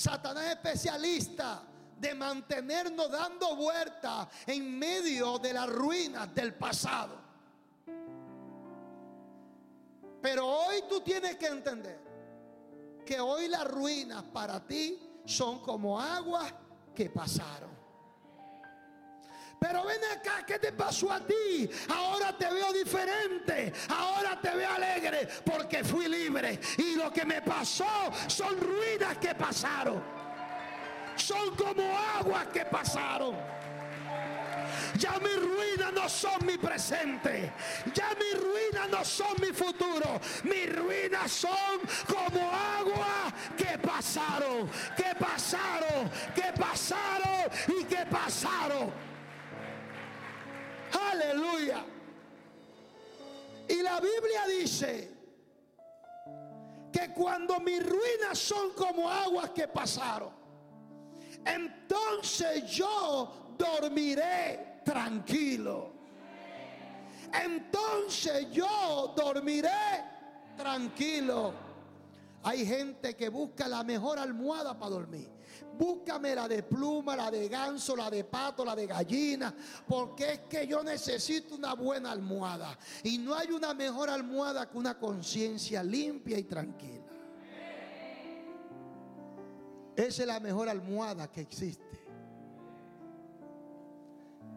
Satanás 0.00 0.44
es 0.44 0.50
especialista 0.52 1.62
de 1.98 2.14
mantenernos 2.14 3.10
dando 3.10 3.54
vueltas 3.54 4.28
en 4.46 4.78
medio 4.78 5.38
de 5.38 5.52
las 5.52 5.68
ruinas 5.68 6.34
del 6.34 6.54
pasado. 6.54 7.18
Pero 10.22 10.46
hoy 10.46 10.84
tú 10.88 11.02
tienes 11.02 11.36
que 11.36 11.48
entender 11.48 12.00
que 13.04 13.20
hoy 13.20 13.48
las 13.48 13.70
ruinas 13.70 14.22
para 14.22 14.66
ti 14.66 14.98
son 15.26 15.58
como 15.60 16.00
aguas 16.00 16.50
que 16.94 17.10
pasaron. 17.10 17.68
Pero 19.60 19.84
ven 19.84 20.00
acá, 20.10 20.42
¿qué 20.46 20.58
te 20.58 20.72
pasó 20.72 21.12
a 21.12 21.20
ti? 21.20 21.70
Ahora 21.90 22.34
te 22.36 22.50
veo 22.50 22.72
diferente, 22.72 23.70
ahora 23.90 24.40
te 24.40 24.56
veo 24.56 24.70
alegre 24.70 25.28
porque 25.44 25.84
fui 25.84 26.08
libre. 26.08 26.58
Y 26.78 26.96
lo 26.96 27.12
que 27.12 27.26
me 27.26 27.42
pasó 27.42 28.10
son 28.26 28.58
ruinas 28.58 29.18
que 29.18 29.34
pasaron. 29.34 30.02
Son 31.14 31.54
como 31.56 31.82
aguas 32.18 32.46
que 32.46 32.64
pasaron. 32.64 33.36
Ya 34.96 35.18
mis 35.18 35.36
ruinas 35.36 35.92
no 35.92 36.08
son 36.08 36.46
mi 36.46 36.56
presente. 36.56 37.52
Ya 37.94 38.08
mis 38.18 38.42
ruinas 38.42 38.88
no 38.90 39.04
son 39.04 39.34
mi 39.42 39.52
futuro. 39.52 40.18
Mis 40.44 40.74
ruinas 40.74 41.30
son 41.30 41.80
como 42.06 42.50
agua 42.50 43.30
que 43.58 43.76
pasaron, 43.78 44.70
que 44.96 45.14
pasaron, 45.18 46.10
que 46.34 46.50
pasaron 46.58 47.50
y 47.78 47.84
que 47.84 48.06
pasaron. 48.06 49.09
Aleluya. 51.12 51.84
Y 53.68 53.82
la 53.82 54.00
Biblia 54.00 54.46
dice 54.48 55.10
que 56.92 57.12
cuando 57.12 57.60
mis 57.60 57.84
ruinas 57.84 58.38
son 58.38 58.72
como 58.72 59.08
aguas 59.08 59.50
que 59.50 59.68
pasaron, 59.68 60.32
entonces 61.44 62.68
yo 62.70 63.54
dormiré 63.56 64.80
tranquilo. 64.84 65.92
Entonces 67.32 68.50
yo 68.50 69.14
dormiré 69.16 69.70
tranquilo. 70.56 71.54
Hay 72.42 72.66
gente 72.66 73.14
que 73.14 73.28
busca 73.28 73.68
la 73.68 73.84
mejor 73.84 74.18
almohada 74.18 74.78
para 74.78 74.90
dormir. 74.90 75.30
Búscame 75.80 76.34
la 76.34 76.46
de 76.46 76.62
pluma, 76.62 77.16
la 77.16 77.30
de 77.30 77.48
ganso, 77.48 77.96
la 77.96 78.10
de 78.10 78.22
pato, 78.24 78.66
la 78.66 78.76
de 78.76 78.86
gallina, 78.86 79.54
porque 79.88 80.32
es 80.32 80.40
que 80.40 80.66
yo 80.66 80.84
necesito 80.84 81.54
una 81.54 81.72
buena 81.72 82.10
almohada. 82.10 82.78
Y 83.02 83.16
no 83.16 83.34
hay 83.34 83.50
una 83.50 83.72
mejor 83.72 84.10
almohada 84.10 84.68
que 84.68 84.76
una 84.76 84.98
conciencia 84.98 85.82
limpia 85.82 86.38
y 86.38 86.44
tranquila. 86.44 87.06
Esa 89.96 90.22
es 90.22 90.28
la 90.28 90.38
mejor 90.38 90.68
almohada 90.68 91.32
que 91.32 91.40
existe. 91.40 92.04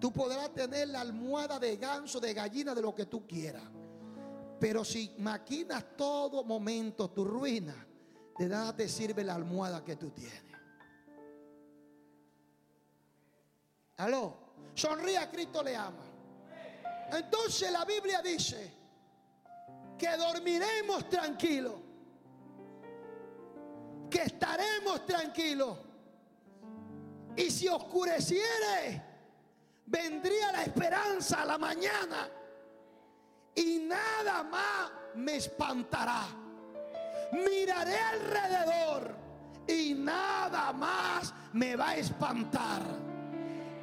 Tú 0.01 0.11
podrás 0.11 0.53
tener 0.53 0.89
la 0.89 0.99
almohada 0.99 1.57
de 1.57 1.77
ganso, 1.77 2.19
de 2.19 2.33
gallina, 2.33 2.75
de 2.75 2.81
lo 2.81 2.93
que 2.93 3.05
tú 3.05 3.25
quieras. 3.25 3.63
Pero 4.59 4.83
si 4.83 5.15
maquinas 5.19 5.85
todo 5.95 6.43
momento 6.43 7.09
tu 7.11 7.23
ruina, 7.23 7.87
de 8.37 8.49
nada 8.49 8.75
te 8.75 8.89
sirve 8.89 9.23
la 9.23 9.35
almohada 9.35 9.85
que 9.85 9.95
tú 9.95 10.09
tienes. 10.09 10.52
Aló, 14.03 14.33
sonríe 14.73 15.29
Cristo 15.31 15.63
le 15.63 15.77
ama. 15.77 16.03
Entonces 17.09 17.71
la 17.71 17.85
Biblia 17.85 18.21
dice 18.21 18.69
que 19.97 20.17
dormiremos 20.17 21.07
tranquilos, 21.07 21.75
que 24.09 24.23
estaremos 24.23 25.05
tranquilos. 25.05 25.77
Y 27.37 27.49
si 27.49 27.69
oscureciere, 27.69 29.01
vendría 29.85 30.51
la 30.51 30.63
esperanza 30.63 31.43
a 31.43 31.45
la 31.45 31.57
mañana 31.57 32.29
y 33.55 33.79
nada 33.87 34.43
más 34.43 34.91
me 35.15 35.37
espantará. 35.37 36.25
Miraré 37.31 37.97
alrededor 37.97 39.15
y 39.65 39.93
nada 39.93 40.73
más 40.73 41.33
me 41.53 41.77
va 41.77 41.91
a 41.91 41.95
espantar. 41.95 43.12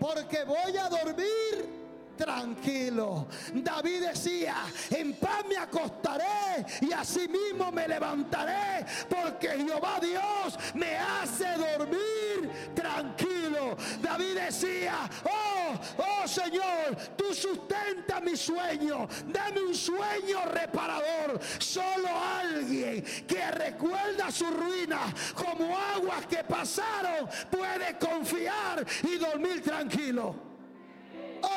Porque 0.01 0.45
voy 0.45 0.77
a 0.79 0.89
dormir 0.89 1.80
tranquilo. 2.21 3.27
David 3.55 4.09
decía, 4.09 4.57
en 4.91 5.15
paz 5.15 5.43
me 5.49 5.57
acostaré 5.57 6.67
y 6.83 6.93
asimismo 6.93 7.73
me 7.73 7.89
levantaré, 7.89 8.85
porque 9.09 9.49
Jehová 9.49 9.99
Dios 10.01 10.59
me 10.75 10.97
hace 10.97 11.47
dormir 11.57 12.51
tranquilo. 12.75 13.77
David 14.03 14.39
decía, 14.39 15.09
oh, 15.25 15.75
oh 15.97 16.29
Señor, 16.29 16.95
tú 17.17 17.35
sustenta 17.35 18.21
mi 18.21 18.37
sueño, 18.37 19.09
dame 19.27 19.63
un 19.63 19.75
sueño 19.75 20.45
reparador. 20.45 21.41
Solo 21.59 22.09
alguien 22.39 23.03
que 23.27 23.51
recuerda 23.51 24.31
su 24.31 24.45
ruina 24.45 25.01
como 25.35 25.77
aguas 25.77 26.27
que 26.27 26.45
pasaron 26.45 27.29
puede 27.51 27.97
confiar 27.99 28.85
y 29.05 29.17
dormir 29.17 29.63
tranquilo. 29.63 30.51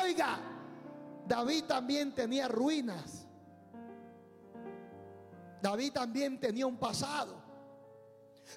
Oiga, 0.02 0.53
David 1.26 1.64
también 1.64 2.14
tenía 2.14 2.48
ruinas. 2.48 3.26
David 5.62 5.92
también 5.92 6.38
tenía 6.38 6.66
un 6.66 6.76
pasado. 6.76 7.42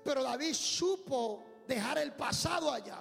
Pero 0.03 0.21
David 0.21 0.53
supo 0.53 1.43
dejar 1.67 1.97
el 1.99 2.13
pasado 2.13 2.71
allá 2.71 2.99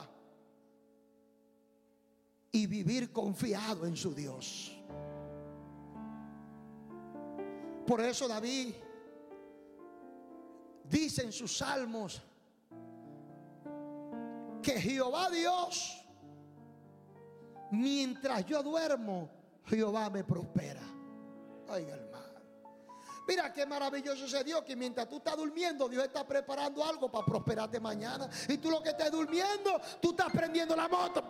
y 2.52 2.66
vivir 2.66 3.12
confiado 3.12 3.86
en 3.86 3.96
su 3.96 4.14
Dios. 4.14 4.72
Por 7.86 8.00
eso 8.00 8.26
David 8.26 8.74
dice 10.84 11.22
en 11.22 11.32
sus 11.32 11.56
salmos 11.56 12.22
que 14.62 14.80
Jehová 14.80 15.30
Dios, 15.30 16.04
mientras 17.70 18.44
yo 18.46 18.62
duermo, 18.62 19.35
Jehová 19.66 20.10
me 20.10 20.24
prospera. 20.24 20.82
Oiga, 21.68 21.94
hermano. 21.94 22.26
Mira 23.26 23.52
qué 23.52 23.66
maravilloso 23.66 24.26
ese 24.26 24.44
Dios 24.44 24.62
que 24.62 24.76
mientras 24.76 25.08
tú 25.08 25.16
estás 25.16 25.36
durmiendo, 25.36 25.88
Dios 25.88 26.04
está 26.04 26.24
preparando 26.26 26.84
algo 26.84 27.10
para 27.10 27.26
prosperarte 27.26 27.80
mañana. 27.80 28.28
Y 28.48 28.58
tú 28.58 28.70
lo 28.70 28.80
que 28.82 28.90
estás 28.90 29.10
durmiendo, 29.10 29.80
tú 30.00 30.10
estás 30.10 30.30
prendiendo 30.30 30.76
la 30.76 30.88
moto. 30.88 31.24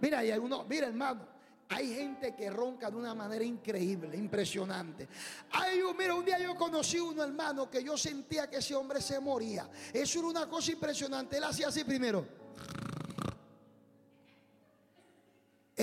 Mira, 0.00 0.18
hay 0.18 0.32
uno, 0.32 0.64
mira, 0.64 0.86
hermano. 0.86 1.34
Hay 1.70 1.94
gente 1.94 2.36
que 2.36 2.50
ronca 2.50 2.90
de 2.90 2.96
una 2.96 3.14
manera 3.14 3.42
increíble, 3.42 4.18
impresionante. 4.18 5.08
Hay 5.52 5.80
mira, 5.96 6.14
un 6.14 6.24
día 6.24 6.38
yo 6.38 6.54
conocí 6.54 7.00
uno 7.00 7.24
hermano 7.24 7.70
que 7.70 7.82
yo 7.82 7.96
sentía 7.96 8.50
que 8.50 8.58
ese 8.58 8.74
hombre 8.74 9.00
se 9.00 9.18
moría. 9.18 9.70
Eso 9.92 10.18
era 10.18 10.28
una 10.28 10.46
cosa 10.46 10.72
impresionante. 10.72 11.38
Él 11.38 11.44
hacía 11.44 11.68
así 11.68 11.82
primero. 11.82 12.26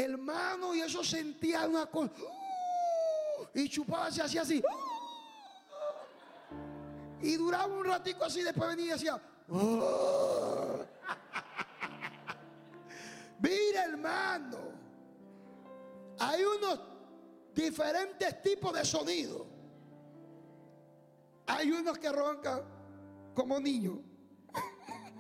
Hermano, 0.01 0.73
y 0.73 0.81
eso 0.81 1.03
sentía 1.03 1.67
una 1.67 1.85
cosa. 1.85 2.11
y 3.53 3.69
chupaba 3.69 4.07
así, 4.07 4.19
así, 4.19 4.37
así. 4.39 4.63
y 7.21 7.35
duraba 7.35 7.67
un 7.67 7.85
ratico 7.85 8.23
así, 8.23 8.41
después 8.41 8.69
venía 8.69 8.85
y 8.85 8.89
decía. 8.89 9.21
Mira, 13.39 13.85
hermano, 13.85 14.57
hay 16.17 16.43
unos 16.43 16.79
diferentes 17.53 18.41
tipos 18.41 18.73
de 18.73 18.83
sonido. 18.83 19.45
Hay 21.45 21.71
unos 21.71 21.99
que 21.99 22.11
roncan 22.11 22.63
como 23.35 23.59
niños. 23.59 23.99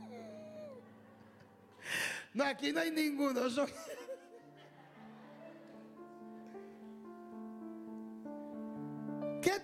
No, 2.33 2.45
aquí 2.45 2.71
no 2.71 2.79
hay 2.79 2.91
ninguno. 2.91 3.49
Son... 3.49 3.67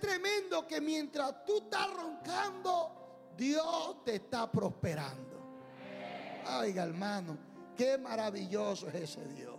tremendo 0.00 0.66
que 0.66 0.80
mientras 0.80 1.44
tú 1.44 1.58
estás 1.58 1.92
roncando, 1.94 3.32
Dios 3.36 4.04
te 4.04 4.16
está 4.16 4.50
prosperando. 4.50 5.38
Oiga, 6.60 6.84
hermano, 6.84 7.36
qué 7.76 7.98
maravilloso 7.98 8.88
es 8.88 8.94
ese 8.94 9.24
Dios. 9.28 9.56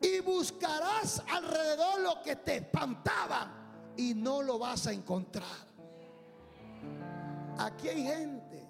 Y 0.00 0.20
buscarás 0.20 1.22
alrededor 1.28 2.00
lo 2.00 2.22
que 2.22 2.36
te 2.36 2.56
espantaba 2.56 3.92
y 3.96 4.14
no 4.14 4.42
lo 4.42 4.58
vas 4.58 4.86
a 4.86 4.92
encontrar. 4.92 5.74
Aquí 7.58 7.88
hay 7.88 8.02
gente 8.02 8.68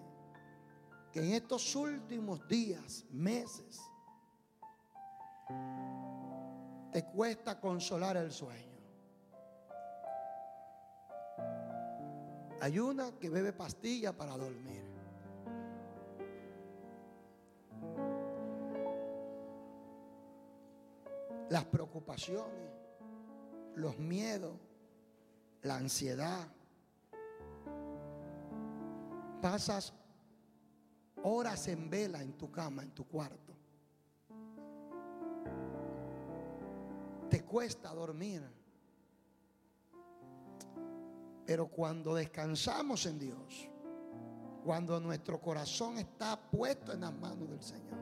que 1.12 1.20
en 1.20 1.32
estos 1.32 1.74
últimos 1.74 2.46
días, 2.46 3.04
meses, 3.10 3.80
te 6.94 7.02
cuesta 7.07 7.59
consolar 7.59 8.16
el 8.16 8.30
sueño. 8.30 8.78
Hay 12.61 12.78
una 12.78 13.11
que 13.18 13.28
bebe 13.28 13.52
pastilla 13.52 14.12
para 14.12 14.37
dormir. 14.37 14.85
Las 21.50 21.64
preocupaciones, 21.64 22.70
los 23.74 23.98
miedos, 23.98 24.57
la 25.62 25.74
ansiedad. 25.74 26.46
Pasas 29.42 29.92
horas 31.24 31.66
en 31.66 31.90
vela 31.90 32.22
en 32.22 32.35
tu 32.35 32.52
cama, 32.52 32.85
en 32.85 32.92
tu 32.92 33.04
cuarto. 33.09 33.53
Te 37.34 37.42
cuesta 37.42 37.92
dormir. 37.92 38.48
Pero 41.44 41.66
cuando 41.66 42.14
descansamos 42.14 43.06
en 43.06 43.18
Dios, 43.18 43.68
Cuando 44.64 44.98
nuestro 44.98 45.42
corazón 45.42 45.98
está 45.98 46.40
puesto 46.40 46.92
en 46.92 47.00
las 47.00 47.12
manos 47.12 47.50
del 47.50 47.60
Señor. 47.60 47.98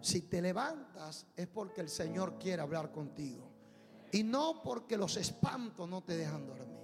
Si 0.00 0.22
te 0.22 0.40
levantas 0.40 1.26
es 1.36 1.46
porque 1.48 1.82
el 1.82 1.90
Señor 1.90 2.38
quiere 2.38 2.62
hablar 2.62 2.92
contigo. 2.92 3.50
Y 4.12 4.22
no 4.22 4.62
porque 4.62 4.96
los 4.96 5.18
espantos 5.18 5.86
no 5.86 6.02
te 6.02 6.16
dejan 6.16 6.46
dormir. 6.46 6.78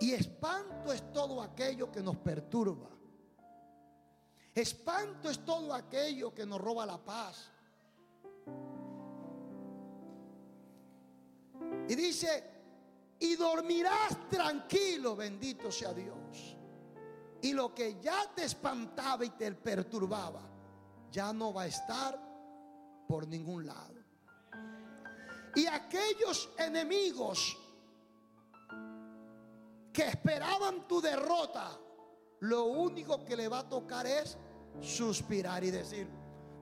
Y 0.00 0.12
espanto 0.14 0.92
es 0.92 1.12
todo 1.12 1.42
aquello 1.42 1.92
que 1.92 2.02
nos 2.02 2.16
perturba. 2.16 2.88
Espanto 4.52 5.30
es 5.30 5.44
todo 5.44 5.72
aquello 5.74 6.34
que 6.34 6.44
nos 6.44 6.60
roba 6.60 6.84
la 6.86 6.98
paz. 6.98 7.52
Y 11.90 11.96
dice, 11.96 12.44
y 13.18 13.34
dormirás 13.34 14.28
tranquilo, 14.28 15.16
bendito 15.16 15.72
sea 15.72 15.92
Dios. 15.92 16.56
Y 17.42 17.52
lo 17.52 17.74
que 17.74 18.00
ya 18.00 18.32
te 18.32 18.44
espantaba 18.44 19.24
y 19.24 19.30
te 19.30 19.50
perturbaba, 19.50 20.40
ya 21.10 21.32
no 21.32 21.52
va 21.52 21.62
a 21.62 21.66
estar 21.66 22.16
por 23.08 23.26
ningún 23.26 23.66
lado. 23.66 23.96
Y 25.56 25.66
aquellos 25.66 26.50
enemigos 26.58 27.58
que 29.92 30.02
esperaban 30.02 30.86
tu 30.86 31.00
derrota, 31.00 31.76
lo 32.38 32.66
único 32.66 33.24
que 33.24 33.34
le 33.34 33.48
va 33.48 33.58
a 33.58 33.68
tocar 33.68 34.06
es 34.06 34.38
suspirar 34.80 35.64
y 35.64 35.72
decir, 35.72 36.08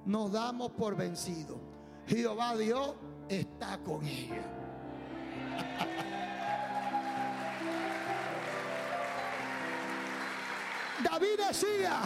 nos 0.07 0.33
damos 0.33 0.71
por 0.71 0.97
vencido. 0.97 1.61
Jehová 2.07 2.57
Dios 2.57 2.95
está 3.29 3.77
con 3.85 4.03
ella. 4.07 4.58
David 11.03 11.41
decía, 11.49 12.01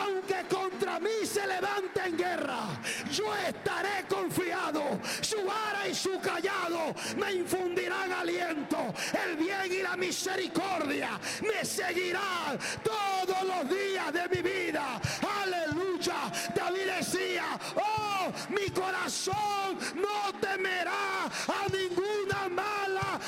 aunque 0.00 0.44
contra 0.48 0.98
mí 0.98 1.24
se 1.24 1.46
levante 1.46 2.02
en 2.04 2.16
guerra, 2.16 2.66
yo 3.10 3.34
estaré 3.36 4.04
confiado. 4.08 5.00
Su 5.20 5.44
vara 5.44 5.88
y 5.88 5.94
su 5.94 6.20
callado 6.20 6.94
me 7.16 7.32
infundirán 7.32 8.12
aliento. 8.12 8.92
El 9.26 9.36
bien 9.36 9.72
y 9.72 9.82
la 9.82 9.96
misericordia 9.96 11.18
me 11.42 11.64
seguirán 11.64 12.58
todos 12.82 13.42
los 13.42 13.68
días 13.70 14.12
de 14.12 14.28
mi 14.28 14.42
vida. 14.42 15.00
Aleluya. 15.42 16.30
David 16.54 16.90
decía, 16.98 17.58
oh, 17.76 18.32
mi 18.50 18.68
corazón 18.70 19.78
no 19.94 20.38
temerá 20.40 21.24
a 21.24 21.68
ninguna 21.72 22.48
mala 22.48 23.20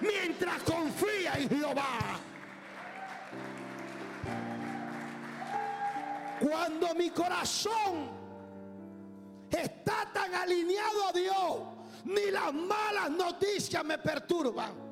mientras 0.00 0.62
confía 0.62 1.34
en 1.34 1.48
Jehová. 1.48 2.20
Cuando 6.40 6.94
mi 6.94 7.10
corazón 7.10 8.10
está 9.50 10.10
tan 10.12 10.34
alineado 10.34 11.08
a 11.08 11.12
Dios, 11.12 11.56
ni 12.04 12.30
las 12.30 12.52
malas 12.52 13.10
noticias 13.10 13.84
me 13.84 13.98
perturban. 13.98 14.90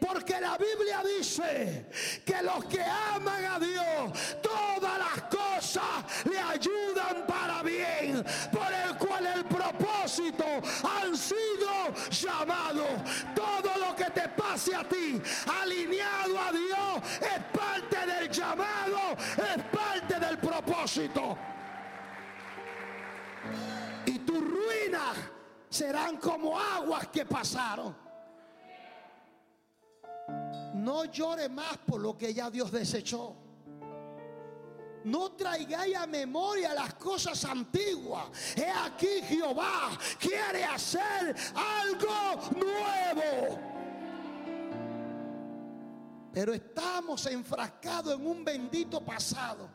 Porque 0.00 0.40
la 0.40 0.56
Biblia 0.56 1.02
dice 1.18 1.86
que 2.24 2.42
los 2.42 2.64
que 2.66 2.82
aman 2.82 3.44
a 3.44 3.58
Dios, 3.58 4.38
todas 4.40 4.98
las 4.98 5.22
cosas 5.24 6.24
le 6.24 6.38
ayudan 6.38 7.26
para 7.26 7.62
bien, 7.62 8.24
por 8.52 8.72
el 8.72 8.96
cual 8.96 9.26
el 9.26 9.44
propósito 9.44 10.44
han 10.84 11.16
sido 11.16 11.67
llamados. 12.22 12.88
Todo 13.34 13.70
lo 13.78 13.94
que 13.94 14.10
te 14.10 14.28
pase 14.28 14.74
a 14.74 14.84
ti, 14.84 15.20
alineado 15.60 16.38
a 16.38 16.52
Dios, 16.52 17.20
es 17.20 17.58
parte 17.58 18.06
del 18.06 18.30
llamado, 18.30 19.12
es 19.12 19.62
parte 19.64 20.18
del 20.18 20.38
propósito. 20.38 21.36
Y 24.06 24.18
tus 24.20 24.40
ruinas 24.40 25.16
serán 25.68 26.16
como 26.16 26.58
aguas 26.58 27.08
que 27.08 27.24
pasaron. 27.24 27.96
No 30.74 31.04
llore 31.06 31.48
más 31.48 31.76
por 31.78 32.00
lo 32.00 32.16
que 32.16 32.32
ya 32.32 32.50
Dios 32.50 32.70
desechó. 32.70 33.47
No 35.08 35.32
traigáis 35.32 35.96
a 35.96 36.06
memoria 36.06 36.74
las 36.74 36.94
cosas 36.94 37.42
antiguas. 37.44 38.26
He 38.56 38.68
aquí 38.70 39.22
Jehová 39.22 39.90
quiere 40.20 40.64
hacer 40.64 41.34
algo 41.54 42.40
nuevo. 42.56 43.58
Pero 46.32 46.52
estamos 46.52 47.24
enfrascados 47.26 48.14
en 48.14 48.26
un 48.26 48.44
bendito 48.44 49.04
pasado 49.04 49.68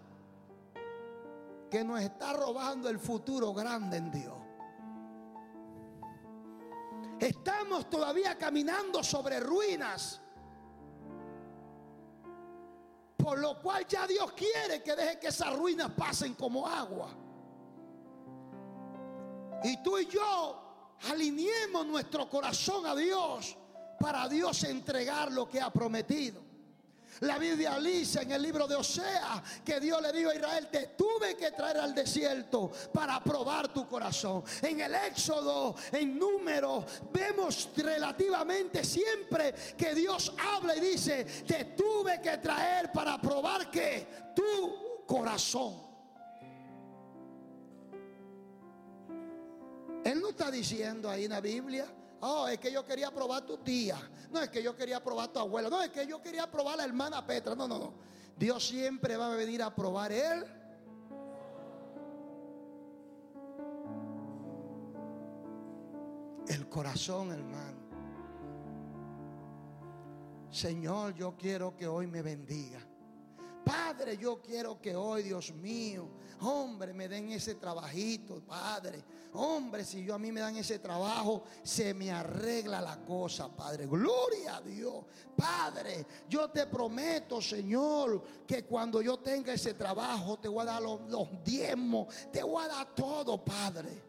que 1.69 1.83
nos 1.83 1.99
está 1.99 2.33
robando 2.33 2.87
el 2.87 2.99
futuro 2.99 3.53
grande 3.53 3.97
en 3.97 4.11
Dios. 4.11 4.37
Estamos 7.19 7.89
todavía 7.89 8.37
caminando 8.37 9.03
sobre 9.03 9.39
ruinas 9.39 10.22
por 13.23 13.39
lo 13.39 13.57
cual 13.61 13.87
ya 13.87 14.05
Dios 14.05 14.33
quiere 14.33 14.83
que 14.83 14.93
deje 14.95 15.17
que 15.17 15.27
esas 15.27 15.55
ruinas 15.55 15.89
pasen 15.91 16.33
como 16.33 16.67
agua. 16.67 17.09
Y 19.63 19.81
tú 19.81 19.97
y 19.97 20.07
yo 20.07 20.97
alineemos 21.09 21.85
nuestro 21.85 22.29
corazón 22.29 22.85
a 22.85 22.93
Dios 22.93 23.57
para 23.97 24.27
Dios 24.27 24.65
entregar 24.65 25.31
lo 25.31 25.47
que 25.47 25.61
ha 25.61 25.71
prometido. 25.71 26.42
La 27.21 27.37
Biblia 27.37 27.79
dice 27.79 28.21
en 28.21 28.31
el 28.31 28.41
libro 28.41 28.67
de 28.67 28.75
Osea 28.75 29.43
que 29.63 29.79
Dios 29.79 30.01
le 30.01 30.11
dijo 30.11 30.29
a 30.29 30.35
Israel, 30.35 30.67
te 30.71 30.87
tuve 30.87 31.35
que 31.35 31.51
traer 31.51 31.77
al 31.77 31.93
desierto 31.93 32.71
para 32.91 33.23
probar 33.23 33.71
tu 33.73 33.87
corazón. 33.87 34.43
En 34.61 34.79
el 34.81 34.93
Éxodo, 34.95 35.75
en 35.91 36.17
número, 36.17 36.85
vemos 37.11 37.69
relativamente 37.75 38.83
siempre 38.83 39.53
que 39.77 39.93
Dios 39.93 40.33
habla 40.37 40.75
y 40.75 40.81
dice, 40.81 41.25
te 41.47 41.65
tuve 41.65 42.21
que 42.21 42.37
traer 42.37 42.91
para 42.91 43.19
probar 43.19 43.69
que 43.69 44.07
tu 44.35 45.05
corazón. 45.05 45.81
Él 50.03 50.19
no 50.19 50.29
está 50.29 50.51
diciendo 50.51 51.09
ahí 51.09 51.25
en 51.25 51.31
la 51.31 51.39
Biblia 51.39 51.85
Oh, 52.25 52.47
es 52.47 52.57
que 52.57 52.71
yo 52.71 52.85
quería 52.85 53.11
probar 53.11 53.45
tu 53.45 53.57
tía. 53.57 53.97
No, 54.31 54.41
es 54.41 54.49
que 54.49 54.63
yo 54.63 54.73
quería 54.77 55.03
probar 55.03 55.27
tu 55.27 55.39
abuela. 55.39 55.69
No, 55.69 55.81
es 55.81 55.89
que 55.89 56.07
yo 56.07 56.21
quería 56.21 56.49
probar 56.49 56.77
la 56.77 56.85
hermana 56.85 57.27
Petra. 57.27 57.53
No, 57.53 57.67
no, 57.67 57.77
no. 57.77 57.93
Dios 58.37 58.65
siempre 58.65 59.17
va 59.17 59.33
a 59.33 59.35
venir 59.35 59.61
a 59.61 59.75
probar 59.75 60.13
él. 60.13 60.45
El 66.47 66.69
corazón, 66.69 67.33
hermano. 67.33 67.77
Señor, 70.49 71.15
yo 71.15 71.35
quiero 71.35 71.75
que 71.75 71.87
hoy 71.87 72.07
me 72.07 72.21
bendiga. 72.21 72.79
Padre, 73.93 74.17
yo 74.17 74.41
quiero 74.41 74.81
que 74.81 74.95
hoy, 74.95 75.21
Dios 75.21 75.53
mío, 75.53 76.09
hombre, 76.41 76.93
me 76.93 77.07
den 77.07 77.31
ese 77.31 77.53
trabajito, 77.53 78.41
Padre. 78.41 79.03
Hombre, 79.33 79.85
si 79.85 80.03
yo 80.03 80.15
a 80.15 80.19
mí 80.19 80.31
me 80.31 80.41
dan 80.41 80.55
ese 80.55 80.79
trabajo, 80.79 81.43
se 81.61 81.93
me 81.93 82.11
arregla 82.11 82.81
la 82.81 82.97
cosa, 83.05 83.55
Padre. 83.55 83.85
Gloria 83.85 84.55
a 84.55 84.61
Dios. 84.61 85.05
Padre, 85.35 86.07
yo 86.27 86.49
te 86.49 86.65
prometo, 86.65 87.39
Señor, 87.39 88.23
que 88.47 88.65
cuando 88.65 88.99
yo 88.99 89.19
tenga 89.19 89.53
ese 89.53 89.75
trabajo, 89.75 90.39
te 90.39 90.47
voy 90.47 90.63
a 90.63 90.65
dar 90.65 90.81
los, 90.81 90.99
diezmos, 91.43 92.07
te 92.31 92.41
voy 92.41 92.65
a 92.65 92.69
dar 92.69 92.95
todo, 92.95 93.45
Padre. 93.45 94.03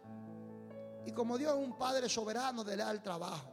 Y 1.05 1.13
como 1.13 1.37
Dios 1.37 1.59
es 1.59 1.63
un 1.63 1.77
Padre 1.77 2.09
soberano, 2.09 2.65
de 2.65 2.75
dar 2.75 2.95
el 2.95 3.03
trabajo. 3.03 3.51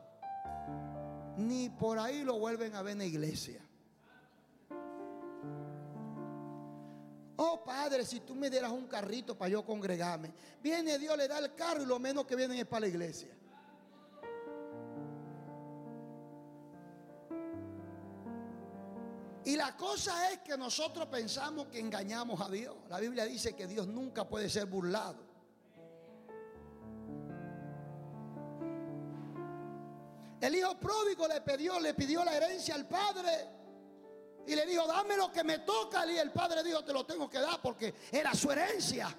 Ni 1.35 1.67
por 1.67 1.99
ahí 1.99 2.23
lo 2.23 2.39
vuelven 2.39 2.73
a 2.73 2.81
ver 2.81 2.93
en 2.93 2.99
la 2.99 3.05
iglesia. 3.05 3.61
Oh 7.43 7.63
Padre, 7.63 8.05
si 8.05 8.19
tú 8.19 8.35
me 8.35 8.51
dieras 8.51 8.71
un 8.71 8.85
carrito 8.85 9.35
para 9.35 9.49
yo 9.49 9.65
congregarme. 9.65 10.31
Viene 10.61 10.99
Dios, 10.99 11.17
le 11.17 11.27
da 11.27 11.39
el 11.39 11.55
carro 11.55 11.81
y 11.81 11.87
lo 11.87 11.97
menos 11.97 12.27
que 12.27 12.35
vienen 12.35 12.59
es 12.59 12.67
para 12.67 12.81
la 12.81 12.87
iglesia. 12.87 13.35
Y 19.43 19.55
la 19.55 19.75
cosa 19.75 20.31
es 20.31 20.41
que 20.41 20.55
nosotros 20.55 21.07
pensamos 21.07 21.65
que 21.65 21.79
engañamos 21.79 22.39
a 22.41 22.47
Dios. 22.47 22.75
La 22.87 22.99
Biblia 22.99 23.25
dice 23.25 23.55
que 23.55 23.65
Dios 23.65 23.87
nunca 23.87 24.29
puede 24.29 24.47
ser 24.47 24.67
burlado. 24.67 25.25
El 30.41 30.53
hijo 30.53 30.79
pródigo 30.79 31.27
le 31.27 31.41
pidió, 31.41 31.79
le 31.79 31.95
pidió 31.95 32.23
la 32.23 32.37
herencia 32.37 32.75
al 32.75 32.87
padre. 32.87 33.60
Y 34.47 34.55
le 34.55 34.65
dijo, 34.65 34.87
dame 34.87 35.15
lo 35.15 35.31
que 35.31 35.43
me 35.43 35.59
toca. 35.59 36.05
Y 36.11 36.17
el 36.17 36.31
padre 36.31 36.63
dijo, 36.63 36.83
te 36.83 36.93
lo 36.93 37.05
tengo 37.05 37.29
que 37.29 37.39
dar 37.39 37.61
porque 37.61 37.93
era 38.11 38.33
su 38.33 38.51
herencia. 38.51 39.15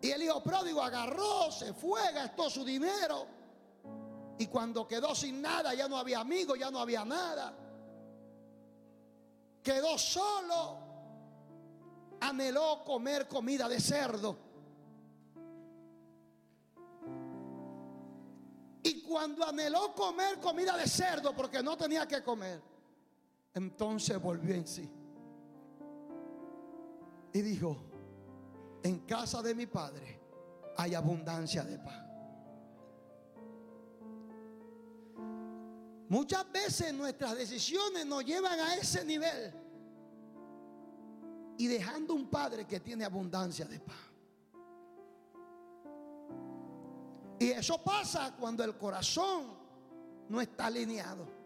Y 0.00 0.10
el 0.10 0.22
hijo 0.22 0.42
pródigo 0.42 0.80
agarró, 0.80 1.50
se 1.50 1.72
fue, 1.72 2.12
gastó 2.12 2.48
su 2.48 2.64
dinero. 2.64 3.26
Y 4.38 4.46
cuando 4.46 4.86
quedó 4.86 5.14
sin 5.14 5.42
nada, 5.42 5.74
ya 5.74 5.88
no 5.88 5.98
había 5.98 6.20
amigos, 6.20 6.56
ya 6.58 6.70
no 6.70 6.78
había 6.78 7.04
nada. 7.04 7.52
Quedó 9.62 9.98
solo. 9.98 10.86
Anheló 12.20 12.84
comer 12.84 13.26
comida 13.26 13.68
de 13.68 13.80
cerdo. 13.80 14.38
Y 18.82 19.02
cuando 19.02 19.44
anheló 19.44 19.92
comer 19.94 20.38
comida 20.38 20.76
de 20.76 20.86
cerdo, 20.86 21.34
porque 21.34 21.62
no 21.62 21.76
tenía 21.76 22.06
que 22.06 22.22
comer, 22.22 22.62
entonces 23.58 24.20
volvió 24.20 24.54
en 24.54 24.66
sí. 24.66 24.88
Y 27.32 27.42
dijo, 27.42 27.76
en 28.82 29.00
casa 29.00 29.42
de 29.42 29.54
mi 29.54 29.66
padre 29.66 30.20
hay 30.76 30.94
abundancia 30.94 31.64
de 31.64 31.78
pan. 31.78 32.06
Muchas 36.08 36.50
veces 36.50 36.94
nuestras 36.94 37.36
decisiones 37.36 38.06
nos 38.06 38.24
llevan 38.24 38.58
a 38.58 38.76
ese 38.76 39.04
nivel 39.04 39.52
y 41.58 41.66
dejando 41.66 42.14
un 42.14 42.30
padre 42.30 42.64
que 42.64 42.80
tiene 42.80 43.04
abundancia 43.04 43.66
de 43.66 43.80
pan. 43.80 43.96
Y 47.40 47.50
eso 47.50 47.82
pasa 47.82 48.34
cuando 48.38 48.64
el 48.64 48.78
corazón 48.78 49.58
no 50.28 50.40
está 50.40 50.66
alineado. 50.66 51.37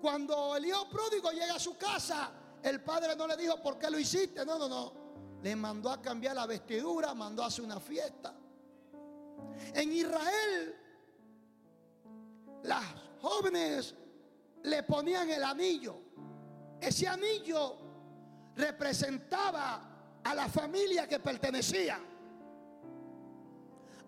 Cuando 0.00 0.56
el 0.56 0.66
hijo 0.66 0.88
pródigo 0.88 1.30
llega 1.30 1.54
a 1.54 1.58
su 1.58 1.76
casa, 1.76 2.30
el 2.62 2.82
padre 2.82 3.14
no 3.16 3.26
le 3.26 3.36
dijo 3.36 3.60
por 3.62 3.78
qué 3.78 3.90
lo 3.90 3.98
hiciste. 3.98 4.44
No, 4.44 4.58
no, 4.58 4.68
no. 4.68 4.92
Le 5.42 5.56
mandó 5.56 5.90
a 5.90 6.00
cambiar 6.00 6.36
la 6.36 6.46
vestidura, 6.46 7.14
mandó 7.14 7.42
a 7.42 7.46
hacer 7.46 7.64
una 7.64 7.80
fiesta. 7.80 8.34
En 9.74 9.92
Israel 9.92 10.76
las 12.62 12.84
jóvenes 13.20 13.94
le 14.62 14.82
ponían 14.82 15.28
el 15.30 15.42
anillo. 15.44 15.96
Ese 16.80 17.06
anillo 17.06 17.76
representaba 18.56 20.20
a 20.22 20.34
la 20.34 20.48
familia 20.48 21.06
que 21.06 21.18
pertenecía. 21.20 21.98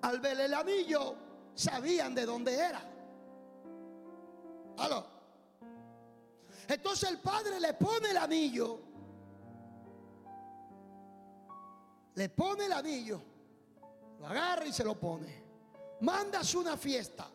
Al 0.02 0.20
ver 0.20 0.40
el 0.40 0.54
anillo, 0.54 1.14
sabían 1.54 2.14
de 2.14 2.26
dónde 2.26 2.54
era. 2.54 2.82
¿Aló? 4.78 5.11
Entonces 6.72 7.10
el 7.10 7.18
padre 7.18 7.60
le 7.60 7.74
pone 7.74 8.10
el 8.10 8.16
anillo. 8.16 8.80
Le 12.14 12.28
pone 12.30 12.64
el 12.64 12.72
anillo. 12.72 13.20
Lo 14.18 14.26
agarra 14.26 14.66
y 14.66 14.72
se 14.72 14.82
lo 14.82 14.98
pone. 14.98 15.42
Mandas 16.00 16.54
una 16.54 16.76
fiesta. 16.76 17.28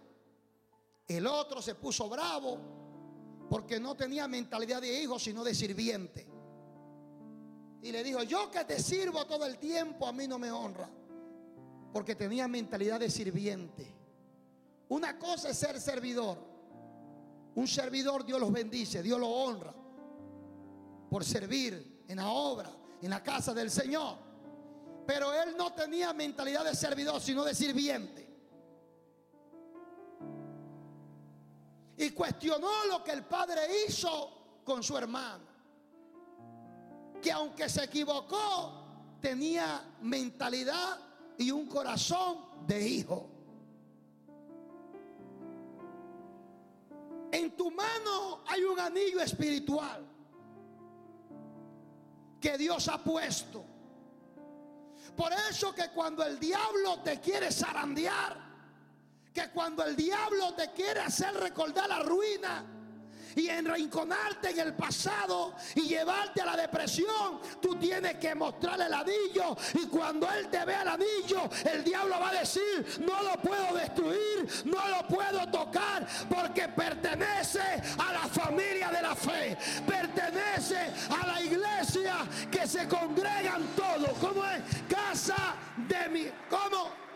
El 1.08 1.28
otro 1.28 1.62
se 1.62 1.76
puso 1.76 2.10
bravo 2.10 2.58
porque 3.50 3.80
no 3.80 3.96
tenía 3.96 4.28
mentalidad 4.28 4.82
de 4.82 5.02
hijo, 5.02 5.20
sino 5.20 5.44
de 5.44 5.54
sirviente. 5.54 6.28
Y 7.84 7.92
le 7.92 8.04
dijo, 8.04 8.24
yo 8.24 8.50
que 8.50 8.66
te 8.66 8.82
sirvo 8.82 9.26
todo 9.26 9.46
el 9.46 9.60
tiempo, 9.60 10.08
a 10.08 10.12
mí 10.12 10.28
no 10.28 10.40
me 10.40 10.52
honra. 10.52 10.90
Porque 11.94 12.16
tenía 12.16 12.48
mentalidad 12.48 13.00
de 13.00 13.10
sirviente. 13.10 13.96
Una 14.90 15.18
cosa 15.20 15.50
es 15.50 15.58
ser 15.58 15.80
servidor. 15.80 16.57
Un 17.58 17.68
servidor 17.68 18.26
Dios 18.26 18.40
los 18.40 18.52
bendice, 18.52 19.04
Dios 19.04 19.20
los 19.20 19.30
honra 19.30 19.74
por 21.10 21.24
servir 21.24 22.04
en 22.08 22.18
la 22.18 22.30
obra, 22.30 22.72
en 23.02 23.10
la 23.10 23.22
casa 23.22 23.54
del 23.54 23.70
Señor. 23.70 24.18
Pero 25.06 25.34
él 25.34 25.56
no 25.58 25.74
tenía 25.74 26.14
mentalidad 26.14 26.66
de 26.66 26.76
servidor, 26.76 27.22
sino 27.22 27.44
de 27.44 27.54
sirviente. 27.54 28.28
y 31.98 32.12
cuestionó 32.12 32.86
lo 32.86 33.04
que 33.04 33.12
el 33.12 33.26
padre 33.26 33.62
hizo 33.88 34.62
con 34.64 34.84
su 34.84 34.96
hermano. 34.96 35.46
Que 37.22 37.32
aunque 37.32 37.68
se 37.68 37.86
equivocó, 37.86 39.18
tenía 39.20 39.84
mentalidad 40.02 41.00
y 41.40 41.50
un 41.50 41.66
corazón 41.66 42.68
de 42.68 42.88
hijo. 42.88 43.37
En 47.32 47.56
tu 47.56 47.72
mano 47.72 48.44
hay 48.48 48.64
un 48.64 48.80
anillo 48.80 49.20
espiritual 49.20 50.06
que 52.40 52.58
Dios 52.58 52.88
ha 52.88 53.04
puesto. 53.04 53.66
Por 55.16 55.32
eso 55.50 55.74
que 55.74 55.90
cuando 55.90 56.24
el 56.24 56.40
diablo 56.40 57.00
te 57.02 57.20
quiere 57.20 57.52
zarandear, 57.52 58.38
que 59.34 59.50
cuando 59.50 59.84
el 59.84 59.96
diablo 59.96 60.54
te 60.54 60.72
quiere 60.72 61.00
hacer 61.00 61.34
recordar 61.36 61.90
la 61.90 62.00
ruina 62.00 62.77
y 63.38 63.50
enrinconarte 63.50 64.50
en 64.50 64.60
el 64.60 64.74
pasado 64.74 65.54
y 65.76 65.82
llevarte 65.82 66.42
a 66.42 66.46
la 66.46 66.58
depresión, 66.58 67.40
tú 67.62 67.76
tienes 67.76 68.16
que 68.16 68.34
mostrarle 68.34 68.86
el 68.86 68.94
anillo. 68.94 69.56
Y 69.76 69.86
cuando 69.88 70.30
él 70.32 70.48
te 70.50 70.66
vea 70.66 70.82
el 70.82 70.88
anillo, 70.88 71.50
el 71.72 71.84
diablo 71.84 72.20
va 72.20 72.30
a 72.30 72.40
decir, 72.40 72.86
no 73.00 73.22
lo 73.22 73.40
puedo 73.42 73.76
destruir, 73.76 74.66
no 74.66 74.88
lo 74.90 75.08
puedo 75.08 75.48
tocar 75.52 76.06
porque 76.28 76.68
pertenece 76.70 77.62
a 78.00 78.14
la 78.14 78.28
familia 78.28 78.90
de 78.90 79.02
la 79.02 79.16
fe, 79.16 79.56
pertenece 79.88 80.92
a 81.22 81.28
la 81.28 81.42
iglesia 81.42 82.16
que 82.52 82.68
se 82.68 82.88
congregan 82.88 83.64
todos, 83.76 84.18
como 84.20 84.44
es 84.46 84.62
casa 84.90 85.56
de 85.88 86.10
mi, 86.10 86.26
¿cómo? 86.50 87.07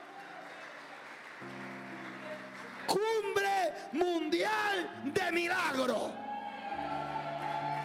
Cumbre 2.92 3.74
mundial 3.94 4.90
de 5.04 5.32
milagro. 5.32 6.12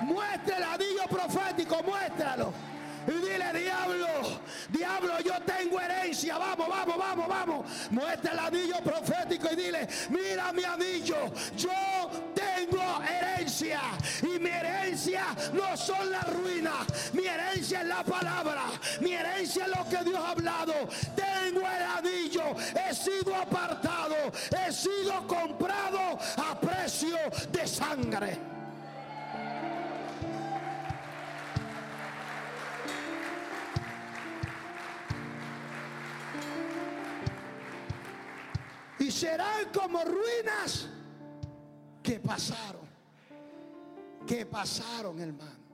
Muestra 0.02 0.56
el 0.56 0.64
anillo 0.64 1.06
profético, 1.08 1.82
muéstralo. 1.82 2.52
Y 3.06 3.12
dile, 3.12 3.52
diablo, 3.52 4.40
diablo, 4.68 5.20
yo 5.20 5.34
tengo 5.44 5.80
herencia. 5.80 6.38
Vamos, 6.38 6.68
vamos, 6.68 6.96
vamos, 6.96 7.28
vamos. 7.28 7.66
Muestra 7.90 8.32
el 8.32 8.38
anillo 8.38 8.76
profético 8.82 9.48
y 9.52 9.56
dile, 9.56 9.88
mira 10.10 10.52
mi 10.52 10.64
anillo. 10.64 11.32
Yo 11.56 12.10
tengo 12.34 12.82
herencia. 13.02 13.80
Y 14.22 14.38
mi 14.38 14.50
herencia 14.50 15.24
no 15.52 15.76
son 15.76 16.10
las 16.10 16.32
ruinas. 16.32 17.12
Mi 17.12 17.26
herencia 17.26 17.82
es 17.82 17.86
la 17.86 18.02
palabra. 18.02 18.64
Mi 19.00 19.12
herencia 19.12 19.64
es 19.66 19.76
lo 19.76 19.88
que 19.88 20.04
Dios 20.04 20.18
ha 20.18 20.30
hablado. 20.30 20.74
Tengo 21.14 21.60
el 21.60 21.82
anillo. 21.98 22.56
He 22.74 22.94
sido 22.94 23.34
apartado. 23.34 24.16
He 24.50 24.72
sido 24.72 25.26
comprado 25.26 26.18
a 26.36 26.60
precio 26.60 27.16
de 27.52 27.66
sangre. 27.66 28.56
Y 38.98 39.10
serán 39.10 39.66
como 39.72 40.02
ruinas 40.02 40.88
que 42.02 42.18
pasaron. 42.20 42.86
Que 44.26 44.46
pasaron, 44.46 45.20
hermano. 45.20 45.66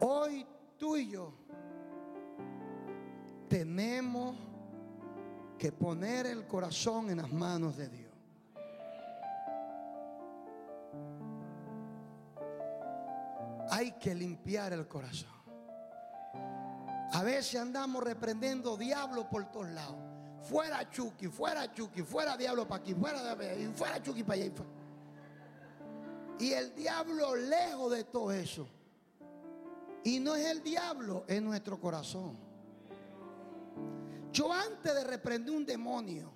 Hoy 0.00 0.46
tú 0.78 0.96
y 0.96 1.10
yo 1.10 1.34
tenemos 3.48 4.36
que 5.58 5.72
poner 5.72 6.26
el 6.26 6.46
corazón 6.46 7.10
en 7.10 7.18
las 7.18 7.30
manos 7.30 7.76
de 7.76 7.88
Dios. 7.88 8.10
Hay 13.70 13.92
que 13.92 14.14
limpiar 14.14 14.72
el 14.72 14.88
corazón. 14.88 15.28
A 17.12 17.22
veces 17.22 17.60
andamos 17.60 18.02
reprendiendo 18.02 18.76
diablo 18.76 19.28
por 19.28 19.50
todos 19.50 19.68
lados. 19.70 20.09
Fuera 20.42 20.88
Chucky, 20.90 21.28
fuera 21.28 21.72
Chucky, 21.72 22.02
fuera 22.02 22.36
diablo 22.36 22.66
para 22.66 22.80
aquí, 22.80 22.94
fuera 22.94 23.34
de 23.34 23.68
fuera 23.74 24.02
Chucky 24.02 24.22
para 24.22 24.42
allá. 24.42 24.52
Y 26.38 26.52
el 26.52 26.74
diablo 26.74 27.36
lejos 27.36 27.92
de 27.92 28.04
todo 28.04 28.32
eso. 28.32 28.66
Y 30.02 30.18
no 30.18 30.34
es 30.34 30.46
el 30.46 30.62
diablo, 30.62 31.24
es 31.28 31.42
nuestro 31.42 31.78
corazón. 31.78 32.38
Yo 34.32 34.50
antes 34.50 34.94
de 34.94 35.04
reprender 35.04 35.54
un 35.54 35.66
demonio, 35.66 36.32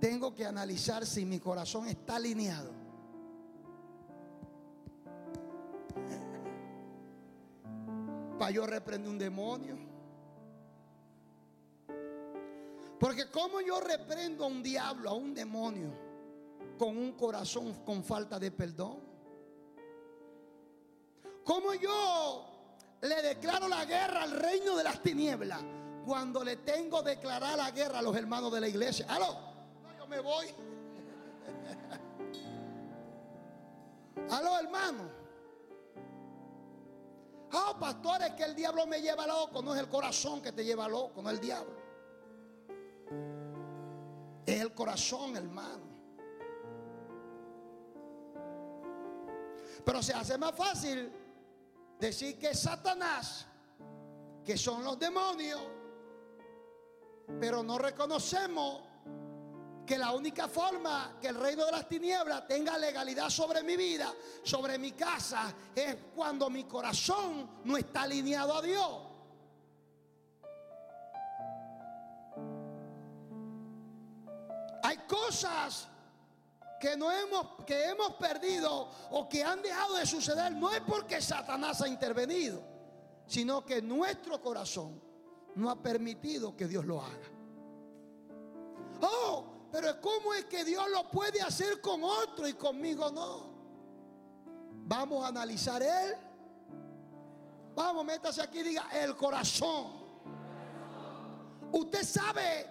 tengo 0.00 0.34
que 0.34 0.46
analizar 0.46 1.04
si 1.04 1.26
mi 1.26 1.38
corazón 1.38 1.86
está 1.86 2.16
alineado. 2.16 2.72
Para 8.38 8.50
yo 8.50 8.66
reprender 8.66 9.10
un 9.10 9.18
demonio. 9.18 9.91
Porque 13.12 13.30
como 13.30 13.60
yo 13.60 13.78
reprendo 13.78 14.44
a 14.44 14.46
un 14.46 14.62
diablo, 14.62 15.10
a 15.10 15.12
un 15.12 15.34
demonio, 15.34 15.92
con 16.78 16.96
un 16.96 17.12
corazón 17.12 17.84
con 17.84 18.02
falta 18.02 18.38
de 18.38 18.50
perdón? 18.50 19.00
Como 21.44 21.74
yo 21.74 22.46
le 23.02 23.20
declaro 23.20 23.68
la 23.68 23.84
guerra 23.84 24.22
al 24.22 24.30
reino 24.30 24.78
de 24.78 24.84
las 24.84 25.02
tinieblas 25.02 25.60
cuando 26.06 26.42
le 26.42 26.56
tengo 26.56 27.02
declarar 27.02 27.58
la 27.58 27.70
guerra 27.70 27.98
a 27.98 28.02
los 28.02 28.16
hermanos 28.16 28.50
de 28.50 28.62
la 28.62 28.68
iglesia. 28.68 29.04
¡Aló! 29.10 29.36
No, 29.82 29.98
yo 29.98 30.06
me 30.06 30.18
voy. 30.18 30.46
¡Aló, 34.30 34.58
hermano! 34.58 35.10
Ah, 37.52 37.76
pastor, 37.78 38.22
es 38.22 38.30
que 38.30 38.44
el 38.44 38.54
diablo 38.54 38.86
me 38.86 39.02
lleva 39.02 39.26
loco. 39.26 39.60
No 39.60 39.74
es 39.74 39.80
el 39.80 39.90
corazón 39.90 40.40
que 40.40 40.52
te 40.52 40.64
lleva 40.64 40.88
loco, 40.88 41.20
no 41.20 41.28
es 41.28 41.34
el 41.34 41.40
diablo. 41.42 41.81
Es 44.44 44.60
el 44.60 44.74
corazón, 44.74 45.36
hermano. 45.36 45.92
Pero 49.84 50.02
se 50.02 50.12
hace 50.12 50.38
más 50.38 50.54
fácil 50.54 51.12
decir 51.98 52.38
que 52.38 52.50
es 52.50 52.60
Satanás, 52.60 53.46
que 54.44 54.56
son 54.56 54.84
los 54.84 54.98
demonios, 54.98 55.60
pero 57.40 57.62
no 57.62 57.78
reconocemos 57.78 58.82
que 59.86 59.98
la 59.98 60.12
única 60.12 60.48
forma 60.48 61.18
que 61.20 61.28
el 61.28 61.36
reino 61.36 61.64
de 61.66 61.72
las 61.72 61.88
tinieblas 61.88 62.46
tenga 62.46 62.78
legalidad 62.78 63.28
sobre 63.30 63.62
mi 63.62 63.76
vida, 63.76 64.14
sobre 64.42 64.78
mi 64.78 64.92
casa, 64.92 65.52
es 65.74 65.96
cuando 66.14 66.48
mi 66.48 66.64
corazón 66.64 67.62
no 67.64 67.76
está 67.76 68.02
alineado 68.02 68.56
a 68.56 68.62
Dios. 68.62 69.11
Cosas 75.32 75.88
que, 76.80 76.96
no 76.96 77.10
hemos, 77.10 77.64
que 77.66 77.86
hemos 77.86 78.14
perdido 78.14 78.88
o 79.10 79.28
que 79.28 79.42
han 79.42 79.62
dejado 79.62 79.96
de 79.96 80.06
suceder, 80.06 80.52
no 80.52 80.70
es 80.70 80.80
porque 80.82 81.20
Satanás 81.20 81.80
ha 81.80 81.88
intervenido, 81.88 82.62
sino 83.26 83.64
que 83.64 83.80
nuestro 83.80 84.40
corazón 84.42 85.00
no 85.54 85.70
ha 85.70 85.76
permitido 85.80 86.56
que 86.56 86.66
Dios 86.66 86.84
lo 86.84 87.00
haga. 87.00 87.30
Oh, 89.00 89.44
pero 89.70 90.00
¿cómo 90.00 90.34
es 90.34 90.44
que 90.46 90.64
Dios 90.64 90.84
lo 90.90 91.10
puede 91.10 91.40
hacer 91.40 91.80
con 91.80 92.04
otro 92.04 92.46
y 92.46 92.54
conmigo 92.54 93.10
no? 93.10 93.52
Vamos 94.84 95.24
a 95.24 95.28
analizar 95.28 95.82
él. 95.82 96.14
Vamos, 97.74 98.04
métase 98.04 98.42
aquí 98.42 98.58
y 98.58 98.64
diga 98.64 98.88
el 98.92 99.16
corazón. 99.16 100.02
Usted 101.72 102.04
sabe, 102.04 102.66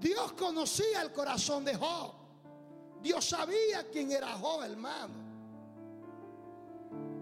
Dios 0.00 0.32
conocía 0.32 1.02
el 1.02 1.12
corazón 1.12 1.64
de 1.64 1.74
Job. 1.76 2.12
Dios 3.02 3.24
sabía 3.28 3.88
quién 3.90 4.10
era 4.12 4.32
Job, 4.32 4.62
hermano. 4.62 5.14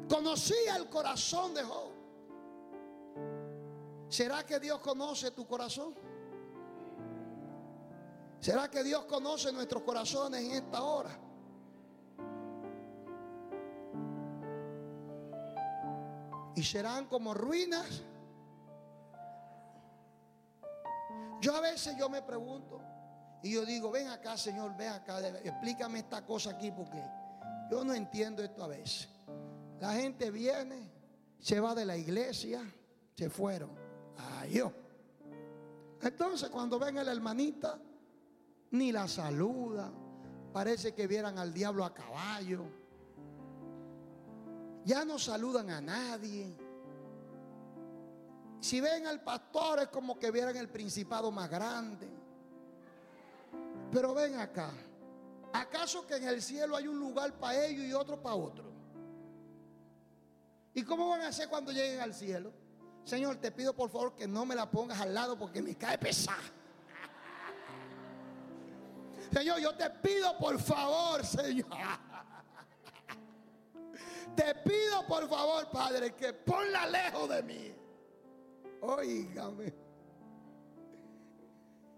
Conocía 0.09 0.77
el 0.77 0.89
corazón 0.89 1.55
de 1.55 1.63
Job. 1.63 1.93
¿Será 4.09 4.45
que 4.45 4.61
Dios 4.61 4.79
conoce 4.81 5.31
tu 5.31 5.47
corazón? 5.47 5.95
¿Será 8.41 8.69
que 8.71 8.83
Dios 8.83 9.05
conoce 9.05 9.53
nuestros 9.53 9.83
corazones 9.83 10.43
en 10.43 10.51
esta 10.53 10.83
hora? 10.83 11.19
Y 16.55 16.63
serán 16.63 17.07
como 17.07 17.33
ruinas. 17.33 18.03
Yo 21.43 21.57
a 21.57 21.61
veces 21.61 21.97
yo 21.99 22.09
me 22.09 22.23
pregunto 22.23 22.81
y 23.43 23.53
yo 23.53 23.67
digo, 23.67 23.91
ven 23.91 24.07
acá 24.07 24.37
Señor, 24.37 24.77
ven 24.77 24.91
acá, 24.91 25.19
explícame 25.41 25.99
esta 25.99 26.25
cosa 26.25 26.51
aquí 26.51 26.71
porque 26.71 27.03
yo 27.69 27.85
no 27.85 27.93
entiendo 27.93 28.45
esto 28.45 28.63
a 28.63 28.69
veces. 28.69 29.09
La 29.81 29.93
gente 29.95 30.31
viene, 30.31 30.89
se 31.41 31.59
va 31.59 31.75
de 31.75 31.85
la 31.85 31.97
iglesia, 31.97 32.63
se 33.17 33.29
fueron. 33.29 33.71
Adiós. 34.39 34.73
Entonces 36.01 36.49
cuando 36.49 36.79
ven 36.79 36.99
a 36.99 37.05
la 37.05 37.11
hermanita, 37.11 37.77
ni 38.71 38.93
la 38.93 39.09
saluda. 39.09 39.93
Parece 40.53 40.95
que 40.95 41.09
vieran 41.09 41.39
al 41.39 41.53
diablo 41.53 41.85
a 41.85 41.93
caballo. 41.93 42.67
Ya 44.85 45.05
no 45.05 45.19
saludan 45.19 45.71
a 45.71 45.81
nadie. 45.81 46.57
Si 48.63 48.81
ven 48.81 49.09
al 49.09 49.21
pastor 49.21 49.81
es 49.81 49.89
como 49.89 50.17
que 50.17 50.31
vieran 50.31 50.57
el 50.57 50.69
principado 50.69 51.33
más 51.33 51.51
grande. 51.51 52.09
Pero 53.91 54.15
ven 54.15 54.39
acá. 54.39 54.71
¿Acaso 55.53 56.07
que 56.07 56.15
en 56.15 56.29
el 56.29 56.41
cielo 56.41 56.77
hay 56.77 56.87
un 56.87 56.97
lugar 56.97 57.33
para 57.41 57.67
ellos 57.67 57.85
y 57.85 57.93
otro 57.93 58.23
para 58.23 58.37
otro? 58.37 58.73
¿Y 60.75 60.85
cómo 60.85 61.09
van 61.09 61.23
a 61.23 61.29
hacer 61.29 61.49
cuando 61.49 61.73
lleguen 61.73 62.01
al 62.01 62.15
cielo? 62.15 62.53
Señor, 63.05 63.35
te 63.39 63.51
pido 63.51 63.75
por 63.75 63.91
favor 63.91 64.15
que 64.15 64.29
no 64.29 64.47
me 64.47 64.55
la 64.55 64.71
pongas 64.71 65.01
al 65.01 65.13
lado 65.13 65.37
porque 65.37 65.61
me 65.61 65.75
cae 65.75 65.99
pesada. 65.99 66.39
Señor, 69.33 69.59
yo 69.59 69.75
te 69.75 69.91
pido 69.91 70.39
por 70.39 70.57
favor, 70.61 71.27
Señor. 71.27 71.67
Te 74.37 74.55
pido 74.55 75.05
por 75.09 75.29
favor, 75.29 75.69
Padre, 75.69 76.15
que 76.15 76.33
ponla 76.33 76.87
lejos 76.87 77.29
de 77.29 77.43
mí. 77.43 77.72
Oígame. 78.83 79.73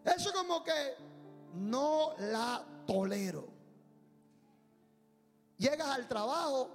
Eso 0.04 0.32
como 0.34 0.62
que 0.62 0.72
no 1.54 2.14
la 2.18 2.64
tolero. 2.86 3.48
Llegas 5.56 5.88
al 5.88 6.06
trabajo 6.06 6.68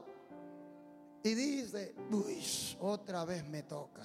y 1.24 1.36
dices, 1.36 1.94
uy, 2.12 2.44
otra 2.80 3.24
vez 3.26 3.48
me 3.48 3.64
toca. 3.64 4.02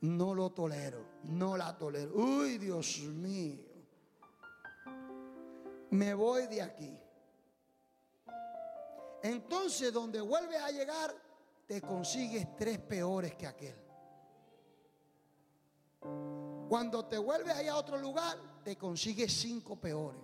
No 0.00 0.34
lo 0.34 0.50
tolero, 0.50 1.04
no 1.24 1.58
la 1.58 1.76
tolero. 1.76 2.14
Uy, 2.14 2.56
Dios 2.56 3.00
mío. 3.00 3.66
Me 5.90 6.14
voy 6.14 6.46
de 6.46 6.62
aquí. 6.62 6.98
Entonces, 9.22 9.92
donde 9.92 10.20
vuelves 10.20 10.60
a 10.60 10.70
llegar, 10.70 11.14
te 11.66 11.80
consigues 11.80 12.56
tres 12.56 12.78
peores 12.78 13.34
que 13.34 13.46
aquel. 13.46 13.76
Cuando 16.68 17.04
te 17.04 17.18
vuelves 17.18 17.54
allá 17.54 17.72
a 17.72 17.76
otro 17.76 17.98
lugar, 17.98 18.38
te 18.64 18.76
consigues 18.76 19.32
cinco 19.32 19.76
peores. 19.76 20.20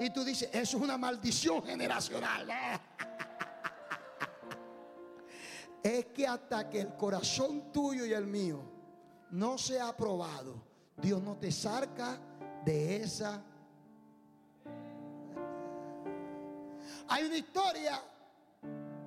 Y 0.00 0.10
tú 0.10 0.24
dices, 0.24 0.48
eso 0.52 0.76
es 0.76 0.82
una 0.82 0.98
maldición 0.98 1.62
generacional. 1.62 2.48
es 5.82 6.06
que 6.06 6.26
hasta 6.26 6.68
que 6.68 6.80
el 6.80 6.96
corazón 6.96 7.70
tuyo 7.72 8.04
y 8.04 8.12
el 8.12 8.26
mío 8.26 8.60
no 9.30 9.56
sea 9.56 9.88
aprobado, 9.88 10.62
Dios 10.96 11.22
no 11.22 11.36
te 11.36 11.52
saca 11.52 12.18
de 12.64 12.96
esa. 12.96 13.42
Hay 17.08 17.24
una 17.24 17.36
historia 17.36 18.02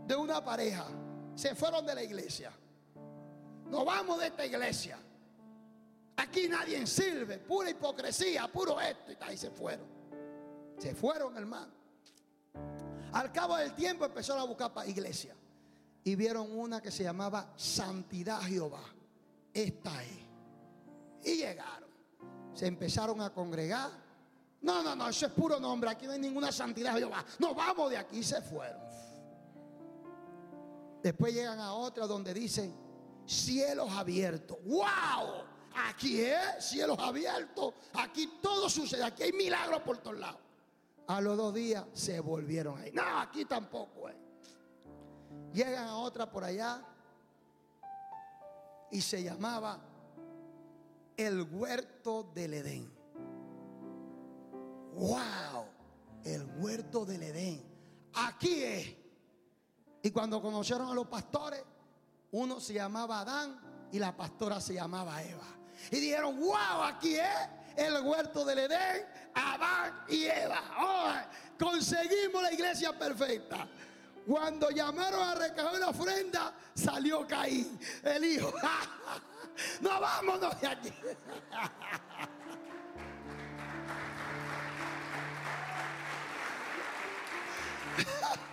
de 0.08 0.16
una 0.16 0.44
pareja. 0.44 0.86
Se 1.36 1.56
fueron 1.56 1.86
de 1.86 1.96
la 1.96 2.04
iglesia. 2.04 2.52
Nos 3.70 3.86
vamos 3.86 4.20
de 4.20 4.28
esta 4.28 4.46
iglesia. 4.46 4.98
Aquí 6.18 6.48
nadie 6.50 6.86
sirve. 6.86 7.38
Pura 7.38 7.70
hipocresía, 7.70 8.48
puro 8.48 8.80
esto. 8.82 9.14
Y 9.32 9.38
se 9.38 9.52
fueron. 9.52 9.88
Se 10.78 10.96
fueron, 10.96 11.38
hermano. 11.38 11.72
Al 13.14 13.32
cabo 13.32 13.58
del 13.58 13.74
tiempo 13.74 14.06
empezaron 14.06 14.42
a 14.42 14.46
buscar 14.46 14.74
para 14.74 14.88
iglesia 14.88 15.36
y 16.04 16.16
vieron 16.16 16.52
una 16.52 16.82
que 16.82 16.92
se 16.92 17.04
llamaba 17.04 17.54
Santidad 17.56 18.42
Jehová. 18.42 18.84
Esta 19.54 20.04
es. 20.04 20.20
Y 21.24 21.38
llegaron. 21.38 21.90
Se 22.54 22.68
empezaron 22.68 23.22
a 23.22 23.32
congregar. 23.32 23.92
No, 24.62 24.84
no, 24.84 24.96
no, 24.96 25.08
eso 25.08 25.26
es 25.26 25.32
puro 25.32 25.60
nombre. 25.60 25.90
Aquí 25.90 26.06
no 26.06 26.12
hay 26.14 26.20
ninguna 26.20 26.52
santidad. 26.52 27.00
No, 27.40 27.56
vamos 27.56 27.90
de 27.90 27.98
aquí. 27.98 28.24
Se 28.24 28.42
fueron. 28.42 28.82
Después 31.02 31.34
llegan 31.34 31.60
a 31.60 31.74
otra 31.74 32.06
donde 32.06 32.34
dicen 32.34 32.76
cielos 33.26 33.90
abiertos. 33.92 34.58
¡Wow! 34.66 35.44
Aquí 35.88 36.20
es 36.20 36.66
cielos 36.66 36.98
abiertos. 37.00 37.74
Aquí 37.94 38.40
todo 38.42 38.70
sucede. 38.70 39.04
Aquí 39.04 39.24
hay 39.24 39.32
milagros 39.32 39.82
por 39.82 39.98
todos 40.00 40.20
lados. 40.20 40.42
A 41.08 41.22
los 41.22 41.38
dos 41.38 41.54
días 41.54 41.86
se 41.94 42.20
volvieron 42.20 42.80
ahí. 42.82 42.92
No, 42.92 43.20
aquí 43.20 43.46
tampoco. 43.46 44.10
Llegan 45.54 45.88
a 45.88 45.98
otra 45.98 46.30
por 46.30 46.44
allá 46.44 46.84
y 48.92 49.02
se 49.02 49.24
llamaba 49.24 49.80
el 51.16 51.44
huerto 51.44 52.30
del 52.34 52.56
Edén. 52.56 52.99
¡Wow! 54.94 55.66
El 56.24 56.46
huerto 56.58 57.06
del 57.06 57.24
Edén. 57.24 57.64
Aquí 58.14 58.64
es. 58.64 58.96
Y 60.02 60.12
cuando 60.12 60.42
conocieron 60.42 60.90
a 60.90 60.94
los 60.94 61.08
pastores, 61.08 61.64
uno 62.32 62.60
se 62.60 62.74
llamaba 62.74 63.22
Adán 63.22 63.60
y 63.92 64.00
la 64.00 64.16
pastora 64.16 64.62
se 64.62 64.74
llamaba 64.74 65.22
Eva. 65.24 65.48
Y 65.92 66.00
dijeron, 66.00 66.40
wow, 66.40 66.84
aquí 66.84 67.16
es 67.16 67.50
el 67.76 68.02
huerto 68.06 68.44
del 68.46 68.60
Edén, 68.60 69.06
Adán 69.34 70.06
y 70.10 70.26
Eva. 70.26 70.62
Oh, 70.80 71.14
conseguimos 71.58 72.42
la 72.42 72.54
iglesia 72.54 72.98
perfecta. 72.98 73.68
Cuando 74.28 74.70
llamaron 74.70 75.22
a 75.22 75.36
recoger 75.36 75.80
la 75.80 75.88
ofrenda, 75.90 76.54
salió 76.74 77.26
Caín, 77.26 77.80
el 78.04 78.24
hijo. 78.26 78.54
no 79.82 80.00
vámonos 80.00 80.60
de 80.62 80.68
aquí. 80.68 80.94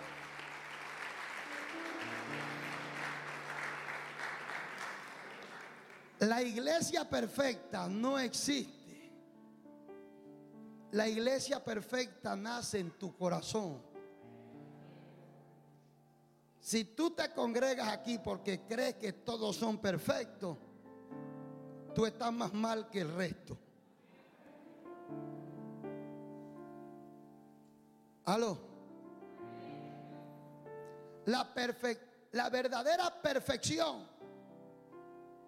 La 6.21 6.43
iglesia 6.43 7.09
perfecta 7.09 7.89
no 7.89 8.19
existe. 8.19 8.75
La 10.93 11.07
iglesia 11.09 11.63
perfecta 11.63 12.35
nace 12.35 12.79
en 12.79 12.91
tu 12.93 13.15
corazón. 13.17 13.83
Si 16.61 16.85
tú 16.85 17.11
te 17.11 17.33
congregas 17.33 17.89
aquí 17.89 18.19
porque 18.19 18.63
crees 18.63 18.95
que 18.95 19.13
todos 19.13 19.57
son 19.57 19.79
perfectos, 19.79 20.57
tú 21.95 22.07
estás 22.07 22.33
más 22.33 22.53
mal 22.53 22.89
que 22.89 23.03
el 23.03 23.15
resto. 23.15 23.59
Aló. 28.25 28.76
La, 31.27 31.53
la 32.33 32.51
verdadera 32.51 33.23
perfección 33.23 34.07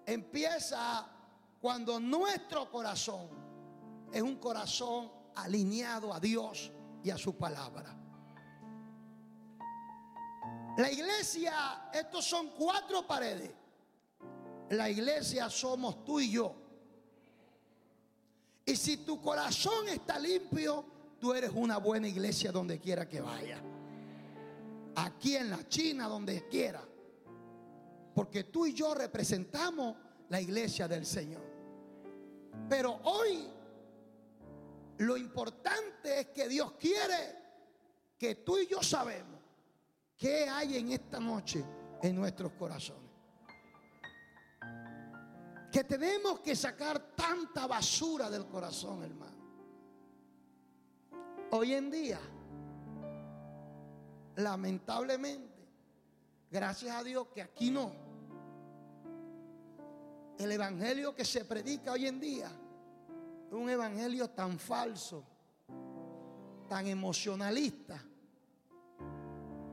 empieza 0.07 1.07
cuando 1.61 2.01
nuestro 2.01 2.71
corazón 2.71 3.29
es 4.13 4.23
un 4.23 4.37
corazón 4.37 5.11
alineado 5.35 6.13
a 6.13 6.21
Dios 6.21 6.73
y 7.03 7.11
a 7.11 7.19
su 7.19 7.37
palabra. 7.37 7.95
La 10.79 10.91
iglesia, 10.91 11.91
estos 11.93 12.25
son 12.25 12.51
cuatro 12.51 13.07
paredes. 13.07 13.51
La 14.71 14.89
iglesia 14.89 15.51
somos 15.51 16.05
tú 16.05 16.21
y 16.21 16.31
yo. 16.31 16.55
Y 18.65 18.77
si 18.77 18.99
tu 18.99 19.21
corazón 19.21 19.89
está 19.89 20.19
limpio, 20.19 20.85
tú 21.19 21.33
eres 21.33 21.51
una 21.55 21.79
buena 21.79 22.07
iglesia 22.07 22.53
donde 22.53 22.79
quiera 22.79 23.09
que 23.09 23.21
vaya. 23.21 23.61
Aquí 25.01 25.37
en 25.37 25.51
la 25.51 25.69
China, 25.69 26.09
donde 26.09 26.49
quiera. 26.49 26.83
Porque 28.15 28.45
tú 28.45 28.67
y 28.67 28.75
yo 28.75 28.95
representamos 28.95 29.97
la 30.29 30.41
iglesia 30.41 30.89
del 30.89 31.07
Señor. 31.07 31.43
Pero 32.69 32.99
hoy 33.05 33.49
lo 34.99 35.17
importante 35.17 36.21
es 36.21 36.27
que 36.29 36.49
Dios 36.49 36.73
quiere 36.73 37.37
que 38.19 38.37
tú 38.37 38.59
y 38.59 38.67
yo 38.67 38.83
sabemos 38.83 39.41
qué 40.17 40.49
hay 40.49 40.79
en 40.79 40.91
esta 40.91 41.21
noche 41.21 41.65
en 42.03 42.17
nuestros 42.17 42.53
corazones. 42.55 43.09
Que 45.71 45.85
tenemos 45.85 46.41
que 46.41 46.57
sacar 46.57 47.15
tanta 47.15 47.69
basura 47.69 48.29
del 48.29 48.47
corazón, 48.47 49.05
hermano. 49.05 49.39
Hoy 51.53 51.75
en 51.75 51.89
día, 51.89 52.19
lamentablemente, 54.39 55.69
gracias 56.51 56.95
a 56.95 57.03
Dios 57.03 57.27
que 57.35 57.43
aquí 57.43 57.71
no, 57.71 57.93
el 60.39 60.53
evangelio 60.53 61.15
que 61.15 61.25
se 61.25 61.45
predica 61.45 61.93
hoy 61.93 62.07
en 62.07 62.21
día 62.21 62.49
es 63.49 63.53
un 63.53 63.69
evangelio 63.69 64.31
tan 64.31 64.59
falso, 64.59 65.25
tan 66.69 66.87
emocionalista, 66.87 68.01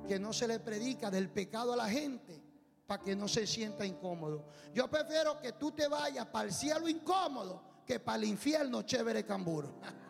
que 0.07 0.19
no 0.19 0.33
se 0.33 0.47
le 0.47 0.59
predica 0.59 1.11
del 1.11 1.29
pecado 1.29 1.73
a 1.73 1.77
la 1.77 1.89
gente 1.89 2.41
para 2.87 3.03
que 3.03 3.15
no 3.15 3.27
se 3.27 3.45
sienta 3.45 3.85
incómodo. 3.85 4.45
Yo 4.73 4.89
prefiero 4.89 5.39
que 5.39 5.53
tú 5.53 5.71
te 5.71 5.87
vayas 5.87 6.25
para 6.27 6.47
el 6.47 6.53
cielo 6.53 6.87
incómodo 6.87 7.61
que 7.85 7.99
para 7.99 8.17
el 8.17 8.25
infierno 8.25 8.81
chévere 8.81 9.25
camburo. 9.25 9.75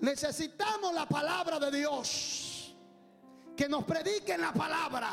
Necesitamos 0.00 0.92
la 0.92 1.06
palabra 1.06 1.58
de 1.58 1.70
Dios. 1.78 2.74
Que 3.56 3.68
nos 3.68 3.84
prediquen 3.84 4.40
la 4.40 4.52
palabra. 4.52 5.12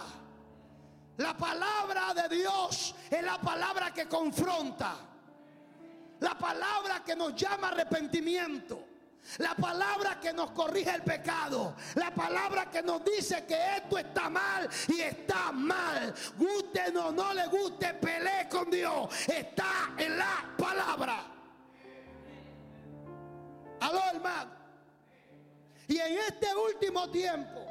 La 1.18 1.38
palabra 1.38 2.14
de 2.14 2.36
Dios 2.38 2.96
es 3.10 3.24
la 3.24 3.40
palabra 3.40 3.94
que 3.94 4.08
confronta. 4.08 4.96
La 6.22 6.38
palabra 6.38 7.04
que 7.04 7.16
nos 7.16 7.36
llama 7.36 7.68
arrepentimiento. 7.70 8.89
La 9.38 9.54
palabra 9.56 10.20
que 10.20 10.34
nos 10.34 10.52
corrige 10.52 10.90
el 10.90 11.04
pecado. 11.04 11.76
La 11.96 12.14
palabra 12.14 12.70
que 12.70 12.82
nos 12.82 13.04
dice 13.04 13.46
que 13.46 13.78
esto 13.78 13.98
está 13.98 14.30
mal 14.30 14.68
y 14.88 15.02
está 15.02 15.52
mal. 15.52 16.14
Guste 16.38 16.98
o 16.98 17.12
no 17.12 17.34
le 17.34 17.48
guste, 17.48 17.94
pelee 17.96 18.50
con 18.50 18.70
Dios. 18.70 19.30
Está 19.30 19.94
en 19.98 20.18
la 20.18 20.54
palabra. 20.58 21.26
Aló, 23.82 24.02
hermano. 24.14 24.52
Y 25.88 25.98
en 25.98 26.18
este 26.20 26.56
último 26.56 27.10
tiempo, 27.10 27.66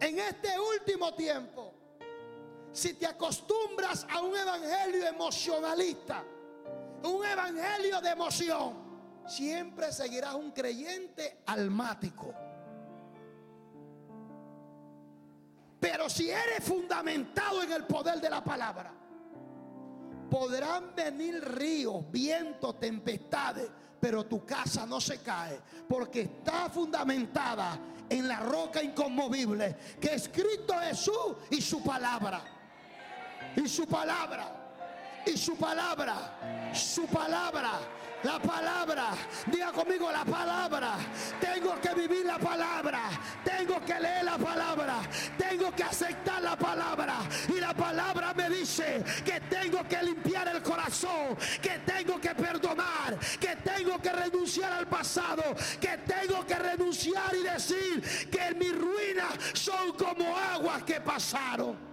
en 0.00 0.18
este 0.18 0.58
último 0.58 1.14
tiempo, 1.14 1.74
si 2.72 2.94
te 2.94 3.06
acostumbras 3.06 4.06
a 4.10 4.20
un 4.20 4.34
evangelio 4.34 5.06
emocionalista, 5.06 6.24
un 7.04 7.24
evangelio 7.24 8.00
de 8.00 8.10
emoción, 8.10 8.74
siempre 9.26 9.92
seguirás 9.92 10.34
un 10.34 10.50
creyente 10.50 11.42
almático. 11.46 12.34
Pero 15.80 16.08
si 16.08 16.30
eres 16.30 16.62
fundamentado 16.62 17.62
en 17.62 17.72
el 17.72 17.84
poder 17.84 18.20
de 18.20 18.30
la 18.30 18.42
palabra, 18.42 18.92
podrán 20.30 20.94
venir 20.94 21.42
ríos, 21.44 22.10
vientos, 22.10 22.78
tempestades, 22.78 23.68
pero 24.00 24.24
tu 24.26 24.44
casa 24.46 24.86
no 24.86 25.00
se 25.00 25.20
cae 25.20 25.60
porque 25.88 26.22
está 26.22 26.70
fundamentada 26.70 27.78
en 28.08 28.28
la 28.28 28.40
roca 28.40 28.82
inconmovible 28.82 29.76
que 30.00 30.14
es 30.14 30.28
Cristo 30.28 30.74
Jesús 30.80 31.36
y 31.50 31.60
su 31.60 31.82
palabra. 31.82 32.42
Y 33.56 33.68
su 33.68 33.86
palabra. 33.86 34.61
Y 35.26 35.36
su 35.36 35.56
palabra. 35.56 36.72
Su 36.74 37.06
palabra 37.06 37.80
la 38.22 38.38
palabra, 38.38 39.14
diga 39.46 39.72
conmigo 39.72 40.10
la 40.12 40.24
palabra. 40.24 40.96
Tengo 41.40 41.80
que 41.80 41.92
vivir 41.94 42.24
la 42.24 42.38
palabra. 42.38 43.10
Tengo 43.44 43.80
que 43.84 43.98
leer 43.98 44.24
la 44.24 44.38
palabra. 44.38 45.00
Tengo 45.36 45.72
que 45.72 45.82
aceptar 45.82 46.40
la 46.40 46.56
palabra. 46.56 47.16
Y 47.48 47.58
la 47.58 47.74
palabra 47.74 48.32
me 48.34 48.48
dice 48.48 49.02
que 49.24 49.40
tengo 49.40 49.86
que 49.88 50.02
limpiar 50.04 50.48
el 50.48 50.62
corazón. 50.62 51.36
Que 51.60 51.80
tengo 51.84 52.20
que 52.20 52.34
perdonar. 52.34 53.18
Que 53.40 53.56
tengo 53.56 54.00
que 54.00 54.12
renunciar 54.12 54.72
al 54.72 54.86
pasado. 54.86 55.42
Que 55.80 55.98
tengo 55.98 56.46
que 56.46 56.54
renunciar 56.54 57.34
y 57.34 57.42
decir 57.42 58.28
que 58.30 58.54
mis 58.54 58.72
ruinas 58.78 59.32
son 59.54 59.94
como 59.94 60.36
aguas 60.36 60.84
que 60.84 61.00
pasaron. 61.00 61.91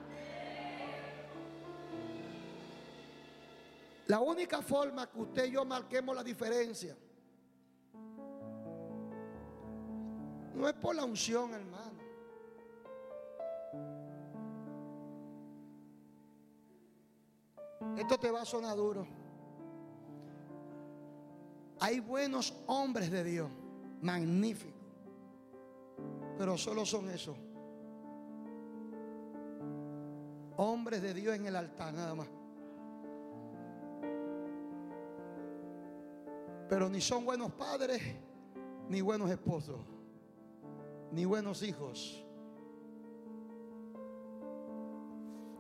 La 4.10 4.20
única 4.20 4.64
forma 4.64 5.08
que 5.08 5.20
usted 5.20 5.46
y 5.46 5.52
yo 5.52 5.64
marquemos 5.64 6.16
la 6.16 6.24
diferencia 6.24 6.98
no 10.56 10.68
es 10.68 10.74
por 10.74 10.96
la 10.96 11.06
unción, 11.06 11.54
hermano. 11.54 12.00
Esto 17.98 18.18
te 18.18 18.32
va 18.32 18.42
a 18.42 18.46
sonar 18.46 18.76
duro. 18.76 19.06
Hay 21.80 22.00
buenos 22.00 22.52
hombres 22.66 23.12
de 23.12 23.24
Dios, 23.24 23.52
magníficos, 24.02 24.82
pero 26.36 26.58
solo 26.58 26.84
son 26.84 27.12
esos. 27.12 27.38
Hombres 30.58 31.00
de 31.04 31.14
Dios 31.14 31.36
en 31.36 31.46
el 31.46 31.56
altar, 31.56 31.94
nada 31.94 32.16
más. 32.16 32.39
Pero 36.70 36.88
ni 36.88 37.02
son 37.02 37.26
buenos 37.26 37.52
padres, 37.54 38.00
ni 38.88 39.02
buenos 39.02 39.32
esposos, 39.32 39.80
ni 41.12 41.26
buenos 41.26 41.64
hijos. 41.64 42.24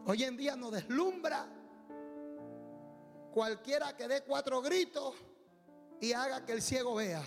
Hoy 0.05 0.23
en 0.23 0.37
día 0.37 0.55
nos 0.55 0.71
deslumbra 0.71 1.47
cualquiera 3.33 3.97
que 3.97 4.07
dé 4.07 4.23
cuatro 4.23 4.61
gritos 4.61 5.15
y 5.99 6.13
haga 6.13 6.45
que 6.45 6.51
el 6.51 6.61
ciego 6.61 6.95
vea. 6.95 7.23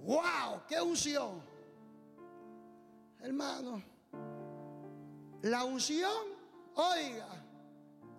¡Wow! 0.00 0.62
¡Qué 0.66 0.80
unción! 0.80 1.40
Hermano, 3.20 3.82
La 5.42 5.62
unción, 5.64 6.10
oiga, 6.74 7.28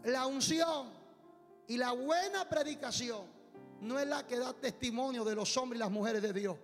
la 0.04 0.26
unción 0.26 0.99
y 1.70 1.78
la 1.78 1.92
buena 1.92 2.50
predicación 2.50 3.22
no 3.82 4.00
es 4.00 4.08
la 4.08 4.26
que 4.26 4.40
da 4.40 4.54
testimonio 4.54 5.24
de 5.24 5.36
los 5.36 5.56
hombres 5.56 5.78
y 5.78 5.82
las 5.82 5.92
mujeres 5.92 6.20
de 6.20 6.34
Dios, 6.34 6.58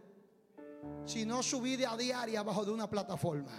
sino 1.05 1.43
su 1.43 1.61
vida 1.61 1.95
diaria 1.95 2.41
bajo 2.41 2.65
de 2.65 2.71
una 2.71 2.89
plataforma. 2.89 3.51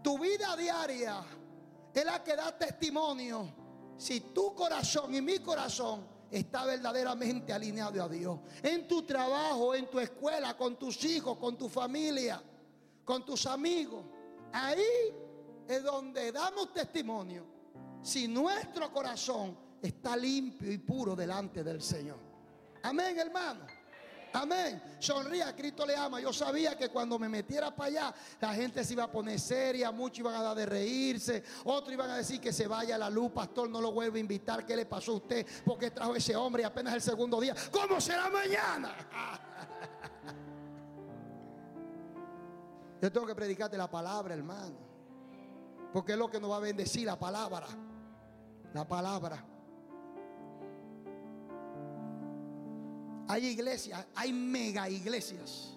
Tu 0.00 0.18
vida 0.18 0.56
diaria 0.56 1.24
es 1.92 2.04
la 2.04 2.22
que 2.22 2.36
da 2.36 2.56
testimonio 2.56 3.52
si 3.96 4.20
tu 4.20 4.54
corazón 4.54 5.12
y 5.12 5.20
mi 5.20 5.40
corazón 5.40 6.06
está 6.30 6.64
verdaderamente 6.64 7.52
alineado 7.52 8.00
a 8.00 8.08
Dios. 8.08 8.38
En 8.62 8.86
tu 8.86 9.02
trabajo, 9.02 9.74
en 9.74 9.90
tu 9.90 9.98
escuela, 9.98 10.56
con 10.56 10.76
tus 10.76 11.04
hijos, 11.04 11.36
con 11.36 11.58
tu 11.58 11.68
familia, 11.68 12.40
con 13.04 13.26
tus 13.26 13.44
amigos. 13.46 14.04
Ahí 14.52 14.84
es 15.68 15.82
donde 15.82 16.32
damos 16.32 16.72
testimonio 16.72 17.46
si 18.02 18.28
nuestro 18.28 18.92
corazón 18.92 19.56
está 19.80 20.16
limpio 20.16 20.70
y 20.70 20.78
puro 20.78 21.16
delante 21.16 21.62
del 21.62 21.82
Señor. 21.82 22.18
Amén, 22.82 23.18
hermano. 23.18 23.66
Amén. 24.34 24.82
Sonría, 24.98 25.54
Cristo 25.54 25.84
le 25.84 25.94
ama. 25.94 26.20
Yo 26.20 26.32
sabía 26.32 26.76
que 26.76 26.88
cuando 26.88 27.18
me 27.18 27.28
metiera 27.28 27.74
para 27.74 27.88
allá, 27.88 28.14
la 28.40 28.54
gente 28.54 28.82
se 28.82 28.94
iba 28.94 29.04
a 29.04 29.12
poner 29.12 29.38
seria, 29.38 29.92
muchos 29.92 30.20
iban 30.20 30.34
a 30.34 30.42
dar 30.42 30.56
de 30.56 30.64
reírse, 30.64 31.44
otros 31.64 31.92
iban 31.92 32.10
a 32.10 32.16
decir 32.16 32.40
que 32.40 32.52
se 32.52 32.66
vaya 32.66 32.94
a 32.94 32.98
la 32.98 33.10
luz, 33.10 33.30
pastor, 33.32 33.68
no 33.68 33.80
lo 33.80 33.92
vuelve 33.92 34.18
a 34.18 34.20
invitar, 34.20 34.64
¿qué 34.64 34.74
le 34.74 34.86
pasó 34.86 35.12
a 35.12 35.16
usted? 35.16 35.46
Porque 35.64 35.90
trajo 35.90 36.16
ese 36.16 36.34
hombre 36.34 36.62
y 36.62 36.64
apenas 36.64 36.94
el 36.94 37.02
segundo 37.02 37.40
día. 37.40 37.54
¿Cómo 37.70 38.00
será 38.00 38.30
mañana? 38.30 38.94
Yo 43.02 43.12
tengo 43.12 43.26
que 43.26 43.34
predicarte 43.34 43.76
la 43.76 43.90
palabra, 43.90 44.34
hermano. 44.34 44.91
Porque 45.92 46.12
es 46.12 46.18
lo 46.18 46.30
que 46.30 46.40
nos 46.40 46.50
va 46.50 46.56
a 46.56 46.60
bendecir 46.60 47.06
la 47.06 47.18
palabra. 47.18 47.66
La 48.72 48.86
palabra. 48.88 49.44
Hay 53.28 53.46
iglesias, 53.46 54.06
hay 54.14 54.32
mega 54.32 54.88
iglesias. 54.88 55.76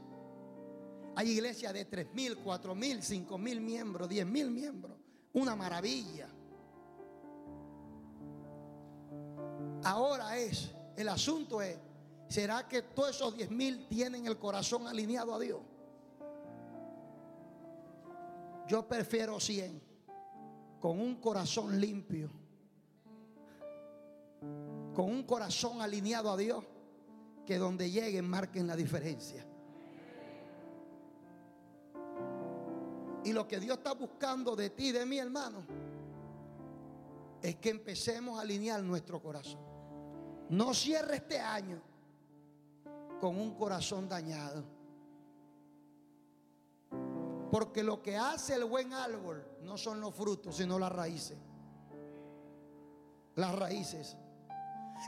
Hay 1.15 1.31
iglesias 1.31 1.73
de 1.73 1.85
3 1.85 2.13
mil, 2.13 2.37
4 2.37 2.75
mil, 2.75 3.01
5 3.01 3.37
mil 3.37 3.61
miembros, 3.61 4.09
10 4.09 4.25
mil 4.25 4.51
miembros. 4.51 4.97
Una 5.33 5.55
maravilla. 5.55 6.29
Ahora 9.83 10.37
es, 10.37 10.71
el 10.95 11.09
asunto 11.09 11.61
es, 11.61 11.77
¿será 12.27 12.67
que 12.67 12.81
todos 12.81 13.11
esos 13.11 13.35
10 13.35 13.51
mil 13.51 13.87
tienen 13.87 14.25
el 14.25 14.37
corazón 14.37 14.87
alineado 14.87 15.33
a 15.33 15.39
Dios? 15.39 15.61
Yo 18.67 18.87
prefiero 18.87 19.39
100 19.39 19.94
con 20.85 20.99
un 20.99 21.15
corazón 21.15 21.81
limpio, 21.81 22.29
con 24.93 25.09
un 25.09 25.23
corazón 25.23 25.81
alineado 25.81 26.29
a 26.29 26.37
Dios, 26.37 26.63
que 27.43 27.57
donde 27.57 27.89
lleguen 27.89 28.29
marquen 28.29 28.67
la 28.67 28.75
diferencia. 28.75 29.43
Y 33.23 33.33
lo 33.33 33.47
que 33.47 33.59
Dios 33.59 33.79
está 33.79 33.93
buscando 33.95 34.55
de 34.55 34.69
ti, 34.69 34.91
de 34.91 35.07
mí, 35.07 35.17
hermano, 35.17 35.65
es 37.41 37.55
que 37.55 37.71
empecemos 37.71 38.37
a 38.37 38.43
alinear 38.43 38.83
nuestro 38.83 39.19
corazón. 39.19 39.61
No 40.49 40.71
cierre 40.75 41.15
este 41.15 41.39
año 41.39 41.81
con 43.19 43.39
un 43.39 43.55
corazón 43.55 44.07
dañado. 44.07 44.63
Porque 47.51 47.83
lo 47.83 48.01
que 48.01 48.17
hace 48.17 48.55
el 48.55 48.65
buen 48.65 48.93
árbol 48.93 49.45
no 49.61 49.77
son 49.77 50.01
los 50.01 50.13
frutos, 50.13 50.55
sino 50.55 50.79
las 50.79 50.91
raíces. 50.91 51.37
Las 53.35 53.55
raíces. 53.55 54.17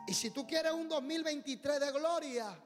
Y 0.07 0.13
si 0.13 0.31
tú 0.31 0.45
quieres 0.45 0.73
un 0.73 0.87
2023 0.87 1.79
de 1.79 1.91
gloria, 1.91 2.57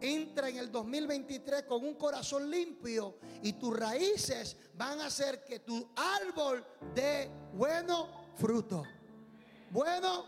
entra 0.00 0.48
en 0.48 0.56
el 0.56 0.72
2023 0.72 1.64
con 1.64 1.84
un 1.84 1.94
corazón 1.94 2.50
limpio 2.50 3.18
y 3.42 3.52
tus 3.54 3.78
raíces 3.78 4.56
van 4.74 5.00
a 5.00 5.06
hacer 5.06 5.44
que 5.44 5.60
tu 5.60 5.90
árbol 5.96 6.64
dé 6.94 7.30
bueno 7.52 8.08
fruto. 8.36 8.82
Bueno 9.70 10.24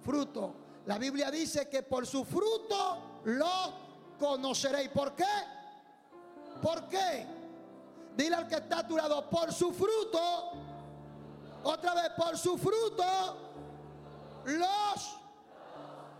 fruto. 0.00 0.54
La 0.86 0.98
Biblia 0.98 1.30
dice 1.30 1.68
que 1.68 1.82
por 1.82 2.06
su 2.06 2.24
fruto 2.24 3.20
lo 3.24 4.16
conoceréis. 4.18 4.88
¿Por 4.90 5.14
qué? 5.14 5.24
¿Por 6.62 6.88
qué? 6.88 7.37
Dile 8.16 8.36
al 8.36 8.48
que 8.48 8.56
está 8.56 8.80
a 8.80 8.86
tu 8.86 8.96
lado, 8.96 9.28
por 9.30 9.52
su 9.52 9.72
fruto. 9.72 10.52
Otra 11.62 11.94
vez, 11.94 12.10
por 12.16 12.36
su 12.36 12.56
fruto 12.56 13.36
los 14.44 15.18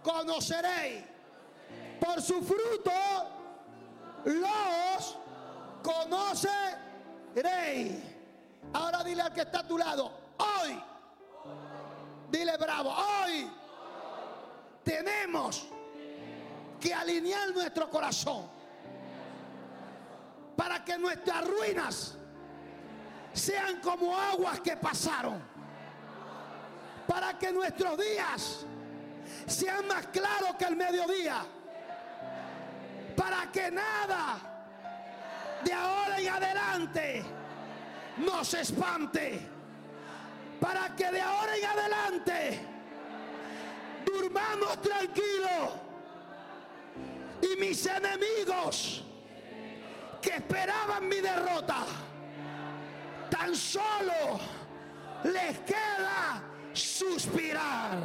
conoceréis. 0.02 1.04
Por 2.00 2.22
su 2.22 2.42
fruto 2.42 2.92
los 4.24 5.18
conoceréis. 5.82 6.58
Ahora 8.72 9.02
dile 9.02 9.22
al 9.22 9.32
que 9.32 9.40
está 9.42 9.60
a 9.60 9.66
tu 9.66 9.78
lado, 9.78 10.10
hoy, 10.38 10.82
dile 12.30 12.56
bravo, 12.58 12.90
hoy 12.90 13.50
tenemos 14.84 15.66
que 16.78 16.92
alinear 16.92 17.50
nuestro 17.50 17.88
corazón 17.88 18.57
para 20.58 20.84
que 20.84 20.98
nuestras 20.98 21.46
ruinas 21.46 22.16
sean 23.32 23.80
como 23.80 24.18
aguas 24.18 24.58
que 24.58 24.76
pasaron, 24.76 25.40
para 27.06 27.38
que 27.38 27.52
nuestros 27.52 27.96
días 27.96 28.66
sean 29.46 29.86
más 29.86 30.08
claros 30.08 30.56
que 30.58 30.64
el 30.64 30.74
mediodía, 30.74 31.44
para 33.16 33.52
que 33.52 33.70
nada 33.70 34.38
de 35.62 35.72
ahora 35.72 36.18
en 36.18 36.28
adelante 36.28 37.24
nos 38.16 38.52
espante, 38.54 39.38
para 40.60 40.96
que 40.96 41.08
de 41.08 41.20
ahora 41.20 41.56
en 41.56 41.64
adelante 41.66 42.66
durmamos 44.04 44.82
tranquilos 44.82 45.70
y 47.42 47.60
mis 47.60 47.86
enemigos 47.86 49.04
que 50.20 50.30
esperaban 50.30 51.08
mi 51.08 51.20
derrota, 51.20 51.84
tan 53.30 53.54
solo 53.54 54.40
les 55.24 55.58
queda 55.60 56.42
suspirar. 56.72 57.98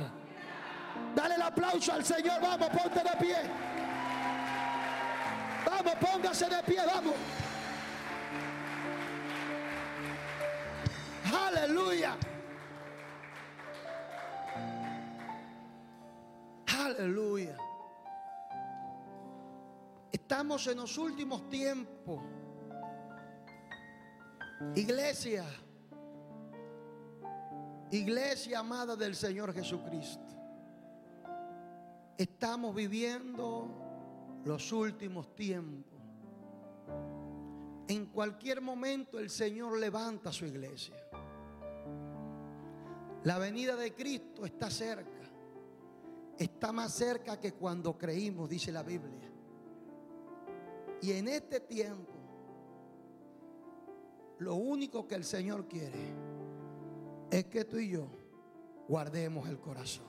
Dale 1.15 1.35
el 1.35 1.41
aplauso 1.41 1.93
al 1.93 2.03
Señor, 2.03 2.41
vamos, 2.41 2.69
ponte 2.69 2.99
de 3.03 3.15
pie. 3.17 3.37
Vamos, 5.65 5.95
póngase 5.95 6.49
de 6.49 6.63
pie, 6.63 6.81
vamos. 6.85 7.15
Aleluya. 11.33 12.15
Aleluya. 16.67 17.62
Estamos 20.23 20.65
en 20.67 20.77
los 20.77 20.97
últimos 20.97 21.49
tiempos. 21.49 22.23
Iglesia. 24.73 25.43
Iglesia 27.91 28.59
amada 28.59 28.95
del 28.95 29.15
Señor 29.15 29.53
Jesucristo. 29.53 30.33
Estamos 32.17 32.73
viviendo 32.73 34.41
los 34.45 34.71
últimos 34.71 35.35
tiempos. 35.35 35.99
En 37.89 38.05
cualquier 38.05 38.61
momento 38.61 39.19
el 39.19 39.29
Señor 39.29 39.77
levanta 39.77 40.31
su 40.31 40.45
iglesia. 40.45 40.95
La 43.25 43.37
venida 43.39 43.75
de 43.75 43.93
Cristo 43.93 44.45
está 44.45 44.71
cerca. 44.71 45.29
Está 46.37 46.71
más 46.71 46.93
cerca 46.93 47.37
que 47.41 47.51
cuando 47.51 47.97
creímos, 47.97 48.49
dice 48.49 48.71
la 48.71 48.83
Biblia. 48.83 49.32
Y 51.03 51.11
en 51.11 51.27
este 51.27 51.59
tiempo, 51.59 52.13
lo 54.39 54.55
único 54.55 55.05
que 55.05 55.15
el 55.15 55.25
Señor 55.25 55.67
quiere 55.67 56.13
es 57.29 57.43
que 57.47 57.65
tú 57.65 57.77
y 57.77 57.89
yo 57.89 58.07
guardemos 58.87 59.49
el 59.49 59.59
corazón. 59.59 60.05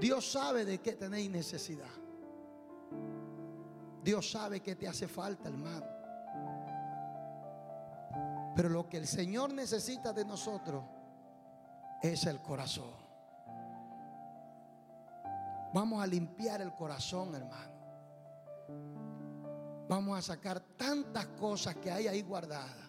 Dios 0.00 0.32
sabe 0.32 0.64
de 0.64 0.78
qué 0.78 0.94
tenéis 0.94 1.30
necesidad. 1.30 1.86
Dios 4.02 4.28
sabe 4.28 4.58
que 4.62 4.74
te 4.74 4.88
hace 4.88 5.06
falta, 5.06 5.48
hermano. 5.48 5.86
Pero 8.56 8.68
lo 8.68 8.88
que 8.88 8.96
el 8.96 9.06
Señor 9.06 9.52
necesita 9.52 10.12
de 10.12 10.24
nosotros 10.24 10.82
es 12.02 12.26
el 12.26 12.42
corazón. 12.42 12.90
Vamos 15.72 16.02
a 16.02 16.06
limpiar 16.08 16.60
el 16.60 16.74
corazón, 16.74 17.32
hermano. 17.32 17.77
Vamos 19.88 20.18
a 20.18 20.22
sacar 20.22 20.60
tantas 20.76 21.26
cosas 21.28 21.76
que 21.76 21.90
hay 21.90 22.06
ahí 22.06 22.22
guardadas 22.22 22.88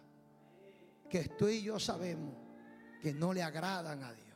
que 1.09 1.27
tú 1.29 1.47
y 1.47 1.63
yo 1.63 1.79
sabemos 1.79 2.35
que 3.01 3.13
no 3.13 3.33
le 3.33 3.41
agradan 3.41 4.03
a 4.03 4.13
Dios. 4.13 4.27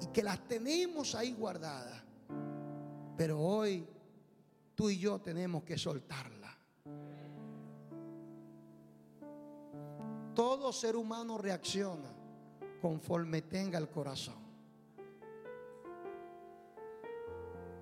Y 0.00 0.06
que 0.06 0.22
las 0.22 0.46
tenemos 0.46 1.14
ahí 1.14 1.32
guardadas. 1.32 2.02
Pero 3.16 3.40
hoy 3.40 3.86
tú 4.74 4.88
y 4.88 4.98
yo 4.98 5.20
tenemos 5.20 5.64
que 5.64 5.76
soltarla. 5.76 6.56
Todo 10.34 10.72
ser 10.72 10.96
humano 10.96 11.36
reacciona 11.36 12.14
conforme 12.80 13.42
tenga 13.42 13.78
el 13.78 13.90
corazón. 13.90 14.38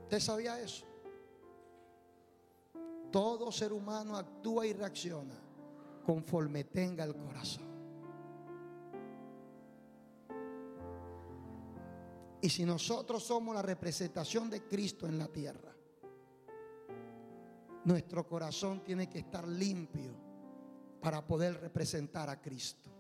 ¿Usted 0.04 0.20
sabía 0.20 0.58
eso? 0.60 0.86
Todo 3.16 3.50
ser 3.50 3.72
humano 3.72 4.14
actúa 4.14 4.66
y 4.66 4.74
reacciona 4.74 5.34
conforme 6.04 6.64
tenga 6.64 7.02
el 7.02 7.16
corazón. 7.16 7.64
Y 12.42 12.50
si 12.50 12.66
nosotros 12.66 13.22
somos 13.24 13.54
la 13.54 13.62
representación 13.62 14.50
de 14.50 14.66
Cristo 14.66 15.06
en 15.06 15.16
la 15.16 15.28
tierra, 15.28 15.74
nuestro 17.86 18.28
corazón 18.28 18.84
tiene 18.84 19.08
que 19.08 19.20
estar 19.20 19.48
limpio 19.48 20.12
para 21.00 21.26
poder 21.26 21.58
representar 21.58 22.28
a 22.28 22.38
Cristo. 22.38 22.90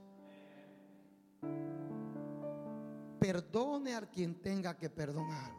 Perdone 3.20 3.94
al 3.94 4.08
quien 4.10 4.40
tenga 4.40 4.78
que 4.78 4.88
perdonar. 4.88 5.52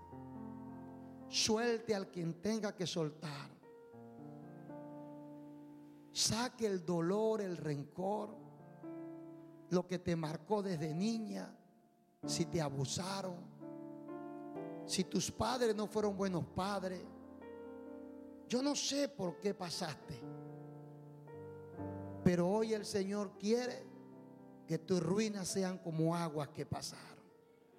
Suelte 1.28 1.94
al 1.94 2.10
quien 2.10 2.42
tenga 2.42 2.76
que 2.76 2.88
soltar. 2.88 3.57
Saque 6.18 6.66
el 6.66 6.84
dolor, 6.84 7.42
el 7.42 7.56
rencor, 7.56 8.36
lo 9.70 9.86
que 9.86 10.00
te 10.00 10.16
marcó 10.16 10.64
desde 10.64 10.92
niña, 10.92 11.56
si 12.26 12.48
te 12.48 12.60
abusaron, 12.60 13.36
si 14.88 15.04
tus 15.04 15.30
padres 15.30 15.76
no 15.76 15.86
fueron 15.86 16.18
buenos 16.18 16.44
padres. 16.44 17.00
Yo 18.50 18.64
no 18.64 18.76
sé 18.76 19.10
por 19.10 19.40
qué 19.40 19.54
pasaste, 19.54 20.20
pero 22.24 22.50
hoy 22.50 22.74
el 22.74 22.84
Señor 22.84 23.38
quiere 23.38 23.86
que 24.66 24.80
tus 24.80 25.00
ruinas 25.00 25.48
sean 25.48 25.78
como 25.78 26.16
aguas 26.16 26.48
que 26.48 26.66
pasaron. 26.66 27.17